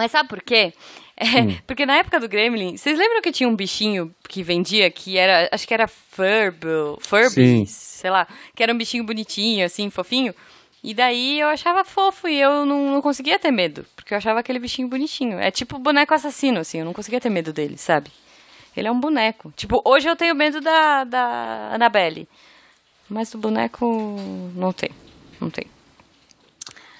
Mas 0.00 0.12
sabe 0.12 0.30
por 0.30 0.40
quê? 0.40 0.72
É, 1.14 1.42
Hum. 1.42 1.58
Porque 1.66 1.84
na 1.84 1.98
época 1.98 2.18
do 2.18 2.26
Gremlin, 2.26 2.78
vocês 2.78 2.98
lembram 2.98 3.20
que 3.20 3.30
tinha 3.30 3.46
um 3.46 3.54
bichinho 3.54 4.10
que 4.26 4.42
vendia 4.42 4.90
que 4.90 5.18
era, 5.18 5.50
acho 5.52 5.68
que 5.68 5.74
era 5.74 5.86
Furble, 5.86 6.96
Furby, 7.00 7.30
Sim. 7.34 7.66
sei 7.66 8.08
lá, 8.08 8.26
que 8.54 8.62
era 8.62 8.72
um 8.72 8.78
bichinho 8.78 9.04
bonitinho, 9.04 9.66
assim, 9.66 9.90
fofinho. 9.90 10.34
E 10.82 10.94
daí 10.94 11.38
eu 11.38 11.48
achava 11.48 11.84
fofo 11.84 12.26
e 12.26 12.40
eu 12.40 12.64
não, 12.64 12.92
não 12.92 13.02
conseguia 13.02 13.38
ter 13.38 13.50
medo, 13.50 13.84
porque 13.94 14.14
eu 14.14 14.16
achava 14.16 14.40
aquele 14.40 14.58
bichinho 14.58 14.88
bonitinho. 14.88 15.38
É 15.38 15.50
tipo 15.50 15.78
boneco 15.78 16.14
assassino, 16.14 16.60
assim, 16.60 16.78
eu 16.78 16.86
não 16.86 16.94
conseguia 16.94 17.20
ter 17.20 17.28
medo 17.28 17.52
dele, 17.52 17.76
sabe? 17.76 18.10
Ele 18.74 18.88
é 18.88 18.90
um 18.90 18.98
boneco. 18.98 19.52
Tipo, 19.54 19.82
hoje 19.84 20.08
eu 20.08 20.16
tenho 20.16 20.34
medo 20.34 20.62
da, 20.62 21.04
da 21.04 21.74
Annabelle, 21.74 22.26
mas 23.10 23.30
do 23.30 23.36
boneco 23.36 24.16
não 24.56 24.72
tem, 24.72 24.88
não 25.38 25.50
tem. 25.50 25.66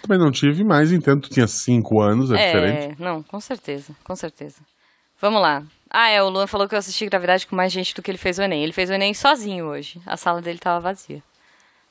Também 0.02 0.18
não 0.18 0.30
tive, 0.30 0.64
mas 0.64 0.92
entendo 0.92 1.22
tu 1.22 1.30
tinha 1.30 1.46
5 1.46 2.00
anos, 2.00 2.30
é, 2.30 2.46
diferente. 2.46 2.96
É, 3.00 3.04
não, 3.04 3.22
com 3.22 3.40
certeza, 3.40 3.94
com 4.04 4.16
certeza. 4.16 4.56
Vamos 5.20 5.40
lá. 5.42 5.62
Ah, 5.90 6.08
é, 6.08 6.22
o 6.22 6.28
Luan 6.28 6.46
falou 6.46 6.68
que 6.68 6.74
eu 6.74 6.78
assisti 6.78 7.04
Gravidade 7.06 7.46
com 7.46 7.54
mais 7.56 7.72
gente 7.72 7.94
do 7.94 8.00
que 8.02 8.10
ele 8.10 8.16
fez 8.18 8.38
o 8.38 8.42
Enem. 8.42 8.62
Ele 8.62 8.72
fez 8.72 8.88
o 8.88 8.92
Enem 8.92 9.12
sozinho 9.12 9.66
hoje. 9.66 10.00
A 10.06 10.16
sala 10.16 10.40
dele 10.40 10.58
tava 10.58 10.80
vazia. 10.80 11.22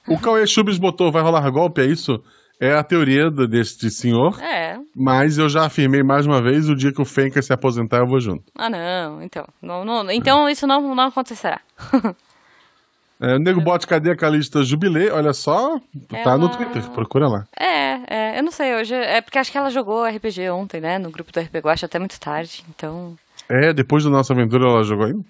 O 0.07 0.17
Cauê 0.19 0.47
Chubis 0.47 0.77
botou 0.79 1.11
vai 1.11 1.21
rolar 1.21 1.47
golpe, 1.51 1.81
é 1.81 1.85
isso? 1.85 2.23
É 2.61 2.73
a 2.73 2.83
teoria 2.83 3.29
do- 3.29 3.47
deste 3.47 3.89
senhor, 3.89 4.37
É. 4.41 4.77
mas 4.95 5.37
eu 5.37 5.47
já 5.47 5.65
afirmei 5.65 6.01
mais 6.03 6.25
uma 6.25 6.41
vez, 6.41 6.67
o 6.67 6.75
dia 6.75 6.91
que 6.91 7.01
o 7.01 7.05
Fenka 7.05 7.41
se 7.41 7.53
aposentar 7.53 7.99
eu 7.99 8.07
vou 8.07 8.19
junto. 8.19 8.43
Ah, 8.57 8.69
não. 8.69 9.21
Então, 9.21 9.45
não, 9.61 9.85
não, 9.85 10.11
então 10.11 10.49
isso 10.49 10.65
não, 10.67 10.93
não 10.95 11.03
acontecerá. 11.05 11.61
É, 13.21 13.37
Nego 13.37 13.59
Bote, 13.59 13.85
cadê 13.85 14.11
a 14.11 14.15
Calista 14.15 14.63
Jubilê? 14.63 15.09
Olha 15.11 15.33
só, 15.33 15.77
tá 16.23 16.37
no 16.37 16.45
Ela- 16.45 16.49
Twitter, 16.57 16.89
procura 16.91 17.27
lá. 17.27 17.43
É, 17.59 17.99
é, 18.07 18.39
eu 18.39 18.43
não 18.43 18.51
sei, 18.51 18.73
hoje. 18.75 18.93
É 18.95 19.19
porque 19.19 19.37
acho 19.37 19.51
que 19.51 19.57
ela 19.57 19.69
jogou 19.69 20.05
RPG 20.05 20.49
ontem, 20.49 20.79
né? 20.79 20.97
No 20.97 21.11
grupo 21.11 21.31
do 21.31 21.39
RP 21.39 21.55
Guacha 21.57 21.85
até 21.85 21.99
muito 21.99 22.17
tarde. 22.19 22.63
Então. 22.69 23.17
É, 23.49 23.73
depois 23.73 24.03
da 24.03 24.09
nossa 24.09 24.31
aventura 24.31 24.69
ela 24.69 24.83
jogou 24.83 25.05
ainda? 25.05 25.23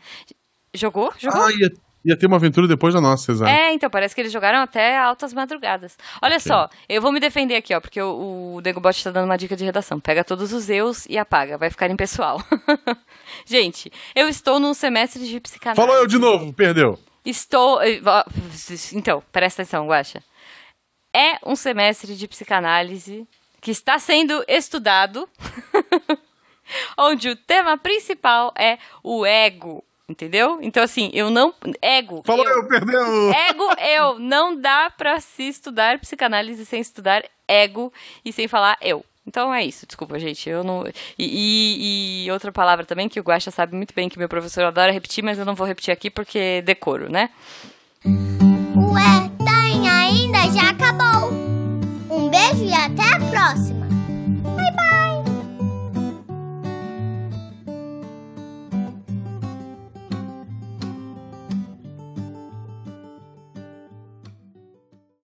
Jogou? 0.73 1.11
Jogou? 1.17 1.41
Ah, 1.41 1.49
é 1.51 1.89
Ia 2.05 2.17
ter 2.17 2.27
uma 2.27 2.37
aventura 2.37 2.65
depois 2.65 2.93
da 2.93 3.01
nossa, 3.01 3.29
exato. 3.31 3.51
É, 3.51 3.73
então, 3.73 3.89
parece 3.89 4.15
que 4.15 4.21
eles 4.21 4.31
jogaram 4.31 4.59
até 4.59 4.97
altas 4.97 5.33
madrugadas. 5.33 5.97
Olha 6.21 6.39
só, 6.39 6.69
eu 6.87 7.01
vou 7.01 7.11
me 7.11 7.19
defender 7.19 7.55
aqui, 7.55 7.75
ó, 7.75 7.81
porque 7.81 8.01
o, 8.01 8.55
o 8.55 8.61
Degobot 8.61 9.03
tá 9.03 9.11
dando 9.11 9.25
uma 9.25 9.37
dica 9.37 9.53
de 9.55 9.65
redação. 9.65 9.99
Pega 9.99 10.23
todos 10.23 10.53
os 10.53 10.69
eus 10.69 11.05
e 11.07 11.17
apaga, 11.17 11.57
vai 11.57 11.69
ficar 11.69 11.89
impessoal. 11.89 12.41
Gente, 13.45 13.91
eu 14.15 14.29
estou 14.29 14.61
num 14.61 14.73
semestre 14.73 15.27
de 15.27 15.39
psicanálise. 15.41 15.81
Falou 15.81 16.01
eu 16.01 16.07
de 16.07 16.17
novo, 16.17 16.53
perdeu. 16.53 16.97
Estou. 17.29 17.81
eh, 17.81 17.99
Então, 18.93 19.23
presta 19.31 19.61
atenção, 19.61 19.87
Guaxa. 19.87 20.23
É 21.13 21.37
um 21.45 21.55
semestre 21.55 22.15
de 22.15 22.27
psicanálise 22.27 23.27
que 23.61 23.71
está 23.71 23.97
sendo 23.99 24.43
estudado, 24.47 25.27
onde 26.97 27.29
o 27.29 27.35
tema 27.35 27.77
principal 27.77 28.53
é 28.57 28.77
o 29.03 29.25
ego. 29.25 29.83
Entendeu? 30.07 30.57
Então, 30.61 30.81
assim, 30.81 31.11
eu 31.13 31.29
não. 31.29 31.53
Ego. 31.81 32.23
Falou 32.25 32.43
eu. 32.43 32.57
eu, 32.57 32.67
perdeu. 32.67 33.31
Ego, 33.31 33.63
eu. 33.79 34.17
Não 34.17 34.55
dá 34.59 34.89
pra 34.89 35.19
se 35.19 35.43
estudar 35.47 35.99
psicanálise 35.99 36.65
sem 36.65 36.81
estudar 36.81 37.23
ego 37.47 37.93
e 38.25 38.33
sem 38.33 38.47
falar 38.47 38.75
eu. 38.81 39.05
Então 39.25 39.53
é 39.53 39.63
isso, 39.63 39.85
desculpa, 39.85 40.17
gente. 40.17 40.49
Eu 40.49 40.63
não. 40.63 40.85
E, 40.87 40.93
e, 41.17 42.25
e, 42.25 42.31
outra 42.31 42.51
palavra 42.51 42.85
também 42.85 43.07
que 43.07 43.19
o 43.19 43.23
Guaxa 43.23 43.51
sabe 43.51 43.75
muito 43.75 43.93
bem 43.93 44.09
que 44.09 44.17
meu 44.17 44.29
professor 44.29 44.63
adora 44.63 44.91
repetir, 44.91 45.23
mas 45.23 45.37
eu 45.37 45.45
não 45.45 45.55
vou 45.55 45.67
repetir 45.67 45.91
aqui 45.91 46.09
porque 46.09 46.39
é 46.39 46.61
decoro, 46.61 47.11
né? 47.11 47.29
Ué, 48.05 49.29
tá 49.45 49.59
tem 49.69 49.87
ainda, 49.87 50.39
já 50.51 50.69
acabou. 50.71 51.31
Um 52.09 52.29
beijo 52.29 52.65
e 52.65 52.73
até 52.73 53.03
a 53.03 53.19
próxima! 53.29 53.88